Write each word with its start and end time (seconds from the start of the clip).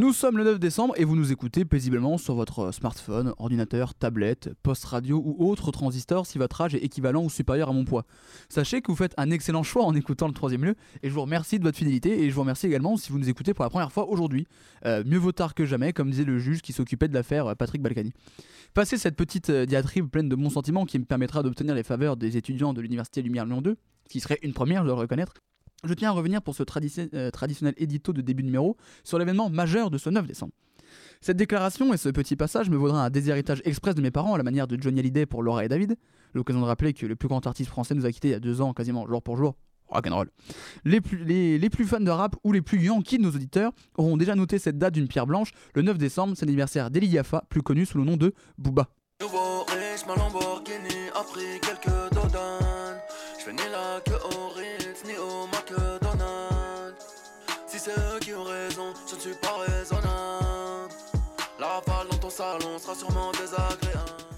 Nous 0.00 0.14
sommes 0.14 0.38
le 0.38 0.44
9 0.44 0.58
décembre 0.58 0.94
et 0.96 1.04
vous 1.04 1.14
nous 1.14 1.30
écoutez 1.30 1.66
paisiblement 1.66 2.16
sur 2.16 2.34
votre 2.34 2.72
smartphone, 2.72 3.34
ordinateur, 3.36 3.92
tablette, 3.92 4.48
post 4.62 4.86
radio 4.86 5.22
ou 5.22 5.46
autre 5.46 5.72
transistor 5.72 6.24
si 6.24 6.38
votre 6.38 6.58
âge 6.62 6.74
est 6.74 6.82
équivalent 6.82 7.22
ou 7.22 7.28
supérieur 7.28 7.68
à 7.68 7.74
mon 7.74 7.84
poids. 7.84 8.06
Sachez 8.48 8.80
que 8.80 8.90
vous 8.90 8.96
faites 8.96 9.12
un 9.18 9.30
excellent 9.30 9.62
choix 9.62 9.84
en 9.84 9.94
écoutant 9.94 10.26
le 10.26 10.32
troisième 10.32 10.64
lieu 10.64 10.74
et 11.02 11.10
je 11.10 11.12
vous 11.12 11.20
remercie 11.20 11.58
de 11.58 11.64
votre 11.64 11.76
fidélité 11.76 12.22
et 12.22 12.30
je 12.30 12.34
vous 12.34 12.40
remercie 12.40 12.66
également 12.66 12.96
si 12.96 13.12
vous 13.12 13.18
nous 13.18 13.28
écoutez 13.28 13.52
pour 13.52 13.62
la 13.62 13.68
première 13.68 13.92
fois 13.92 14.08
aujourd'hui. 14.08 14.46
Euh, 14.86 15.04
mieux 15.04 15.18
vaut 15.18 15.32
tard 15.32 15.54
que 15.54 15.66
jamais, 15.66 15.92
comme 15.92 16.08
disait 16.08 16.24
le 16.24 16.38
juge 16.38 16.62
qui 16.62 16.72
s'occupait 16.72 17.08
de 17.08 17.12
l'affaire 17.12 17.48
euh, 17.48 17.54
Patrick 17.54 17.82
Balkany. 17.82 18.14
Passé 18.72 18.96
cette 18.96 19.16
petite 19.16 19.50
euh, 19.50 19.66
diatribe 19.66 20.08
pleine 20.08 20.30
de 20.30 20.34
bons 20.34 20.48
sentiments 20.48 20.86
qui 20.86 20.98
me 20.98 21.04
permettra 21.04 21.42
d'obtenir 21.42 21.74
les 21.74 21.82
faveurs 21.82 22.16
des 22.16 22.38
étudiants 22.38 22.72
de 22.72 22.80
l'université 22.80 23.20
Lumière 23.20 23.44
Lyon 23.44 23.60
2, 23.60 23.76
qui 24.08 24.20
serait 24.20 24.38
une 24.40 24.54
première, 24.54 24.80
je 24.80 24.86
dois 24.86 24.96
le 24.96 25.02
reconnaître, 25.02 25.34
je 25.84 25.94
tiens 25.94 26.10
à 26.10 26.12
revenir 26.12 26.42
pour 26.42 26.54
ce 26.54 26.62
euh, 27.14 27.30
traditionnel 27.30 27.74
édito 27.76 28.12
de 28.12 28.20
début 28.20 28.42
numéro 28.42 28.76
sur 29.04 29.18
l'événement 29.18 29.50
majeur 29.50 29.90
de 29.90 29.98
ce 29.98 30.10
9 30.10 30.26
décembre. 30.26 30.52
Cette 31.20 31.36
déclaration 31.36 31.92
et 31.92 31.96
ce 31.96 32.08
petit 32.08 32.36
passage 32.36 32.70
me 32.70 32.76
vaudra 32.76 33.04
un 33.04 33.10
déshéritage 33.10 33.60
express 33.64 33.94
de 33.94 34.02
mes 34.02 34.10
parents 34.10 34.34
à 34.34 34.38
la 34.38 34.42
manière 34.42 34.66
de 34.66 34.80
Johnny 34.80 35.00
Hallyday 35.00 35.26
pour 35.26 35.42
Laura 35.42 35.64
et 35.64 35.68
David, 35.68 35.96
l'occasion 36.34 36.60
de 36.60 36.66
rappeler 36.66 36.92
que 36.94 37.06
le 37.06 37.16
plus 37.16 37.28
grand 37.28 37.46
artiste 37.46 37.70
français 37.70 37.94
nous 37.94 38.06
a 38.06 38.12
quittés 38.12 38.28
il 38.28 38.32
y 38.32 38.34
a 38.34 38.40
deux 38.40 38.60
ans, 38.60 38.72
quasiment 38.72 39.06
jour 39.06 39.22
pour 39.22 39.36
jour. 39.36 39.54
Rock'n'roll. 39.88 40.30
Les 40.84 41.00
plus, 41.00 41.84
fans 41.84 42.00
de 42.00 42.10
rap 42.10 42.36
ou 42.44 42.52
les 42.52 42.62
plus 42.62 42.80
yankees 42.80 43.18
de 43.18 43.24
nos 43.24 43.30
auditeurs 43.30 43.72
auront 43.96 44.16
déjà 44.16 44.34
noté 44.34 44.58
cette 44.58 44.78
date 44.78 44.94
d'une 44.94 45.08
pierre 45.08 45.26
blanche. 45.26 45.50
Le 45.74 45.82
9 45.82 45.98
décembre, 45.98 46.34
c'est 46.36 46.46
l'anniversaire 46.46 46.90
d'Eli 46.90 47.08
Yafa, 47.08 47.44
plus 47.48 47.62
connu 47.62 47.84
sous 47.84 47.98
le 47.98 48.04
nom 48.04 48.16
de 48.16 48.32
Booba. 48.56 48.88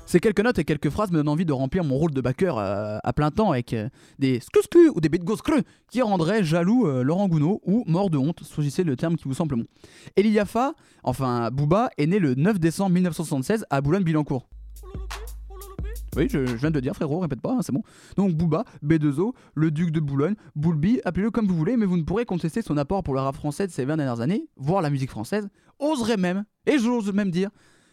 Ces 0.06 0.20
quelques 0.20 0.40
notes 0.40 0.58
et 0.58 0.64
quelques 0.64 0.90
phrases 0.90 1.10
me 1.10 1.16
donnent 1.16 1.28
envie 1.28 1.44
de 1.44 1.52
remplir 1.52 1.84
mon 1.84 1.96
rôle 1.96 2.10
de 2.10 2.20
backer 2.20 2.58
euh, 2.58 2.98
à 3.02 3.12
plein 3.12 3.30
temps 3.30 3.52
avec 3.52 3.72
euh, 3.72 3.88
des 4.18 4.40
skusku 4.40 4.90
ou 4.94 5.00
des 5.00 5.08
bêtes 5.08 5.24
creux 5.24 5.62
qui 5.90 6.02
rendraient 6.02 6.42
jaloux 6.42 6.86
euh, 6.86 7.02
Laurent 7.02 7.28
Gounod 7.28 7.58
ou 7.64 7.84
mort 7.86 8.10
de 8.10 8.18
honte, 8.18 8.42
choisissez 8.44 8.84
le 8.84 8.96
terme 8.96 9.16
qui 9.16 9.24
vous 9.24 9.34
semble 9.34 9.56
bon. 9.56 9.64
Eliafa, 10.16 10.74
enfin 11.02 11.50
Booba, 11.50 11.90
est 11.98 12.06
né 12.06 12.18
le 12.18 12.34
9 12.34 12.58
décembre 12.58 12.92
1976 12.92 13.64
à 13.70 13.80
Boulogne-Billancourt. 13.80 14.46
Oui, 16.14 16.28
je, 16.30 16.38
viens 16.40 16.70
de 16.70 16.74
le 16.74 16.82
dire, 16.82 16.94
frérot, 16.94 17.20
répète 17.20 17.40
pas, 17.40 17.52
hein, 17.52 17.60
c'est 17.62 17.72
bon. 17.72 17.82
Donc 18.16 18.34
Booba, 18.34 18.64
B2O, 18.84 19.32
le 19.54 19.70
duc 19.70 19.90
de 19.90 20.00
Boulogne, 20.00 20.34
Boulby, 20.54 21.00
appelez-le 21.06 21.30
comme 21.30 21.46
vous 21.46 21.56
voulez, 21.56 21.78
mais 21.78 21.86
vous 21.86 21.96
ne 21.96 22.02
pourrez 22.02 22.26
contester 22.26 22.60
son 22.60 22.76
apport 22.76 23.02
pour 23.02 23.14
le 23.14 23.20
rap 23.20 23.34
français 23.34 23.66
de 23.66 23.72
ces 23.72 23.86
20 23.86 23.96
dernières 23.96 24.20
années, 24.20 24.46
voire 24.56 24.82
la 24.82 24.90
musique 24.90 25.10
française, 25.10 25.48
oserait 25.78 26.18
même, 26.18 26.44
et 26.66 26.78
j'ose 26.78 27.10
même 27.14 27.30
dire, 27.30 27.48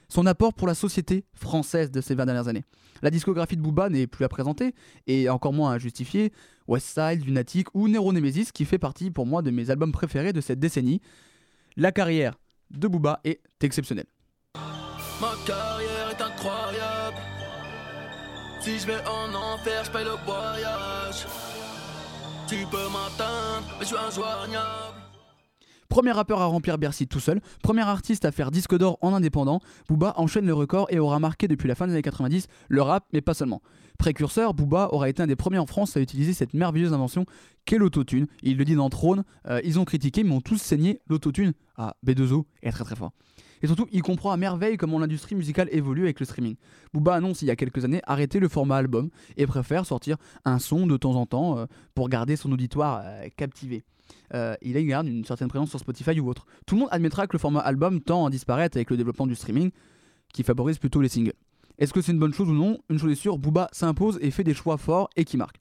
son 0.09 0.25
apport 0.25 0.53
pour 0.53 0.67
la 0.67 0.73
société 0.73 1.23
française 1.33 1.91
de 1.91 2.01
ces 2.01 2.15
20 2.15 2.25
dernières 2.25 2.47
années. 2.47 2.65
La 3.01 3.11
discographie 3.11 3.55
de 3.55 3.61
Booba 3.61 3.89
n'est 3.89 4.07
plus 4.07 4.25
à 4.25 4.29
présenter, 4.29 4.73
et 5.07 5.29
encore 5.29 5.53
moins 5.53 5.71
à 5.71 5.77
justifier, 5.77 6.33
Westside, 6.67 7.25
Lunatic 7.25 7.67
ou 7.73 7.87
Nero 7.87 8.11
Nemesis, 8.11 8.51
qui 8.51 8.65
fait 8.65 8.77
partie 8.77 9.11
pour 9.11 9.25
moi 9.25 9.41
de 9.41 9.51
mes 9.51 9.69
albums 9.69 9.91
préférés 9.91 10.33
de 10.33 10.41
cette 10.41 10.59
décennie. 10.59 11.01
La 11.77 11.91
carrière 11.91 12.37
de 12.71 12.87
Booba 12.87 13.21
est 13.23 13.39
exceptionnelle. 13.61 14.07
Ma 15.21 15.33
carrière 15.45 16.09
est 16.11 16.21
incroyable. 16.21 17.17
Premier 25.89 26.11
rappeur 26.11 26.39
à 26.39 26.45
remplir 26.45 26.77
Bercy 26.77 27.07
tout 27.07 27.19
seul, 27.19 27.41
premier 27.63 27.81
artiste 27.81 28.23
à 28.23 28.31
faire 28.31 28.51
disque 28.51 28.77
d'or 28.77 28.99
en 29.01 29.11
indépendant, 29.11 29.59
Booba 29.87 30.13
enchaîne 30.17 30.45
le 30.45 30.53
record 30.53 30.85
et 30.91 30.99
aura 30.99 31.19
marqué 31.19 31.47
depuis 31.47 31.67
la 31.67 31.73
fin 31.73 31.87
des 31.87 31.93
années 31.93 32.03
90 32.03 32.47
le 32.67 32.81
rap, 32.83 33.05
mais 33.11 33.21
pas 33.21 33.33
seulement. 33.33 33.63
Précurseur, 33.97 34.53
Booba 34.53 34.89
aura 34.91 35.09
été 35.09 35.23
un 35.23 35.27
des 35.27 35.35
premiers 35.35 35.57
en 35.57 35.65
France 35.65 35.97
à 35.97 35.99
utiliser 35.99 36.33
cette 36.33 36.53
merveilleuse 36.53 36.93
invention 36.93 37.25
qu'est 37.65 37.79
l'autotune. 37.79 38.27
Il 38.43 38.57
le 38.57 38.65
dit 38.65 38.75
dans 38.75 38.89
Trône, 38.91 39.23
euh, 39.47 39.61
ils 39.63 39.79
ont 39.79 39.83
critiqué 39.83 40.23
mais 40.23 40.31
ont 40.31 40.41
tous 40.41 40.61
saigné 40.61 41.01
l'autotune. 41.07 41.53
Ah, 41.75 41.95
B2O 42.05 42.45
est 42.61 42.71
très 42.71 42.83
très 42.83 42.95
fort. 42.95 43.11
Et 43.61 43.67
surtout, 43.67 43.87
il 43.91 44.01
comprend 44.01 44.31
à 44.31 44.37
merveille 44.37 44.77
comment 44.77 44.99
l'industrie 44.99 45.35
musicale 45.35 45.67
évolue 45.71 46.03
avec 46.03 46.19
le 46.19 46.25
streaming. 46.25 46.55
Booba 46.93 47.15
annonce 47.15 47.41
il 47.41 47.47
y 47.47 47.51
a 47.51 47.55
quelques 47.55 47.83
années 47.83 48.01
arrêter 48.05 48.39
le 48.39 48.47
format 48.47 48.77
album 48.77 49.09
et 49.37 49.45
préfère 49.45 49.85
sortir 49.85 50.17
un 50.45 50.59
son 50.59 50.87
de 50.87 50.97
temps 50.97 51.15
en 51.15 51.25
temps 51.25 51.57
euh, 51.57 51.65
pour 51.93 52.09
garder 52.09 52.35
son 52.35 52.51
auditoire 52.51 53.01
euh, 53.03 53.27
captivé. 53.35 53.83
Euh, 54.33 54.55
il 54.61 54.77
a 54.77 54.83
garde 54.83 55.07
une 55.07 55.25
certaine 55.25 55.49
présence 55.49 55.69
sur 55.69 55.79
Spotify 55.79 56.19
ou 56.19 56.29
autre. 56.29 56.45
Tout 56.65 56.75
le 56.75 56.81
monde 56.81 56.89
admettra 56.91 57.27
que 57.27 57.33
le 57.33 57.39
format 57.39 57.59
album 57.59 58.01
tend 58.01 58.25
à 58.25 58.29
disparaître 58.29 58.77
avec 58.77 58.89
le 58.89 58.97
développement 58.97 59.27
du 59.27 59.35
streaming, 59.35 59.71
qui 60.33 60.43
favorise 60.43 60.77
plutôt 60.77 61.01
les 61.01 61.09
singles. 61.09 61.33
Est-ce 61.77 61.93
que 61.93 62.01
c'est 62.01 62.11
une 62.11 62.19
bonne 62.19 62.33
chose 62.33 62.49
ou 62.49 62.53
non? 62.53 62.77
Une 62.89 62.99
chose 62.99 63.11
est 63.11 63.15
sûre, 63.15 63.37
Booba 63.37 63.69
s'impose 63.71 64.19
et 64.21 64.31
fait 64.31 64.43
des 64.43 64.53
choix 64.53 64.77
forts 64.77 65.09
et 65.15 65.25
qui 65.25 65.37
marquent. 65.37 65.59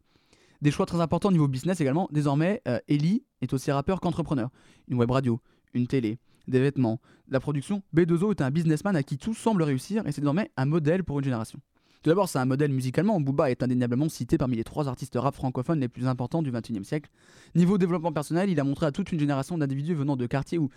Des 0.61 0.71
choix 0.71 0.87
très 0.87 1.01
importants 1.01 1.29
au 1.29 1.33
niveau 1.33 1.47
business 1.47 1.81
également. 1.81 2.09
Désormais, 2.11 2.61
Ellie 2.89 3.23
est 3.41 3.53
aussi 3.53 3.71
rappeur 3.71 4.01
qu'entrepreneur. 4.01 4.51
Une 4.89 4.97
web 4.97 5.11
radio, 5.11 5.41
une 5.75 5.87
télé, 5.87 6.19
des 6.47 6.61
vêtements, 6.61 7.01
la 7.29 7.41
production. 7.41 7.83
B2O 7.95 8.31
est 8.31 8.41
un 8.41 8.51
businessman 8.51 8.97
à 8.97 9.03
qui 9.03 9.19
tout 9.19 9.35
semble 9.35 9.63
réussir 9.63 10.07
et 10.07 10.13
c'est 10.13 10.21
désormais 10.21 10.51
un 10.57 10.65
modèle 10.65 11.05
pour 11.05 11.19
une 11.19 11.25
génération. 11.25 11.61
Tout 12.03 12.11
d'abord, 12.11 12.29
c'est 12.29 12.39
un 12.39 12.45
modèle 12.45 12.73
musicalement. 12.73 13.21
Booba 13.21 13.51
est 13.51 13.63
indéniablement 13.63 14.09
cité 14.09 14.39
parmi 14.39 14.57
les 14.57 14.65
trois 14.65 14.89
artistes 14.89 15.17
rap 15.17 15.35
francophones 15.35 15.81
les 15.81 15.89
plus 15.89 16.07
importants 16.07 16.43
du 16.43 16.53
XXIe 16.53 16.85
siècle. 16.85 17.11
Niveau 17.57 17.77
développement 17.77 18.13
personnel, 18.13 18.51
il 18.51 18.61
a 18.61 18.65
montré 18.65 18.87
à 18.87 18.93
toute 18.93 19.11
une 19.11 19.19
génération 19.19 19.59
d'individus 19.59 19.95
venant 19.95 20.17
de 20.17 20.27
quartiers 20.27 20.59
ou 20.59 20.69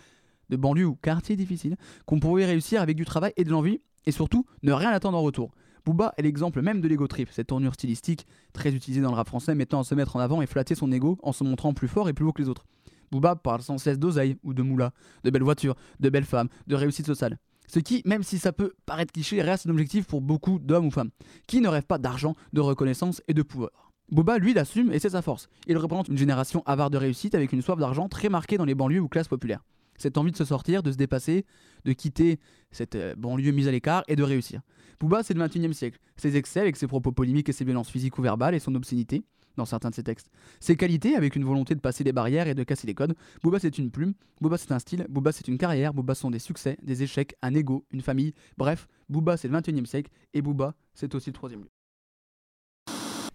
de 0.50 0.56
banlieues 0.56 0.86
ou 0.86 0.96
quartiers 0.96 1.36
difficiles 1.36 1.76
qu'on 2.06 2.18
pouvait 2.18 2.44
réussir 2.44 2.82
avec 2.82 2.96
du 2.96 3.04
travail 3.04 3.32
et 3.36 3.44
de 3.44 3.50
l'envie, 3.50 3.80
et 4.04 4.10
surtout 4.10 4.46
ne 4.64 4.72
rien 4.72 4.90
attendre 4.90 5.16
en 5.16 5.22
retour. 5.22 5.52
Booba 5.84 6.12
est 6.16 6.22
l'exemple 6.22 6.60
même 6.60 6.80
de 6.80 6.88
l'ego 6.88 7.06
trip, 7.06 7.28
cette 7.30 7.48
tournure 7.48 7.74
stylistique 7.74 8.26
très 8.52 8.72
utilisée 8.72 9.00
dans 9.00 9.10
le 9.10 9.16
rap 9.16 9.28
français 9.28 9.54
mettant 9.54 9.80
à 9.80 9.84
se 9.84 9.94
mettre 9.94 10.16
en 10.16 10.20
avant 10.20 10.42
et 10.42 10.46
flatter 10.46 10.74
son 10.74 10.90
ego 10.90 11.18
en 11.22 11.32
se 11.32 11.44
montrant 11.44 11.72
plus 11.72 11.88
fort 11.88 12.08
et 12.08 12.12
plus 12.12 12.24
haut 12.24 12.32
que 12.32 12.42
les 12.42 12.48
autres. 12.48 12.66
Booba 13.12 13.36
parle 13.36 13.60
sans 13.60 13.78
cesse 13.78 13.98
d'oseille 13.98 14.36
ou 14.42 14.54
de 14.54 14.62
moula, 14.62 14.92
de 15.22 15.30
belles 15.30 15.42
voitures, 15.42 15.76
de 16.00 16.08
belles 16.08 16.24
femmes, 16.24 16.48
de 16.66 16.74
réussite 16.74 17.06
sociale. 17.06 17.38
Ce 17.68 17.78
qui, 17.78 18.02
même 18.06 18.22
si 18.22 18.38
ça 18.38 18.52
peut 18.52 18.72
paraître 18.86 19.12
cliché, 19.12 19.40
reste 19.42 19.66
un 19.66 19.70
objectif 19.70 20.06
pour 20.06 20.20
beaucoup 20.20 20.58
d'hommes 20.58 20.86
ou 20.86 20.90
femmes, 20.90 21.10
qui 21.46 21.60
ne 21.60 21.68
rêvent 21.68 21.86
pas 21.86 21.98
d'argent, 21.98 22.34
de 22.52 22.60
reconnaissance 22.60 23.22
et 23.28 23.34
de 23.34 23.42
pouvoir. 23.42 23.92
Boba, 24.10 24.38
lui, 24.38 24.52
l'assume 24.52 24.92
et 24.92 24.98
c'est 24.98 25.10
sa 25.10 25.22
force. 25.22 25.48
Il 25.66 25.78
représente 25.78 26.08
une 26.08 26.18
génération 26.18 26.62
avare 26.66 26.90
de 26.90 26.98
réussite 26.98 27.34
avec 27.34 27.52
une 27.52 27.62
soif 27.62 27.78
d'argent 27.78 28.08
très 28.08 28.28
marquée 28.28 28.58
dans 28.58 28.64
les 28.64 28.74
banlieues 28.74 29.00
ou 29.00 29.08
classes 29.08 29.28
populaires. 29.28 29.62
Cette 29.96 30.18
envie 30.18 30.32
de 30.32 30.36
se 30.36 30.44
sortir, 30.44 30.82
de 30.82 30.90
se 30.90 30.96
dépasser, 30.96 31.44
de 31.84 31.92
quitter 31.92 32.40
cette 32.72 32.94
euh, 32.94 33.14
banlieue 33.14 33.52
mise 33.52 33.68
à 33.68 33.70
l'écart 33.70 34.02
et 34.08 34.16
de 34.16 34.22
réussir. 34.22 34.60
Booba, 35.00 35.22
c'est 35.22 35.34
le 35.34 35.40
21 35.40 35.70
e 35.70 35.72
siècle. 35.72 35.98
Ses 36.16 36.36
excès 36.36 36.60
avec 36.60 36.76
ses 36.76 36.86
propos 36.86 37.12
polémiques 37.12 37.48
et 37.48 37.52
ses 37.52 37.64
violences 37.64 37.90
physiques 37.90 38.18
ou 38.18 38.22
verbales 38.22 38.54
et 38.54 38.58
son 38.58 38.74
obscénité, 38.74 39.22
dans 39.56 39.64
certains 39.64 39.90
de 39.90 39.94
ses 39.94 40.02
textes. 40.02 40.30
Ses 40.60 40.76
qualités, 40.76 41.16
avec 41.16 41.36
une 41.36 41.44
volonté 41.44 41.74
de 41.74 41.80
passer 41.80 42.04
des 42.04 42.12
barrières 42.12 42.48
et 42.48 42.54
de 42.54 42.64
casser 42.64 42.86
les 42.86 42.94
codes. 42.94 43.14
Booba, 43.42 43.58
c'est 43.58 43.78
une 43.78 43.90
plume, 43.90 44.14
Booba, 44.40 44.58
c'est 44.58 44.72
un 44.72 44.78
style, 44.78 45.06
Booba, 45.08 45.32
c'est 45.32 45.48
une 45.48 45.58
carrière, 45.58 45.94
Booba 45.94 46.14
sont 46.14 46.30
des 46.30 46.38
succès, 46.38 46.78
des 46.82 47.02
échecs, 47.02 47.34
un 47.42 47.54
ego, 47.54 47.84
une 47.92 48.02
famille. 48.02 48.34
Bref, 48.56 48.88
Booba, 49.08 49.36
c'est 49.36 49.48
le 49.48 49.52
21 49.52 49.82
e 49.82 49.84
siècle, 49.84 50.10
et 50.34 50.42
Booba, 50.42 50.74
c'est 50.94 51.14
aussi 51.14 51.30
le 51.30 51.34
troisième 51.34 51.60
lieu. 51.62 51.70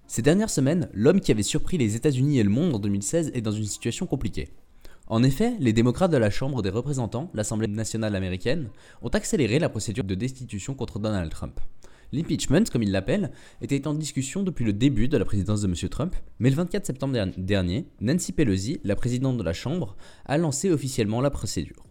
Ces 0.08 0.22
dernières 0.22 0.50
semaines, 0.50 0.90
l'homme 0.94 1.20
qui 1.20 1.32
avait 1.32 1.44
surpris 1.44 1.78
les 1.78 1.96
États-Unis 1.96 2.40
et 2.40 2.44
le 2.44 2.50
monde 2.50 2.74
en 2.74 2.80
2016 2.80 3.32
est 3.34 3.42
dans 3.42 3.52
une 3.52 3.66
situation 3.66 4.08
compliquée. 4.08 4.50
En 5.10 5.24
effet, 5.24 5.56
les 5.60 5.72
démocrates 5.72 6.12
de 6.12 6.18
la 6.18 6.30
Chambre 6.30 6.62
des 6.62 6.70
représentants, 6.70 7.30
l'Assemblée 7.34 7.68
nationale 7.68 8.16
américaine, 8.16 8.70
ont 9.02 9.08
accéléré 9.10 9.58
la 9.58 9.70
procédure 9.70 10.04
de 10.04 10.16
destitution 10.16 10.74
contre 10.74 11.00
Donald 11.00 11.32
Trump. 11.32 11.60
L'impeachment, 12.14 12.64
comme 12.72 12.84
il 12.84 12.92
l'appelle, 12.92 13.32
était 13.62 13.86
en 13.86 13.94
discussion 13.94 14.44
depuis 14.44 14.64
le 14.64 14.72
début 14.72 15.10
de 15.10 15.18
la 15.18 15.26
présidence 15.26 15.62
de 15.62 15.68
M. 15.68 15.90
Trump, 15.90 16.16
mais 16.40 16.50
le 16.50 16.56
24 16.56 16.86
septembre 16.86 17.32
dernier, 17.38 17.86
Nancy 18.00 18.32
Pelosi, 18.32 18.80
la 18.84 18.96
présidente 18.96 19.38
de 19.38 19.44
la 19.44 19.54
Chambre, 19.54 19.98
a 20.26 20.38
lancé 20.38 20.72
officiellement 20.72 21.20
la 21.20 21.30
procédure. 21.30 21.84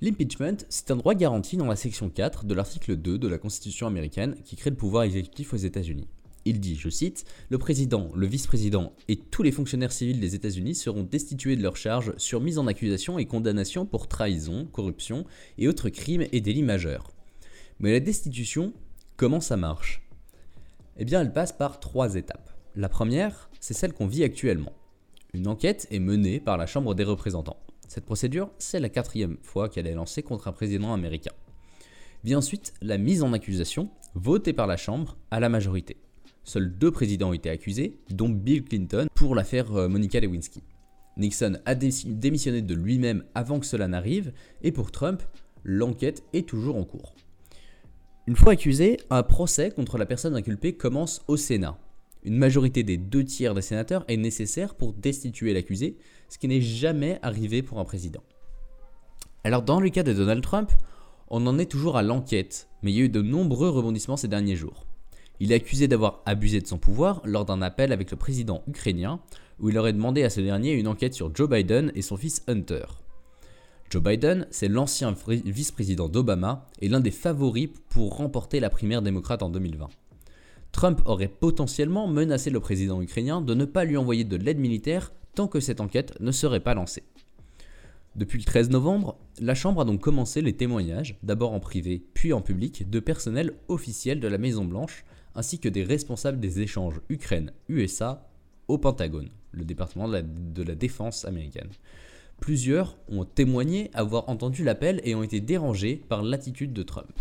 L'impeachment, 0.00 0.64
c'est 0.70 0.90
un 0.90 0.96
droit 0.96 1.14
garanti 1.14 1.58
dans 1.58 1.66
la 1.66 1.76
section 1.76 2.08
4 2.08 2.46
de 2.46 2.54
l'article 2.54 2.96
2 2.96 3.18
de 3.18 3.28
la 3.28 3.36
Constitution 3.36 3.86
américaine 3.86 4.34
qui 4.44 4.56
crée 4.56 4.70
le 4.70 4.76
pouvoir 4.76 5.02
exécutif 5.02 5.52
aux 5.52 5.58
États-Unis. 5.58 6.08
Il 6.46 6.58
dit, 6.58 6.76
je 6.76 6.88
cite, 6.88 7.26
Le 7.50 7.58
président, 7.58 8.08
le 8.14 8.26
vice-président 8.26 8.94
et 9.08 9.16
tous 9.16 9.42
les 9.42 9.52
fonctionnaires 9.52 9.92
civils 9.92 10.20
des 10.20 10.34
États-Unis 10.34 10.74
seront 10.74 11.02
destitués 11.02 11.56
de 11.56 11.62
leurs 11.62 11.76
charges 11.76 12.14
sur 12.16 12.40
mise 12.40 12.56
en 12.56 12.66
accusation 12.66 13.18
et 13.18 13.26
condamnation 13.26 13.84
pour 13.84 14.08
trahison, 14.08 14.66
corruption 14.72 15.26
et 15.58 15.68
autres 15.68 15.90
crimes 15.90 16.24
et 16.32 16.40
délits 16.40 16.62
majeurs. 16.62 17.12
Mais 17.78 17.92
la 17.92 18.00
destitution, 18.00 18.72
comment 19.20 19.40
ça 19.40 19.58
marche? 19.58 20.00
Eh 20.96 21.04
bien, 21.04 21.20
elle 21.20 21.34
passe 21.34 21.52
par 21.52 21.78
trois 21.78 22.14
étapes. 22.14 22.56
La 22.74 22.88
première, 22.88 23.50
c'est 23.60 23.74
celle 23.74 23.92
qu'on 23.92 24.06
vit 24.06 24.24
actuellement. 24.24 24.72
Une 25.34 25.46
enquête 25.46 25.86
est 25.90 25.98
menée 25.98 26.40
par 26.40 26.56
la 26.56 26.64
Chambre 26.64 26.94
des 26.94 27.04
représentants. 27.04 27.60
Cette 27.86 28.06
procédure, 28.06 28.50
c'est 28.56 28.80
la 28.80 28.88
quatrième 28.88 29.36
fois 29.42 29.68
qu'elle 29.68 29.86
est 29.86 29.92
lancée 29.92 30.22
contre 30.22 30.48
un 30.48 30.52
président 30.52 30.94
américain. 30.94 31.32
Vient 32.24 32.38
ensuite 32.38 32.72
la 32.80 32.96
mise 32.96 33.22
en 33.22 33.34
accusation, 33.34 33.90
votée 34.14 34.54
par 34.54 34.66
la 34.66 34.78
Chambre 34.78 35.18
à 35.30 35.38
la 35.38 35.50
majorité. 35.50 35.98
Seuls 36.42 36.72
deux 36.78 36.90
présidents 36.90 37.28
ont 37.28 37.34
été 37.34 37.50
accusés, 37.50 37.98
dont 38.08 38.30
Bill 38.30 38.64
Clinton 38.64 39.06
pour 39.14 39.34
l'affaire 39.34 39.70
euh, 39.76 39.88
Monica 39.88 40.18
Lewinsky. 40.18 40.62
Nixon 41.18 41.58
a 41.66 41.74
démissionné 41.74 42.62
de 42.62 42.74
lui-même 42.74 43.24
avant 43.34 43.60
que 43.60 43.66
cela 43.66 43.86
n'arrive, 43.86 44.32
et 44.62 44.72
pour 44.72 44.90
Trump, 44.90 45.22
l'enquête 45.62 46.22
est 46.32 46.48
toujours 46.48 46.76
en 46.76 46.84
cours. 46.84 47.14
Une 48.26 48.36
fois 48.36 48.52
accusé, 48.52 48.98
un 49.08 49.22
procès 49.22 49.70
contre 49.70 49.96
la 49.96 50.04
personne 50.04 50.36
inculpée 50.36 50.74
commence 50.74 51.22
au 51.26 51.36
Sénat. 51.36 51.78
Une 52.22 52.36
majorité 52.36 52.82
des 52.82 52.98
deux 52.98 53.24
tiers 53.24 53.54
des 53.54 53.62
sénateurs 53.62 54.04
est 54.08 54.18
nécessaire 54.18 54.74
pour 54.74 54.92
destituer 54.92 55.54
l'accusé, 55.54 55.96
ce 56.28 56.36
qui 56.36 56.46
n'est 56.46 56.60
jamais 56.60 57.18
arrivé 57.22 57.62
pour 57.62 57.78
un 57.80 57.84
président. 57.84 58.22
Alors 59.42 59.62
dans 59.62 59.80
le 59.80 59.88
cas 59.88 60.02
de 60.02 60.12
Donald 60.12 60.42
Trump, 60.42 60.70
on 61.28 61.46
en 61.46 61.58
est 61.58 61.70
toujours 61.70 61.96
à 61.96 62.02
l'enquête, 62.02 62.68
mais 62.82 62.92
il 62.92 62.98
y 62.98 63.00
a 63.00 63.04
eu 63.04 63.08
de 63.08 63.22
nombreux 63.22 63.70
rebondissements 63.70 64.18
ces 64.18 64.28
derniers 64.28 64.56
jours. 64.56 64.84
Il 65.40 65.50
est 65.50 65.54
accusé 65.54 65.88
d'avoir 65.88 66.20
abusé 66.26 66.60
de 66.60 66.66
son 66.66 66.76
pouvoir 66.76 67.22
lors 67.24 67.46
d'un 67.46 67.62
appel 67.62 67.90
avec 67.90 68.10
le 68.10 68.18
président 68.18 68.62
ukrainien, 68.66 69.20
où 69.58 69.70
il 69.70 69.78
aurait 69.78 69.94
demandé 69.94 70.24
à 70.24 70.30
ce 70.30 70.42
dernier 70.42 70.74
une 70.74 70.88
enquête 70.88 71.14
sur 71.14 71.34
Joe 71.34 71.48
Biden 71.48 71.90
et 71.94 72.02
son 72.02 72.18
fils 72.18 72.42
Hunter. 72.46 72.84
Joe 73.90 74.00
Biden, 74.00 74.46
c'est 74.52 74.68
l'ancien 74.68 75.16
vice-président 75.26 76.08
d'Obama 76.08 76.68
et 76.80 76.88
l'un 76.88 77.00
des 77.00 77.10
favoris 77.10 77.70
pour 77.88 78.18
remporter 78.18 78.60
la 78.60 78.70
primaire 78.70 79.02
démocrate 79.02 79.42
en 79.42 79.50
2020. 79.50 79.88
Trump 80.70 81.02
aurait 81.06 81.26
potentiellement 81.26 82.06
menacé 82.06 82.50
le 82.50 82.60
président 82.60 83.02
ukrainien 83.02 83.40
de 83.40 83.52
ne 83.52 83.64
pas 83.64 83.84
lui 83.84 83.96
envoyer 83.96 84.22
de 84.22 84.36
l'aide 84.36 84.60
militaire 84.60 85.12
tant 85.34 85.48
que 85.48 85.58
cette 85.58 85.80
enquête 85.80 86.14
ne 86.20 86.30
serait 86.30 86.60
pas 86.60 86.74
lancée. 86.74 87.02
Depuis 88.14 88.38
le 88.38 88.44
13 88.44 88.70
novembre, 88.70 89.18
la 89.40 89.56
Chambre 89.56 89.80
a 89.80 89.84
donc 89.84 90.00
commencé 90.00 90.40
les 90.40 90.56
témoignages, 90.56 91.18
d'abord 91.24 91.52
en 91.52 91.58
privé 91.58 92.00
puis 92.14 92.32
en 92.32 92.42
public, 92.42 92.88
de 92.88 93.00
personnel 93.00 93.54
officiel 93.66 94.20
de 94.20 94.28
la 94.28 94.38
Maison-Blanche, 94.38 95.04
ainsi 95.34 95.58
que 95.58 95.68
des 95.68 95.82
responsables 95.82 96.38
des 96.38 96.60
échanges 96.60 97.00
Ukraine-USA 97.08 98.30
au 98.68 98.78
Pentagone, 98.78 99.30
le 99.50 99.64
département 99.64 100.06
de 100.06 100.12
la, 100.12 100.22
de 100.22 100.62
la 100.62 100.76
défense 100.76 101.24
américaine. 101.24 101.70
Plusieurs 102.40 102.96
ont 103.08 103.24
témoigné 103.24 103.90
avoir 103.92 104.28
entendu 104.30 104.64
l'appel 104.64 105.00
et 105.04 105.14
ont 105.14 105.22
été 105.22 105.40
dérangés 105.40 105.96
par 105.96 106.22
l'attitude 106.22 106.72
de 106.72 106.82
Trump. 106.82 107.12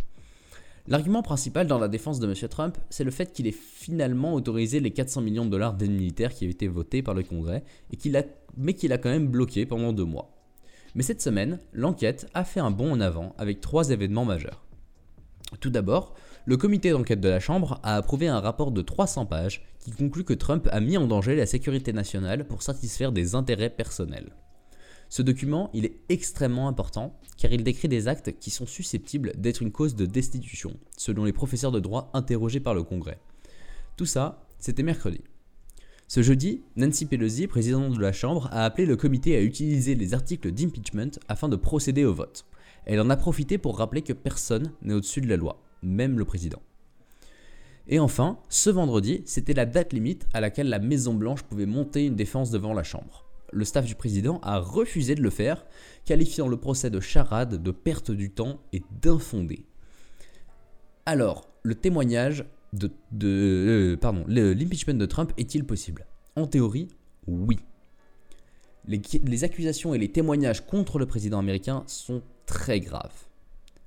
L'argument 0.88 1.22
principal 1.22 1.68
dans 1.68 1.78
la 1.78 1.88
défense 1.88 2.20
de 2.20 2.28
M. 2.28 2.34
Trump, 2.50 2.78
c'est 2.90 3.04
le 3.04 3.12
fait 3.12 3.32
qu'il 3.32 3.46
ait 3.46 3.52
finalement 3.52 4.34
autorisé 4.34 4.80
les 4.80 4.92
400 4.92 5.22
millions 5.22 5.46
de 5.46 5.52
dollars 5.52 5.74
d'aide 5.74 5.92
militaire 5.92 6.34
qui 6.34 6.46
avaient 6.46 6.54
été 6.54 6.68
votés 6.68 7.04
par 7.04 7.14
le 7.14 7.22
Congrès, 7.22 7.64
mais 8.58 8.74
qu'il 8.74 8.92
a 8.94 8.98
quand 8.98 9.10
même 9.10 9.28
bloqué 9.28 9.66
pendant 9.66 9.94
deux 9.94 10.06
mois. 10.06 10.32
Mais 10.96 11.04
cette 11.04 11.22
semaine, 11.22 11.60
l'enquête 11.74 12.28
a 12.34 12.44
fait 12.44 12.60
un 12.60 12.72
bond 12.72 12.94
en 12.94 13.02
avant 13.02 13.36
avec 13.38 13.62
trois 13.62 13.92
événements 13.92 14.26
majeurs. 14.26 14.66
Tout 15.60 15.70
d'abord, 15.70 16.16
le 16.46 16.58
comité 16.58 16.92
d'enquête 16.92 17.22
de 17.22 17.30
la 17.30 17.40
Chambre 17.40 17.80
a 17.84 17.96
approuvé 17.96 18.28
un 18.28 18.40
rapport 18.40 18.72
de 18.72 18.82
300 18.82 19.26
pages 19.26 19.64
qui 19.80 19.92
conclut 19.92 20.24
que 20.24 20.34
Trump 20.34 20.68
a 20.72 20.80
mis 20.80 20.98
en 20.98 21.08
danger 21.08 21.36
la 21.36 21.46
sécurité 21.46 21.94
nationale 21.94 22.48
pour 22.48 22.64
satisfaire 22.64 23.12
des 23.12 23.36
intérêts 23.36 23.70
personnels. 23.70 24.32
Ce 25.10 25.24
document, 25.24 25.72
il 25.74 25.86
est 25.86 25.96
extrêmement 26.10 26.68
important 26.68 27.20
car 27.38 27.52
il 27.52 27.64
décrit 27.64 27.88
des 27.88 28.08
actes 28.08 28.38
qui 28.40 28.52
sont 28.52 28.68
susceptibles 28.68 29.34
d'être 29.36 29.64
une 29.64 29.72
cause 29.72 29.96
de 29.96 30.06
destitution, 30.06 30.78
selon 30.98 31.24
les 31.24 31.34
professeurs 31.34 31.72
de 31.72 31.80
droit 31.80 32.12
interrogés 32.14 32.60
par 32.60 32.76
le 32.76 32.84
Congrès. 32.84 33.20
Tout 33.98 34.06
ça, 34.06 34.46
c'était 34.60 34.84
mercredi. 34.84 35.22
Ce 36.08 36.22
jeudi, 36.22 36.62
Nancy 36.76 37.06
Pelosi, 37.06 37.48
présidente 37.48 37.94
de 37.94 38.02
la 38.02 38.12
Chambre, 38.12 38.50
a 38.52 38.66
appelé 38.66 38.86
le 38.86 38.98
comité 38.98 39.36
à 39.36 39.42
utiliser 39.42 39.96
les 39.96 40.14
articles 40.14 40.52
d'impeachment 40.52 41.12
afin 41.28 41.50
de 41.50 41.56
procéder 41.56 42.06
au 42.06 42.14
vote. 42.14 42.46
Elle 42.86 43.00
en 43.00 43.10
a 43.10 43.18
profité 43.18 43.58
pour 43.58 43.78
rappeler 43.78 44.02
que 44.02 44.14
personne 44.14 44.72
n'est 44.82 44.94
au-dessus 44.94 45.22
de 45.22 45.30
la 45.30 45.38
loi, 45.38 45.64
même 45.82 46.20
le 46.20 46.26
président. 46.26 46.62
Et 47.88 48.00
enfin, 48.00 48.40
ce 48.50 48.70
vendredi, 48.70 49.24
c'était 49.26 49.54
la 49.54 49.66
date 49.66 49.94
limite 49.94 50.28
à 50.34 50.42
laquelle 50.42 50.70
la 50.70 50.80
Maison-Blanche 50.80 51.44
pouvait 51.44 51.66
monter 51.66 52.06
une 52.06 52.16
défense 52.16 52.52
devant 52.52 52.74
la 52.74 52.84
Chambre 52.84 53.29
le 53.52 53.66
staff 53.66 53.86
du 53.86 53.96
président 53.96 54.40
a 54.42 54.60
refusé 54.60 55.16
de 55.16 55.22
le 55.22 55.30
faire, 55.30 55.66
qualifiant 56.06 56.48
le 56.48 56.58
procès 56.58 56.90
de 56.90 57.00
charade, 57.00 57.62
de 57.62 57.72
perte 57.72 58.12
du 58.12 58.32
temps 58.32 58.60
et 58.74 58.82
d'infondé. 59.02 59.66
Alors, 61.06 61.50
le 61.64 61.76
témoignage 61.76 62.46
de, 62.74 62.92
euh, 63.24 63.98
pardon, 63.98 64.24
l'impeachment 64.28 64.98
de 64.98 65.06
Trump 65.06 65.34
est-il 65.38 65.66
possible? 65.66 66.06
En 66.36 66.48
théorie, 66.48 66.88
oui. 67.28 67.58
Les, 68.86 69.44
accusations 69.44 69.94
et 69.94 69.98
les 69.98 70.12
témoignages 70.12 70.66
contre 70.66 70.98
le 70.98 71.06
président 71.06 71.40
américain 71.40 71.84
sont 71.86 72.24
très 72.46 72.80
graves. 72.80 73.28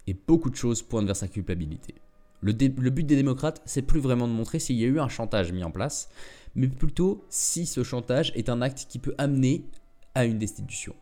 Et 0.07 0.15
beaucoup 0.15 0.51
de 0.51 0.57
choses 0.57 0.83
pointent 0.83 1.07
vers 1.07 1.17
sa 1.17 1.29
culpabilité. 1.29 1.95
Le 2.41 2.53
but 2.53 3.05
des 3.05 3.17
démocrates, 3.17 3.63
c'est 3.65 3.83
plus 3.83 4.01
vraiment 4.01 4.27
de 4.27 4.33
montrer 4.33 4.59
s'il 4.59 4.77
y 4.77 4.85
a 4.85 4.89
eu 4.89 4.99
un 4.99 5.09
chantage 5.09 5.53
mis 5.53 5.63
en 5.63 5.71
place, 5.71 6.09
mais 6.55 6.69
plutôt 6.69 7.25
si 7.29 7.67
ce 7.67 7.83
chantage 7.83 8.33
est 8.35 8.49
un 8.49 8.63
acte 8.63 8.87
qui 8.89 8.99
peut 8.99 9.15
amener 9.19 9.67
à 10.15 10.25
une 10.25 10.39
destitution. 10.39 10.95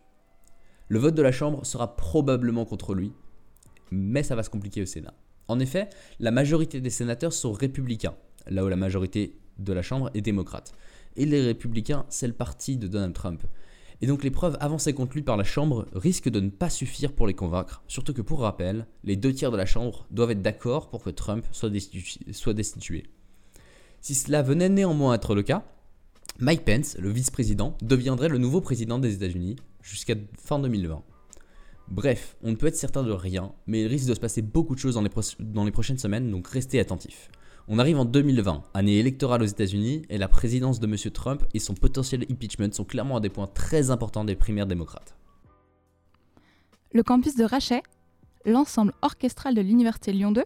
Le 0.89 0.99
vote 0.99 1.15
de 1.15 1.23
la 1.23 1.33
Chambre 1.33 1.65
sera 1.65 1.97
probablement 1.97 2.65
contre 2.65 2.95
lui, 2.95 3.13
mais 3.91 4.23
ça 4.23 4.35
va 4.37 4.43
se 4.43 4.51
compliquer 4.51 4.83
au 4.83 4.87
Sénat. 4.87 5.15
En 5.49 5.61
effet, 5.61 5.89
la 6.19 6.31
majorité 6.31 6.81
des 6.81 6.91
sénateurs 6.91 7.33
sont 7.33 7.53
républicains, 7.53 8.15
là 8.47 8.65
où 8.65 8.69
la 8.69 8.77
majorité 8.77 9.37
de 9.59 9.73
la 9.73 9.83
Chambre 9.83 10.11
est 10.15 10.21
démocrate. 10.21 10.73
Et 11.17 11.27
les 11.27 11.43
républicains, 11.43 12.07
c'est 12.09 12.29
le 12.29 12.33
parti 12.33 12.77
de 12.77 12.87
Donald 12.87 13.15
Trump. 13.15 13.43
Et 14.01 14.07
donc 14.07 14.25
les 14.25 14.31
preuves 14.31 14.57
avancées 14.61 14.95
contre 14.95 15.15
lui 15.15 15.23
par 15.23 15.37
la 15.37 15.45
Chambre 15.45 15.87
risquent 15.93 16.31
de 16.31 16.41
ne 16.41 16.49
pas 16.49 16.71
suffire 16.71 17.13
pour 17.13 17.27
les 17.27 17.35
convaincre, 17.35 17.83
surtout 17.87 18.15
que 18.15 18.23
pour 18.23 18.41
rappel, 18.41 18.87
les 19.05 19.17
deux 19.17 19.33
tiers 19.33 19.51
de 19.51 19.57
la 19.57 19.67
Chambre 19.67 20.07
doivent 20.11 20.31
être 20.31 20.43
d'accord 20.43 20.89
pour 20.89 21.03
que 21.03 21.11
Trump 21.11 21.45
soit 21.53 21.69
destitué. 21.69 23.11
Si 24.01 24.15
cela 24.15 24.43
venait 24.43 24.69
néanmoins 24.69 25.15
être 25.15 25.35
le 25.35 25.43
cas, 25.43 25.63
Mike 26.39 26.65
Pence, 26.65 26.97
le 26.99 27.11
vice-président, 27.11 27.77
deviendrait 27.83 28.29
le 28.31 28.39
nouveau 28.39 28.63
président 28.63 28.99
des 28.99 29.15
États-Unis 29.15 29.57
jusqu'à 29.83 30.15
fin 30.39 30.59
2020. 30.59 31.03
Bref, 31.89 32.37
on 32.43 32.51
ne 32.51 32.55
peut 32.55 32.69
être 32.69 32.77
certain 32.77 33.03
de 33.03 33.11
rien, 33.11 33.53
mais 33.67 33.83
il 33.83 33.87
risque 33.89 34.09
de 34.09 34.15
se 34.15 34.21
passer 34.21 34.43
beaucoup 34.43 34.75
de 34.75 34.81
choses 34.81 34.95
dans 34.95 35.65
les, 35.65 35.71
prochaines 35.71 35.99
semaines, 35.99 36.31
donc 36.31 36.49
restez 36.49 36.81
attentifs. 36.81 37.31
On 37.69 37.79
arrive 37.79 37.99
en 37.99 38.05
2020, 38.05 38.63
année 38.73 38.99
électorale 38.99 39.43
aux 39.43 39.47
États-Unis, 39.47 40.03
et 40.09 40.17
la 40.17 40.29
présidence 40.29 40.81
de 40.81 40.87
M. 40.87 40.97
Trump 41.13 41.45
et 41.53 41.59
son 41.59 41.75
potentiel 41.75 42.25
impeachment 42.31 42.73
sont 42.73 42.85
clairement 42.85 43.17
à 43.17 43.21
des 43.21 43.29
points 43.29 43.49
très 43.49 43.91
importants 43.91 44.25
des 44.25 44.37
primaires 44.37 44.67
démocrates. 44.67 45.15
Le 46.93 47.03
campus 47.03 47.37
de 47.37 47.45
Rachet, 47.45 47.83
l'ensemble 48.47 48.95
orchestral 49.03 49.55
de 49.55 49.61
l'Université 49.61 50.13
Lyon 50.13 50.33
2. 50.33 50.45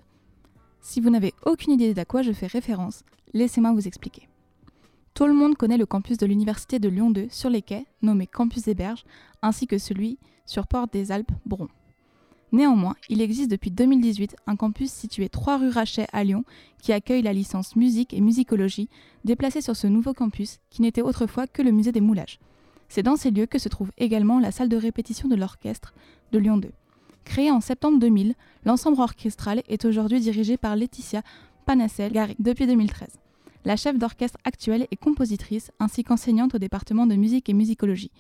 Si 0.87 1.01
vous 1.01 1.09
n'avez 1.09 1.33
aucune 1.47 1.73
idée 1.73 1.95
d'à 1.95 2.05
quoi 2.05 2.21
je 2.21 2.33
fais 2.33 2.47
référence, 2.47 3.05
Laissez-moi 3.33 3.73
vous 3.73 3.89
expliquer. 3.89 4.29
Tout 5.15 5.27
le 5.27 5.33
monde 5.33 5.57
connaît 5.57 5.79
le 5.79 5.87
campus 5.87 6.19
de 6.19 6.27
l'Université 6.27 6.79
de 6.79 6.91
Lyon 6.91 7.11
2 7.11 7.29
sur 7.31 7.49
les 7.49 7.63
quais, 7.63 7.87
nommé 8.03 8.27
Campus 8.27 8.65
des 8.65 8.75
Berges, 8.75 9.07
ainsi 9.41 9.67
que 9.67 9.79
celui 9.79 10.19
sur 10.45 10.67
Port 10.67 10.89
des 10.89 11.11
Alpes, 11.11 11.33
Bron. 11.47 11.69
Néanmoins, 12.53 12.95
il 13.09 13.23
existe 13.23 13.51
depuis 13.51 13.71
2018 13.71 14.37
un 14.47 14.57
campus 14.57 14.93
situé 14.93 15.31
3 15.31 15.57
rue 15.57 15.71
Rachet 15.71 16.07
à 16.13 16.23
Lyon 16.23 16.45
qui 16.83 16.93
accueille 16.93 17.23
la 17.23 17.33
licence 17.33 17.77
musique 17.77 18.13
et 18.13 18.21
musicologie 18.21 18.91
déplacée 19.25 19.63
sur 19.63 19.75
ce 19.75 19.87
nouveau 19.87 20.13
campus 20.13 20.59
qui 20.69 20.83
n'était 20.83 21.03
autrefois 21.03 21.47
que 21.47 21.63
le 21.63 21.73
musée 21.73 21.93
des 21.93 22.03
moulages. 22.03 22.39
C'est 22.91 23.03
dans 23.03 23.17
ces 23.17 23.31
lieux 23.31 23.47
que 23.47 23.59
se 23.59 23.71
trouve 23.71 23.91
également 23.97 24.39
la 24.39 24.53
salle 24.53 24.69
de 24.69 24.77
répétition 24.77 25.29
de 25.29 25.35
l'orchestre 25.35 25.95
de 26.31 26.39
Lyon 26.39 26.59
2. 26.59 26.71
Créé 27.25 27.51
en 27.51 27.61
septembre 27.61 27.99
2000, 27.99 28.35
l'ensemble 28.65 29.01
orchestral 29.01 29.63
est 29.69 29.85
aujourd'hui 29.85 30.21
dirigé 30.21 30.57
par 30.57 30.77
Laetitia 30.77 31.23
Panacel 31.67 32.13
Gary 32.13 32.37
depuis 32.39 32.67
2013. 32.67 33.09
La 33.65 33.77
chef 33.77 33.99
d'orchestre 33.99 34.39
actuelle 34.45 34.87
est 34.91 34.97
compositrice 34.97 35.71
ainsi 35.81 36.05
qu'enseignante 36.05 36.55
au 36.55 36.59
département 36.59 37.07
de 37.07 37.15
musique 37.15 37.49
et 37.49 37.55
musicologie. 37.55 38.11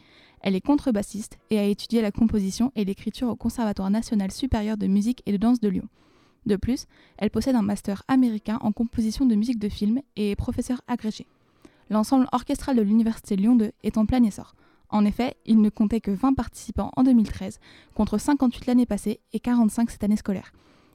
Elle 0.40 0.54
est 0.54 0.60
contrebassiste 0.60 1.38
et 1.50 1.58
a 1.58 1.64
étudié 1.64 2.00
la 2.00 2.12
composition 2.12 2.72
et 2.76 2.84
l'écriture 2.84 3.28
au 3.28 3.36
Conservatoire 3.36 3.90
national 3.90 4.30
supérieur 4.30 4.78
de 4.78 4.86
musique 4.86 5.22
et 5.26 5.32
de 5.32 5.36
danse 5.36 5.60
de 5.60 5.68
Lyon. 5.68 5.88
De 6.46 6.56
plus, 6.56 6.86
elle 7.18 7.30
possède 7.30 7.56
un 7.56 7.62
master 7.62 8.02
américain 8.08 8.58
en 8.62 8.72
composition 8.72 9.26
de 9.26 9.34
musique 9.34 9.58
de 9.58 9.68
film 9.68 10.00
et 10.16 10.30
est 10.30 10.36
professeure 10.36 10.80
agrégée. 10.88 11.26
L'ensemble 11.90 12.26
orchestral 12.32 12.76
de 12.76 12.82
l'Université 12.82 13.36
Lyon 13.36 13.56
2 13.56 13.70
est 13.82 13.98
en 13.98 14.06
plein 14.06 14.22
essor. 14.22 14.54
En 14.94 15.04
effet, 15.04 15.34
il 15.44 15.60
ne 15.60 15.70
comptait 15.70 16.00
que 16.00 16.12
20 16.12 16.34
participants 16.34 16.92
en 16.94 17.02
2013, 17.02 17.58
contre 17.96 18.16
58 18.16 18.66
l'année 18.66 18.86
passée 18.86 19.18
et 19.32 19.40
45 19.40 19.90
cette 19.90 20.04
année 20.04 20.16
scolaire. 20.16 20.52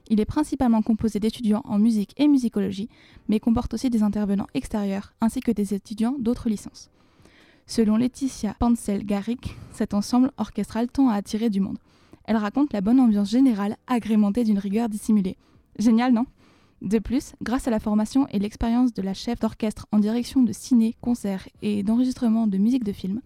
Il 0.08 0.22
est 0.22 0.26
principalement 0.26 0.82
composé 0.82 1.20
d'étudiants 1.20 1.64
en 1.66 1.80
musique 1.80 2.14
et 2.16 2.30
musicologie, 2.30 2.88
mais 3.28 3.42
comporte 3.42 3.74
aussi 3.74 3.90
des 3.90 4.02
intervenants 4.02 4.48
extérieurs 4.54 5.12
ainsi 5.20 5.42
que 5.42 5.52
des 5.52 5.74
étudiants 5.74 6.16
d'autres 6.18 6.48
licences. 6.48 6.90
Selon 7.68 7.98
Laetitia 7.98 8.56
Pansel-Garrick, 8.58 9.58
cet 9.74 9.94
ensemble 9.94 10.32
orchestral 10.38 10.88
tend 10.88 11.10
à 11.10 11.16
attirer 11.16 11.50
du 11.50 11.60
monde. 11.60 11.78
Elle 12.24 12.38
raconte 12.38 12.72
la 12.72 12.80
bonne 12.80 13.02
ambiance 13.02 13.30
générale 13.30 13.76
agrémentée 13.86 14.46
d'une 14.46 14.60
rigueur 14.60 14.88
dissimulée. 14.88 15.36
Génial, 15.78 16.14
non? 16.14 16.26
De 16.82 17.00
plus, 17.00 17.34
grâce 17.42 17.68
à 17.68 17.72
la 17.72 17.82
formation 17.82 18.28
et 18.30 18.40
l'expérience 18.40 18.94
de 18.94 19.02
la 19.02 19.14
chef 19.14 19.42
d'orchestre 19.42 19.88
en 19.92 20.00
direction 20.00 20.42
de 20.42 20.54
ciné, 20.54 20.96
concerts 21.02 21.50
et 21.62 21.84
d'enregistrement 21.84 22.48
de 22.48 22.58
musique 22.58 22.86
de 22.86 22.94
film, 22.94 23.20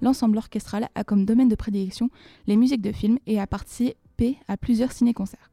l'ensemble 0.00 0.38
orchestral 0.38 0.88
a 0.94 1.04
comme 1.04 1.24
domaine 1.24 1.48
de 1.48 1.54
prédilection 1.54 2.10
les 2.46 2.56
musiques 2.56 2.82
de 2.82 2.92
film 2.92 3.18
et 3.26 3.40
a 3.40 3.46
participé 3.46 4.38
à 4.48 4.56
plusieurs 4.56 4.92
ciné-concerts. 4.92 5.50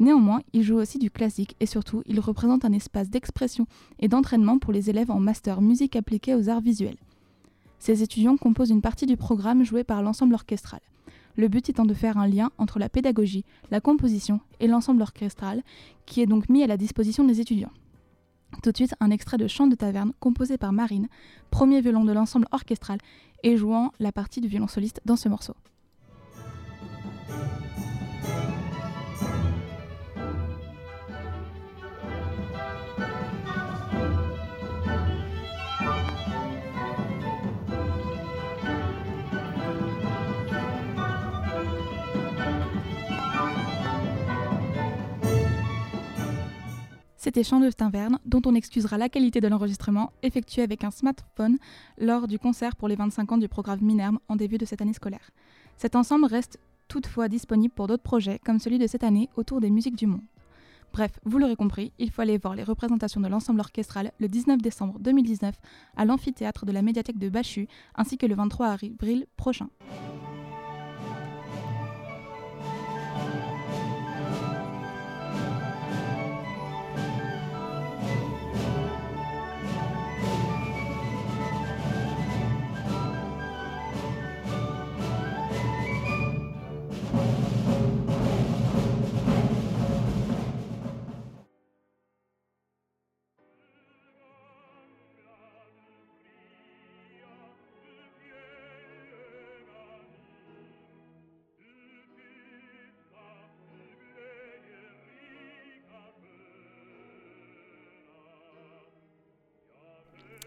Néanmoins, 0.00 0.40
il 0.52 0.62
joue 0.62 0.76
aussi 0.76 0.98
du 0.98 1.10
classique 1.10 1.56
et 1.60 1.66
surtout, 1.66 2.02
il 2.06 2.18
représente 2.18 2.64
un 2.64 2.72
espace 2.72 3.10
d'expression 3.10 3.66
et 4.00 4.08
d'entraînement 4.08 4.58
pour 4.58 4.72
les 4.72 4.90
élèves 4.90 5.10
en 5.10 5.20
master 5.20 5.60
musique 5.60 5.96
appliquée 5.96 6.34
aux 6.34 6.48
arts 6.48 6.60
visuels. 6.60 6.98
Ces 7.78 8.02
étudiants 8.02 8.36
composent 8.36 8.70
une 8.70 8.82
partie 8.82 9.06
du 9.06 9.16
programme 9.16 9.64
joué 9.64 9.84
par 9.84 10.02
l'ensemble 10.02 10.34
orchestral. 10.34 10.80
Le 11.36 11.48
but 11.48 11.68
étant 11.68 11.84
de 11.84 11.94
faire 11.94 12.16
un 12.16 12.26
lien 12.26 12.50
entre 12.58 12.78
la 12.78 12.88
pédagogie, 12.88 13.44
la 13.70 13.80
composition 13.80 14.40
et 14.60 14.68
l'ensemble 14.68 15.02
orchestral, 15.02 15.62
qui 16.06 16.20
est 16.20 16.26
donc 16.26 16.48
mis 16.48 16.62
à 16.62 16.66
la 16.66 16.76
disposition 16.76 17.24
des 17.24 17.40
étudiants. 17.40 17.72
Tout 18.62 18.70
de 18.70 18.76
suite, 18.76 18.94
un 19.00 19.10
extrait 19.10 19.36
de 19.36 19.48
Chant 19.48 19.66
de 19.66 19.74
taverne 19.74 20.12
composé 20.20 20.56
par 20.58 20.72
Marine, 20.72 21.08
premier 21.50 21.80
violon 21.80 22.04
de 22.04 22.12
l'ensemble 22.12 22.46
orchestral 22.52 22.98
et 23.44 23.56
jouant 23.56 23.92
la 24.00 24.10
partie 24.10 24.40
du 24.40 24.48
violon 24.48 24.66
soliste 24.66 25.00
dans 25.04 25.16
ce 25.16 25.28
morceau. 25.28 25.54
C'était 47.24 47.42
Chant 47.42 47.58
de 47.58 47.70
dont 48.26 48.42
on 48.44 48.54
excusera 48.54 48.98
la 48.98 49.08
qualité 49.08 49.40
de 49.40 49.48
l'enregistrement 49.48 50.12
effectué 50.22 50.60
avec 50.60 50.84
un 50.84 50.90
smartphone 50.90 51.56
lors 51.96 52.28
du 52.28 52.38
concert 52.38 52.76
pour 52.76 52.86
les 52.86 52.96
25 52.96 53.32
ans 53.32 53.38
du 53.38 53.48
programme 53.48 53.80
Minerme 53.80 54.18
en 54.28 54.36
début 54.36 54.58
de 54.58 54.66
cette 54.66 54.82
année 54.82 54.92
scolaire. 54.92 55.30
Cet 55.78 55.96
ensemble 55.96 56.26
reste 56.26 56.58
toutefois 56.86 57.28
disponible 57.28 57.72
pour 57.72 57.86
d'autres 57.86 58.02
projets, 58.02 58.38
comme 58.44 58.58
celui 58.58 58.78
de 58.78 58.86
cette 58.86 59.04
année 59.04 59.30
autour 59.36 59.62
des 59.62 59.70
musiques 59.70 59.96
du 59.96 60.06
monde. 60.06 60.20
Bref, 60.92 61.18
vous 61.24 61.38
l'aurez 61.38 61.56
compris, 61.56 61.92
il 61.98 62.10
faut 62.10 62.20
aller 62.20 62.36
voir 62.36 62.54
les 62.54 62.62
représentations 62.62 63.22
de 63.22 63.28
l'ensemble 63.28 63.60
orchestral 63.60 64.12
le 64.20 64.28
19 64.28 64.60
décembre 64.60 64.98
2019 65.00 65.54
à 65.96 66.04
l'amphithéâtre 66.04 66.66
de 66.66 66.72
la 66.72 66.82
médiathèque 66.82 67.18
de 67.18 67.30
Bachu, 67.30 67.68
ainsi 67.94 68.18
que 68.18 68.26
le 68.26 68.34
23 68.34 68.66
avril 68.66 69.24
prochain. 69.38 69.70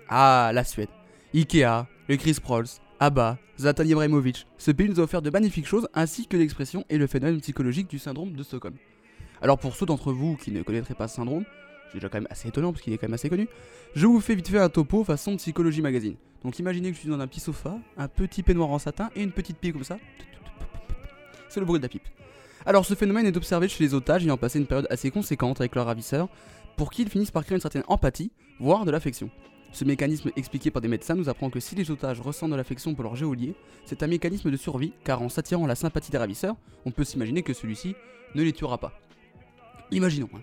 Ah, 0.10 0.52
la 0.54 0.64
Suède. 0.64 0.88
Ikea, 1.34 1.86
le 2.08 2.16
Chris 2.16 2.38
Prolls, 2.42 2.68
ABBA, 3.02 3.38
Zlatan 3.60 3.84
Ibrahimovic. 3.84 4.48
Ce 4.58 4.72
pays 4.72 4.88
nous 4.88 5.02
a 5.02 5.04
offert 5.04 5.22
de 5.22 5.30
magnifiques 5.30 5.68
choses 5.68 5.90
ainsi 5.94 6.28
que 6.28 6.38
l'expression 6.38 6.86
et 6.90 6.98
le 6.98 7.08
phénomène 7.08 7.42
psychologique 7.42 7.90
du 7.90 8.00
syndrome 8.00 8.32
de 8.32 8.42
Stockholm. 8.42 8.76
Alors 9.42 9.60
pour 9.60 9.76
ceux 9.76 9.86
d'entre 9.86 10.14
vous 10.14 10.38
qui 10.38 10.52
ne 10.52 10.64
connaîtraient 10.64 10.94
pas 10.94 11.10
ce 11.10 11.18
syndrome, 11.18 11.44
c'est 11.88 11.96
déjà 11.96 12.08
quand 12.08 12.20
même 12.20 12.28
assez 12.30 12.48
étonnant 12.48 12.72
parce 12.72 12.82
qu'il 12.82 12.94
est 12.94 12.98
quand 12.98 13.08
même 13.08 13.16
assez 13.16 13.30
connu, 13.30 13.50
je 13.96 14.08
vous 14.08 14.22
fais 14.22 14.36
vite 14.36 14.48
fait 14.48 14.60
un 14.60 14.70
topo 14.70 15.04
façon 15.04 15.36
psychologie 15.36 15.82
magazine. 15.82 16.16
Donc 16.44 16.58
imaginez 16.58 16.90
que 16.90 16.96
je 16.96 17.02
suis 17.02 17.10
dans 17.10 17.20
un 17.20 17.28
petit 17.28 17.42
sofa, 17.42 17.78
un 17.98 18.08
petit 18.08 18.44
peignoir 18.44 18.70
en 18.70 18.80
satin 18.80 19.10
et 19.14 19.24
une 19.24 19.32
petite 19.32 19.58
pipe 19.58 19.74
comme 19.74 19.84
ça. 19.84 19.98
C'est 21.50 21.60
le 21.60 21.66
bruit 21.66 21.80
de 21.80 21.84
la 21.84 21.90
pipe. 21.90 22.08
Alors 22.66 22.86
ce 22.86 22.94
phénomène 22.94 23.26
est 23.26 23.36
observé 23.36 23.68
chez 23.68 23.84
les 23.84 23.94
otages 23.94 24.24
ayant 24.24 24.38
passé 24.38 24.58
une 24.58 24.68
période 24.68 24.88
assez 24.90 25.12
conséquente 25.12 25.60
avec 25.60 25.76
leurs 25.76 25.86
ravisseurs, 25.86 26.30
pour 26.78 26.92
qui 26.92 27.02
ils 27.02 27.10
finissent 27.10 27.32
par 27.32 27.44
créer 27.44 27.56
une 27.56 27.62
certaine 27.62 27.84
empathie, 27.88 28.32
voire 28.60 28.86
de 28.86 28.92
l'affection. 28.92 29.30
Ce 29.72 29.86
mécanisme 29.86 30.32
expliqué 30.36 30.72
par 30.72 30.82
des 30.82 30.88
médecins 30.88 31.16
nous 31.16 31.30
apprend 31.30 31.50
que 31.50 31.60
si 31.60 31.76
les 31.76 31.92
otages 31.92 32.20
ressentent 32.22 32.52
de 32.52 32.56
l'affection 32.56 32.96
pour 32.96 33.04
leur 33.04 33.16
géolier, 33.16 33.54
c'est 33.86 34.02
un 34.02 34.08
mécanisme 34.08 34.50
de 34.50 34.58
survie 34.58 34.94
car 35.04 35.22
en 35.22 35.30
s'attirant 35.30 35.68
la 35.68 35.76
sympathie 35.76 36.12
des 36.12 36.18
ravisseurs, 36.18 36.56
on 36.86 36.92
peut 36.92 37.04
s'imaginer 37.04 37.44
que 37.44 37.54
celui-ci 37.54 37.96
ne 38.34 38.44
les 38.44 38.54
tuera 38.54 38.78
pas. 38.78 38.94
Imaginons. 39.92 40.30
hein. 40.36 40.42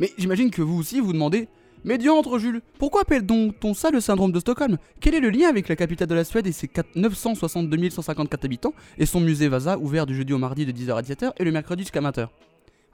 Mais 0.00 0.10
j'imagine 0.18 0.50
que 0.50 0.62
vous 0.62 0.78
aussi 0.78 1.00
vous 1.00 1.12
demandez 1.12 1.48
Mais 1.84 1.98
diantre 1.98 2.38
Jules, 2.38 2.60
pourquoi 2.78 3.02
appelle-t-on 3.02 3.74
ça 3.74 3.90
le 3.90 4.00
syndrome 4.00 4.32
de 4.32 4.40
Stockholm? 4.40 4.78
Quel 5.00 5.14
est 5.14 5.20
le 5.20 5.30
lien 5.30 5.48
avec 5.48 5.68
la 5.68 5.76
capitale 5.76 6.08
de 6.08 6.14
la 6.14 6.24
Suède 6.24 6.46
et 6.46 6.52
ses 6.52 6.68
4 6.68 6.96
962 6.96 7.90
154 7.90 8.44
habitants 8.44 8.74
et 8.98 9.06
son 9.06 9.20
musée 9.20 9.48
Vasa 9.48 9.78
ouvert 9.78 10.04
du 10.06 10.14
jeudi 10.16 10.32
au 10.32 10.38
mardi 10.38 10.66
de 10.66 10.72
10h 10.72 10.96
à 10.96 11.02
17h 11.02 11.32
et 11.38 11.44
le 11.44 11.52
mercredi 11.52 11.82
jusqu'à 11.82 12.00
20h 12.00 12.26
Ah, 12.26 12.30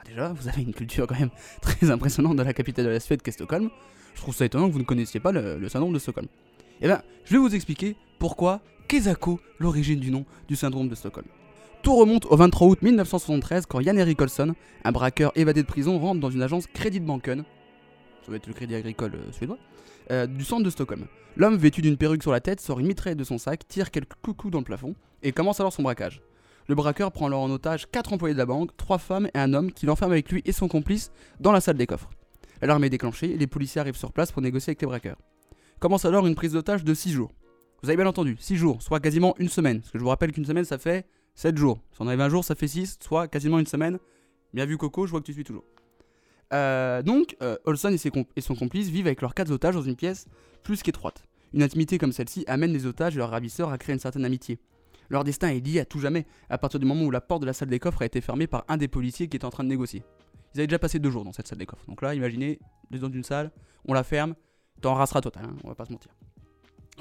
Déjà, 0.04 0.32
vous 0.32 0.48
avez 0.48 0.62
une 0.62 0.74
culture 0.74 1.06
quand 1.06 1.18
même 1.18 1.30
très 1.60 1.90
impressionnante 1.90 2.36
de 2.36 2.42
la 2.42 2.52
capitale 2.52 2.84
de 2.86 2.90
la 2.90 3.00
Suède 3.00 3.22
qu'est 3.22 3.32
Stockholm. 3.32 3.70
Je 4.14 4.20
trouve 4.20 4.34
ça 4.34 4.44
étonnant 4.44 4.68
que 4.68 4.72
vous 4.72 4.78
ne 4.78 4.84
connaissiez 4.84 5.20
pas 5.20 5.32
le, 5.32 5.68
syndrome 5.68 5.92
de 5.92 5.98
Stockholm. 5.98 6.28
Eh 6.80 6.86
bien, 6.86 7.02
je 7.24 7.32
vais 7.32 7.38
vous 7.38 7.54
expliquer 7.54 7.96
pourquoi 8.18 8.60
Kesako, 8.88 9.40
l'origine 9.58 9.98
du 9.98 10.10
nom 10.10 10.24
du 10.48 10.56
syndrome 10.56 10.88
de 10.88 10.94
Stockholm. 10.94 11.26
Tout 11.82 11.96
remonte 11.96 12.26
au 12.26 12.36
23 12.36 12.68
août 12.68 12.82
1973 12.82 13.66
quand 13.66 13.80
Jan 13.80 13.96
Erik 13.96 14.20
Olsson, 14.20 14.54
un 14.84 14.92
braqueur 14.92 15.32
évadé 15.34 15.62
de 15.62 15.66
prison, 15.66 15.98
rentre 15.98 16.20
dans 16.20 16.30
une 16.30 16.42
agence 16.42 16.66
Crédit 16.66 17.00
Banken, 17.00 17.44
ça 18.24 18.30
va 18.30 18.36
être 18.36 18.46
le 18.46 18.54
crédit 18.54 18.74
agricole 18.74 19.12
euh, 19.14 19.32
suédois, 19.32 19.58
euh, 20.10 20.26
du 20.26 20.44
centre 20.44 20.62
de 20.62 20.70
Stockholm. 20.70 21.06
L'homme 21.36 21.56
vêtu 21.56 21.82
d'une 21.82 21.96
perruque 21.96 22.22
sur 22.22 22.32
la 22.32 22.40
tête 22.40 22.60
sort 22.60 22.80
une 22.80 22.86
mitraillette 22.86 23.18
de 23.18 23.24
son 23.24 23.38
sac, 23.38 23.66
tire 23.68 23.90
quelques 23.90 24.14
coucous 24.22 24.50
dans 24.50 24.60
le 24.60 24.64
plafond 24.64 24.94
et 25.22 25.32
commence 25.32 25.60
alors 25.60 25.72
son 25.72 25.82
braquage. 25.82 26.22
Le 26.66 26.74
braqueur 26.74 27.12
prend 27.12 27.26
alors 27.26 27.42
en 27.42 27.50
otage 27.50 27.90
4 27.90 28.14
employés 28.14 28.34
de 28.34 28.38
la 28.38 28.46
banque, 28.46 28.74
3 28.76 28.98
femmes 28.98 29.28
et 29.34 29.38
un 29.38 29.52
homme 29.52 29.70
qui 29.70 29.84
l'enferme 29.84 30.12
avec 30.12 30.30
lui 30.32 30.42
et 30.46 30.52
son 30.52 30.68
complice 30.68 31.12
dans 31.40 31.52
la 31.52 31.60
salle 31.60 31.76
des 31.76 31.86
coffres. 31.86 32.10
L'alarme 32.62 32.84
est 32.84 32.90
déclenchée 32.90 33.32
et 33.32 33.36
les 33.36 33.46
policiers 33.46 33.80
arrivent 33.80 33.96
sur 33.96 34.12
place 34.12 34.32
pour 34.32 34.40
négocier 34.40 34.70
avec 34.70 34.80
les 34.80 34.86
braqueurs. 34.86 35.18
Commence 35.78 36.06
alors 36.06 36.26
une 36.26 36.34
prise 36.34 36.52
d'otage 36.52 36.84
de 36.84 36.94
6 36.94 37.12
jours. 37.12 37.32
Vous 37.82 37.90
avez 37.90 37.96
bien 37.96 38.06
entendu, 38.06 38.36
6 38.40 38.56
jours, 38.56 38.80
soit 38.80 39.00
quasiment 39.00 39.34
une 39.38 39.50
semaine. 39.50 39.80
Parce 39.80 39.90
que 39.90 39.98
je 39.98 40.02
vous 40.02 40.08
rappelle 40.08 40.32
qu'une 40.32 40.46
semaine 40.46 40.64
ça 40.64 40.78
fait 40.78 41.06
7 41.34 41.58
jours. 41.58 41.80
Si 41.92 42.00
on 42.00 42.06
arrive 42.06 42.22
un 42.22 42.30
jour, 42.30 42.42
ça 42.44 42.54
fait 42.54 42.68
6, 42.68 42.98
soit 43.00 43.28
quasiment 43.28 43.58
une 43.58 43.66
semaine. 43.66 43.98
Bien 44.54 44.64
vu 44.64 44.78
Coco, 44.78 45.04
je 45.04 45.10
vois 45.10 45.20
que 45.20 45.26
tu 45.26 45.34
suis 45.34 45.44
toujours. 45.44 45.64
Euh, 46.54 47.02
donc, 47.02 47.36
euh, 47.42 47.56
Olson 47.64 47.92
et, 47.92 48.40
son 48.40 48.54
complice 48.54 48.88
vivent 48.88 49.06
avec 49.06 49.20
leurs 49.20 49.34
4 49.34 49.50
otages 49.50 49.74
dans 49.74 49.82
une 49.82 49.96
pièce 49.96 50.26
plus 50.62 50.82
qu'étroite. 50.82 51.24
Une 51.52 51.62
intimité 51.62 51.98
comme 51.98 52.12
celle-ci 52.12 52.44
amène 52.46 52.72
les 52.72 52.86
otages 52.86 53.16
et 53.16 53.18
leurs 53.18 53.30
ravisseurs 53.30 53.70
à 53.70 53.78
créer 53.78 53.92
une 53.92 54.00
certaine 54.00 54.24
amitié. 54.24 54.58
Leur 55.10 55.24
destin 55.24 55.48
est 55.48 55.60
lié 55.60 55.80
à 55.80 55.84
tout 55.84 56.00
jamais 56.00 56.26
à 56.48 56.58
partir 56.58 56.80
du 56.80 56.86
moment 56.86 57.04
où 57.04 57.10
la 57.10 57.20
porte 57.20 57.42
de 57.42 57.46
la 57.46 57.52
salle 57.52 57.68
des 57.68 57.78
coffres 57.78 58.02
a 58.02 58.06
été 58.06 58.20
fermée 58.20 58.46
par 58.46 58.64
un 58.68 58.76
des 58.76 58.88
policiers 58.88 59.28
qui 59.28 59.36
était 59.36 59.44
en 59.44 59.50
train 59.50 59.64
de 59.64 59.68
négocier. 59.68 60.02
Ils 60.54 60.60
avaient 60.60 60.66
déjà 60.66 60.78
passé 60.78 60.98
deux 60.98 61.10
jours 61.10 61.24
dans 61.24 61.32
cette 61.32 61.48
salle 61.48 61.58
des 61.58 61.66
coffres. 61.66 61.84
Donc 61.88 62.02
là, 62.02 62.14
imaginez, 62.14 62.58
êtes 62.92 63.00
dans 63.00 63.10
une 63.10 63.24
salle, 63.24 63.50
on 63.86 63.92
la 63.92 64.04
ferme, 64.04 64.34
t'en 64.80 64.94
rasseras 64.94 65.20
total, 65.20 65.44
hein, 65.46 65.56
on 65.64 65.68
va 65.68 65.74
pas 65.74 65.84
se 65.84 65.92
mentir. 65.92 66.12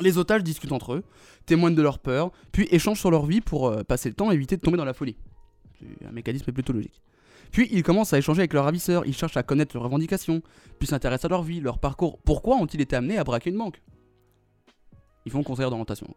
Les 0.02 0.18
otages 0.18 0.44
discutent 0.44 0.72
entre 0.72 0.94
eux, 0.94 1.04
témoignent 1.46 1.76
de 1.76 1.82
leur 1.82 2.00
peur, 2.00 2.32
puis 2.52 2.68
échangent 2.72 3.00
sur 3.00 3.12
leur 3.12 3.26
vie 3.26 3.42
pour 3.42 3.68
euh, 3.68 3.84
passer 3.84 4.10
le 4.10 4.16
temps 4.16 4.32
et 4.32 4.36
éviter 4.36 4.58
de 4.58 4.62
tomber 4.62 4.78
dans 4.78 4.86
la 4.86 4.94
folie. 4.94 5.18
Un 6.08 6.12
mécanisme 6.12 6.52
plutôt 6.52 6.74
logique. 6.74 7.02
Puis 7.52 7.68
ils 7.72 7.84
commencent 7.84 8.14
à 8.14 8.18
échanger 8.18 8.40
avec 8.40 8.54
leurs 8.54 8.66
ravisseurs, 8.66 9.06
ils 9.06 9.14
cherchent 9.14 9.38
à 9.38 9.44
connaître 9.44 9.76
leurs 9.76 9.84
revendications, 9.84 10.42
puis 10.80 10.88
s'intéressent 10.88 11.26
à 11.26 11.30
leur 11.30 11.44
vie, 11.44 11.60
leur 11.60 11.78
parcours. 11.78 12.18
Pourquoi 12.24 12.56
ont-ils 12.58 12.82
été 12.82 12.96
amenés 12.96 13.20
à 13.20 13.24
braquer 13.24 13.52
une 13.52 13.58
banque? 13.58 13.82
Ils 15.26 15.32
font 15.32 15.44
conseiller 15.44 15.70
d'orientation. 15.70 16.08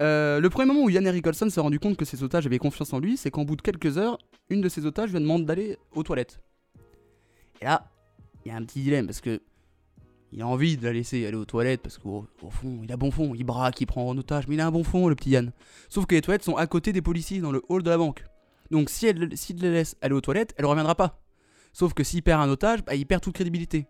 Euh, 0.00 0.40
le 0.40 0.50
premier 0.50 0.66
moment 0.66 0.84
où 0.84 0.90
Yann 0.90 1.06
Eric 1.06 1.26
Olson 1.26 1.48
s'est 1.48 1.60
rendu 1.60 1.78
compte 1.78 1.96
que 1.96 2.04
ses 2.04 2.22
otages 2.22 2.46
avaient 2.46 2.58
confiance 2.58 2.92
en 2.92 2.98
lui, 2.98 3.16
c'est 3.16 3.30
qu'en 3.30 3.44
bout 3.44 3.56
de 3.56 3.62
quelques 3.62 3.98
heures, 3.98 4.18
une 4.48 4.60
de 4.60 4.68
ses 4.68 4.86
otages 4.86 5.12
lui 5.12 5.20
demande 5.20 5.46
d'aller 5.46 5.78
aux 5.92 6.02
toilettes. 6.02 6.40
Et 7.60 7.64
là, 7.64 7.90
il 8.44 8.48
y 8.48 8.52
a 8.52 8.56
un 8.56 8.64
petit 8.64 8.80
dilemme 8.80 9.06
parce 9.06 9.20
que 9.20 9.40
il 10.32 10.42
a 10.42 10.48
envie 10.48 10.76
de 10.76 10.82
la 10.82 10.92
laisser 10.92 11.24
aller 11.26 11.36
aux 11.36 11.44
toilettes 11.44 11.80
parce 11.80 11.96
qu'au 11.96 12.26
au 12.42 12.50
fond, 12.50 12.80
il 12.82 12.90
a 12.90 12.96
bon 12.96 13.12
fond, 13.12 13.34
il 13.36 13.44
braque, 13.44 13.80
il 13.80 13.86
prend 13.86 14.08
en 14.08 14.18
otage, 14.18 14.48
mais 14.48 14.56
il 14.56 14.60
a 14.60 14.66
un 14.66 14.72
bon 14.72 14.82
fond, 14.82 15.06
le 15.08 15.14
petit 15.14 15.30
Yann. 15.30 15.52
Sauf 15.88 16.06
que 16.06 16.16
les 16.16 16.22
toilettes 16.22 16.42
sont 16.42 16.56
à 16.56 16.66
côté 16.66 16.92
des 16.92 17.02
policiers 17.02 17.40
dans 17.40 17.52
le 17.52 17.62
hall 17.68 17.84
de 17.84 17.90
la 17.90 17.96
banque. 17.96 18.24
Donc 18.72 18.90
si 18.90 19.06
elle, 19.06 19.36
s'il 19.36 19.62
la 19.62 19.70
laisse 19.70 19.96
aller 20.00 20.14
aux 20.14 20.20
toilettes, 20.20 20.52
elle 20.58 20.66
reviendra 20.66 20.96
pas. 20.96 21.22
Sauf 21.72 21.94
que 21.94 22.02
s'il 22.02 22.22
perd 22.22 22.40
un 22.40 22.48
otage, 22.48 22.84
bah, 22.84 22.96
il 22.96 23.06
perd 23.06 23.22
toute 23.22 23.34
crédibilité. 23.34 23.86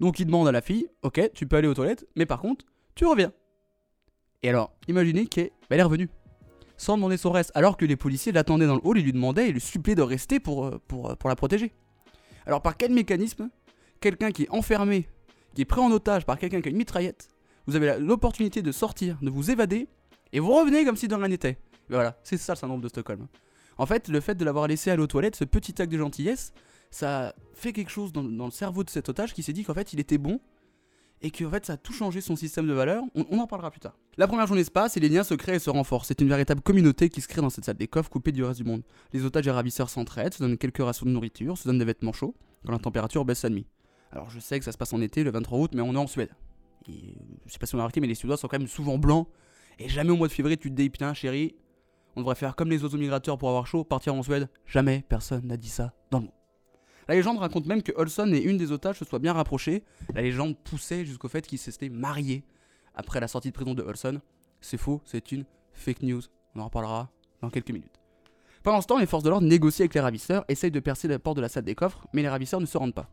Donc 0.00 0.18
il 0.18 0.26
demande 0.26 0.48
à 0.48 0.52
la 0.52 0.60
fille, 0.60 0.88
ok, 1.02 1.30
tu 1.34 1.46
peux 1.46 1.56
aller 1.56 1.68
aux 1.68 1.74
toilettes, 1.74 2.04
mais 2.16 2.26
par 2.26 2.40
contre, 2.40 2.64
tu 2.96 3.06
reviens. 3.06 3.32
Et 4.46 4.48
alors, 4.48 4.70
imaginez 4.86 5.26
qu'elle 5.26 5.50
est 5.70 5.82
revenue. 5.82 6.08
Sans 6.76 6.96
demander 6.96 7.16
son 7.16 7.32
reste, 7.32 7.50
alors 7.56 7.76
que 7.76 7.84
les 7.84 7.96
policiers 7.96 8.30
l'attendaient 8.30 8.68
dans 8.68 8.76
le 8.76 8.80
hall 8.84 8.96
et 8.96 9.02
lui 9.02 9.12
demandaient 9.12 9.48
et 9.48 9.52
lui 9.52 9.60
suppliaient 9.60 9.96
de 9.96 10.02
rester 10.02 10.38
pour, 10.38 10.66
euh, 10.66 10.80
euh, 10.92 11.16
pour 11.16 11.28
la 11.28 11.34
protéger. 11.34 11.74
Alors 12.46 12.62
par 12.62 12.76
quel 12.76 12.92
mécanisme 12.92 13.50
Quelqu'un 13.98 14.30
qui 14.30 14.44
est 14.44 14.50
enfermé, 14.50 15.08
qui 15.56 15.62
est 15.62 15.64
pris 15.64 15.80
en 15.80 15.90
otage 15.90 16.24
par 16.24 16.38
quelqu'un 16.38 16.60
qui 16.60 16.68
a 16.68 16.70
une 16.70 16.76
mitraillette, 16.76 17.26
vous 17.66 17.74
avez 17.74 17.98
l'opportunité 17.98 18.62
de 18.62 18.70
sortir, 18.70 19.18
de 19.20 19.30
vous 19.30 19.50
évader, 19.50 19.88
et 20.32 20.38
vous 20.38 20.52
revenez 20.52 20.84
comme 20.84 20.96
si 20.96 21.08
de 21.08 21.16
rien 21.16 21.26
n'était. 21.26 21.58
Voilà, 21.88 22.16
c'est 22.22 22.36
ça 22.36 22.52
le 22.52 22.58
syndrome 22.58 22.80
de 22.80 22.88
Stockholm. 22.88 23.26
En 23.78 23.86
fait, 23.86 24.06
le 24.06 24.20
fait 24.20 24.36
de 24.36 24.44
l'avoir 24.44 24.68
laissé 24.68 24.92
aller 24.92 25.02
aux 25.02 25.08
toilettes, 25.08 25.34
ce 25.34 25.44
petit 25.44 25.82
acte 25.82 25.90
de 25.90 25.98
gentillesse, 25.98 26.52
ça 26.92 27.34
fait 27.52 27.72
quelque 27.72 27.90
chose 27.90 28.12
dans 28.12 28.22
le 28.22 28.50
cerveau 28.52 28.84
de 28.84 28.90
cet 28.90 29.08
otage 29.08 29.34
qui 29.34 29.42
s'est 29.42 29.52
dit 29.52 29.64
qu'en 29.64 29.74
fait 29.74 29.92
il 29.92 29.98
était 29.98 30.18
bon 30.18 30.38
et 31.22 31.30
qu'en 31.30 31.50
fait 31.50 31.66
ça 31.66 31.74
a 31.74 31.76
tout 31.76 31.92
changé 31.92 32.20
son 32.20 32.36
système 32.36 32.66
de 32.66 32.72
valeurs. 32.72 33.02
On, 33.14 33.38
en 33.38 33.46
parlera 33.46 33.70
plus 33.70 33.80
tard. 33.80 33.96
La 34.16 34.26
première 34.26 34.46
journée 34.46 34.64
se 34.64 34.70
passe 34.70 34.96
et 34.96 35.00
les 35.00 35.08
liens 35.08 35.24
se 35.24 35.34
créent 35.34 35.56
et 35.56 35.58
se 35.58 35.70
renforcent. 35.70 36.08
C'est 36.08 36.20
une 36.20 36.28
véritable 36.28 36.60
communauté 36.60 37.08
qui 37.08 37.20
se 37.20 37.28
crée 37.28 37.40
dans 37.40 37.50
cette 37.50 37.64
salle 37.64 37.76
des 37.76 37.88
coffres 37.88 38.10
coupée 38.10 38.32
du 38.32 38.44
reste 38.44 38.60
du 38.60 38.68
monde. 38.68 38.82
Les 39.12 39.24
otages 39.24 39.46
et 39.46 39.50
ravisseurs 39.50 39.90
s'entraident, 39.90 40.34
se 40.34 40.42
donnent 40.42 40.58
quelques 40.58 40.82
rations 40.82 41.06
de 41.06 41.10
nourriture, 41.10 41.56
se 41.58 41.68
donnent 41.68 41.78
des 41.78 41.84
vêtements 41.84 42.12
chauds 42.12 42.34
quand 42.64 42.72
la 42.72 42.78
température 42.78 43.24
baisse 43.24 43.44
à 43.44 43.48
demi. 43.48 43.66
Alors 44.12 44.30
je 44.30 44.38
sais 44.38 44.58
que 44.58 44.64
ça 44.64 44.72
se 44.72 44.78
passe 44.78 44.92
en 44.92 45.00
été, 45.00 45.24
le 45.24 45.30
23 45.30 45.58
août, 45.58 45.70
mais 45.74 45.82
on 45.82 45.94
est 45.94 45.98
en 45.98 46.06
Suède. 46.06 46.30
Et, 46.88 47.14
je 47.46 47.52
sais 47.52 47.58
pas 47.58 47.66
si 47.66 47.74
on 47.74 47.78
a 47.78 47.82
remarqué, 47.82 48.00
mais 48.00 48.06
les 48.06 48.14
Suédois 48.14 48.36
sont 48.36 48.48
quand 48.48 48.58
même 48.58 48.68
souvent 48.68 48.98
blancs. 48.98 49.28
Et 49.78 49.88
jamais 49.88 50.10
au 50.10 50.16
mois 50.16 50.28
de 50.28 50.32
février 50.32 50.56
tu 50.56 50.70
te 50.70 50.74
dis 50.74 50.88
putain 50.88 51.12
chérie, 51.12 51.54
on 52.14 52.20
devrait 52.20 52.34
faire 52.34 52.56
comme 52.56 52.70
les 52.70 52.82
oiseaux 52.82 52.98
migrateurs 52.98 53.36
pour 53.36 53.48
avoir 53.48 53.66
chaud, 53.66 53.84
partir 53.84 54.14
en 54.14 54.22
Suède. 54.22 54.48
Jamais 54.64 55.04
personne 55.08 55.46
n'a 55.46 55.56
dit 55.56 55.68
ça 55.68 55.92
dans 56.10 56.18
le 56.18 56.24
monde. 56.26 56.32
La 57.08 57.14
légende 57.14 57.38
raconte 57.38 57.66
même 57.66 57.82
que 57.82 57.92
Olson 57.96 58.32
et 58.32 58.40
une 58.40 58.56
des 58.56 58.72
otages 58.72 58.98
se 58.98 59.04
soient 59.04 59.20
bien 59.20 59.32
rapprochés. 59.32 59.84
La 60.14 60.22
légende 60.22 60.56
poussait 60.56 61.04
jusqu'au 61.04 61.28
fait 61.28 61.46
qu'ils 61.46 61.58
s'étaient 61.58 61.88
mariés 61.88 62.42
après 62.94 63.20
la 63.20 63.28
sortie 63.28 63.48
de 63.48 63.54
prison 63.54 63.74
de 63.74 63.82
Olson. 63.82 64.20
C'est 64.60 64.76
faux, 64.76 65.00
c'est 65.04 65.30
une 65.30 65.44
fake 65.72 66.02
news. 66.02 66.22
On 66.54 66.60
en 66.60 66.64
reparlera 66.64 67.10
dans 67.40 67.50
quelques 67.50 67.70
minutes. 67.70 68.00
Pendant 68.62 68.80
ce 68.80 68.88
temps, 68.88 68.98
les 68.98 69.06
forces 69.06 69.22
de 69.22 69.30
l'ordre 69.30 69.46
négocient 69.46 69.84
avec 69.84 69.94
les 69.94 70.00
ravisseurs, 70.00 70.44
essayent 70.48 70.72
de 70.72 70.80
percer 70.80 71.06
la 71.06 71.20
porte 71.20 71.36
de 71.36 71.42
la 71.42 71.48
salle 71.48 71.62
des 71.62 71.76
coffres, 71.76 72.04
mais 72.12 72.22
les 72.22 72.28
ravisseurs 72.28 72.60
ne 72.60 72.66
se 72.66 72.76
rendent 72.76 72.94
pas. 72.94 73.08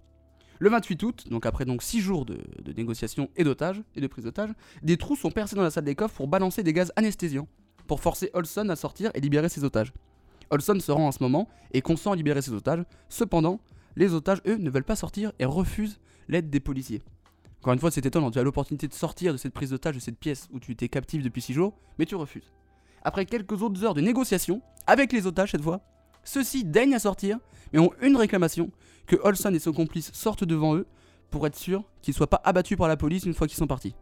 Le 0.58 0.70
28 0.70 1.04
août, 1.04 1.26
donc 1.30 1.46
après 1.46 1.66
donc 1.66 1.84
6 1.84 2.00
jours 2.00 2.26
de, 2.26 2.40
négociations 2.76 3.30
et 3.36 3.44
d'otages, 3.44 3.84
et 3.96 4.02
de 4.02 4.08
prise 4.08 4.24
d'otages, 4.24 4.52
des 4.82 4.98
trous 4.98 5.16
sont 5.16 5.30
percés 5.30 5.56
dans 5.56 5.62
la 5.62 5.70
salle 5.70 5.84
des 5.84 5.94
coffres 5.94 6.16
pour 6.16 6.28
balancer 6.28 6.64
des 6.64 6.74
gaz 6.74 6.92
anesthésiants, 6.96 7.48
pour 7.86 8.00
forcer 8.00 8.32
Olson 8.34 8.68
à 8.70 8.76
sortir 8.76 9.12
et 9.14 9.20
libérer 9.20 9.50
ses 9.50 9.64
otages. 9.64 9.94
Olson 10.50 10.80
se 10.80 10.92
rend 10.92 11.08
en 11.08 11.12
ce 11.12 11.22
moment 11.22 11.48
et 11.72 11.82
consent 11.82 12.12
à 12.12 12.16
libérer 12.16 12.42
ses 12.42 12.54
otages, 12.54 12.84
cependant, 13.10 13.60
les 13.96 14.14
otages, 14.14 14.42
eux, 14.48 14.58
ne 14.58 14.70
veulent 14.70 14.84
pas 14.84 14.96
sortir 14.96 15.32
et 15.40 15.46
refusent 15.46 16.00
l'aide 16.28 16.50
des 16.50 16.60
policiers. 16.60 17.02
Encore 17.62 17.74
une 17.74 17.80
fois, 17.80 17.92
c'est 17.92 18.06
étonnant, 18.06 18.32
tu 18.32 18.40
as 18.40 18.44
l'opportunité 18.44 18.88
de 18.88 18.94
sortir 18.94 19.32
de 19.32 19.38
cette 19.38 19.54
prise 19.54 19.70
d'otage, 19.70 19.96
de 19.96 20.00
cette 20.02 20.18
pièce 20.18 20.50
où 20.52 20.60
tu 20.60 20.72
étais 20.74 20.90
captif 20.90 21.24
depuis 21.24 21.42
6 21.42 21.54
jours, 21.54 21.74
mais 21.98 22.06
tu 22.06 22.16
refuses. 22.16 22.52
Après 23.04 23.26
quelques 23.26 23.62
autres 23.62 23.84
heures 23.84 23.94
de 23.94 24.02
négociation, 24.02 24.62
avec 24.88 25.12
les 25.14 25.28
otages 25.28 25.52
cette 25.52 25.62
fois, 25.62 25.82
ceux-ci 26.24 26.64
daignent 26.66 26.96
à 26.96 27.00
sortir, 27.00 27.40
mais 27.72 27.80
ont 27.80 27.92
une 28.02 28.18
réclamation, 28.18 28.72
que 29.06 29.16
Olson 29.24 29.54
et 29.54 29.60
son 29.60 29.74
complice 29.74 30.12
sortent 30.14 30.44
devant 30.44 30.76
eux, 30.76 30.88
pour 31.32 31.48
être 31.48 31.58
sûr 31.58 31.84
qu'ils 32.02 32.14
soient 32.14 32.30
pas 32.30 32.42
abattus 32.44 32.78
par 32.78 32.88
la 32.88 32.98
police 32.98 33.26
une 33.26 33.34
fois 33.34 33.48
qu'ils 33.48 33.58
sont 33.58 33.68
partis. 33.68 33.96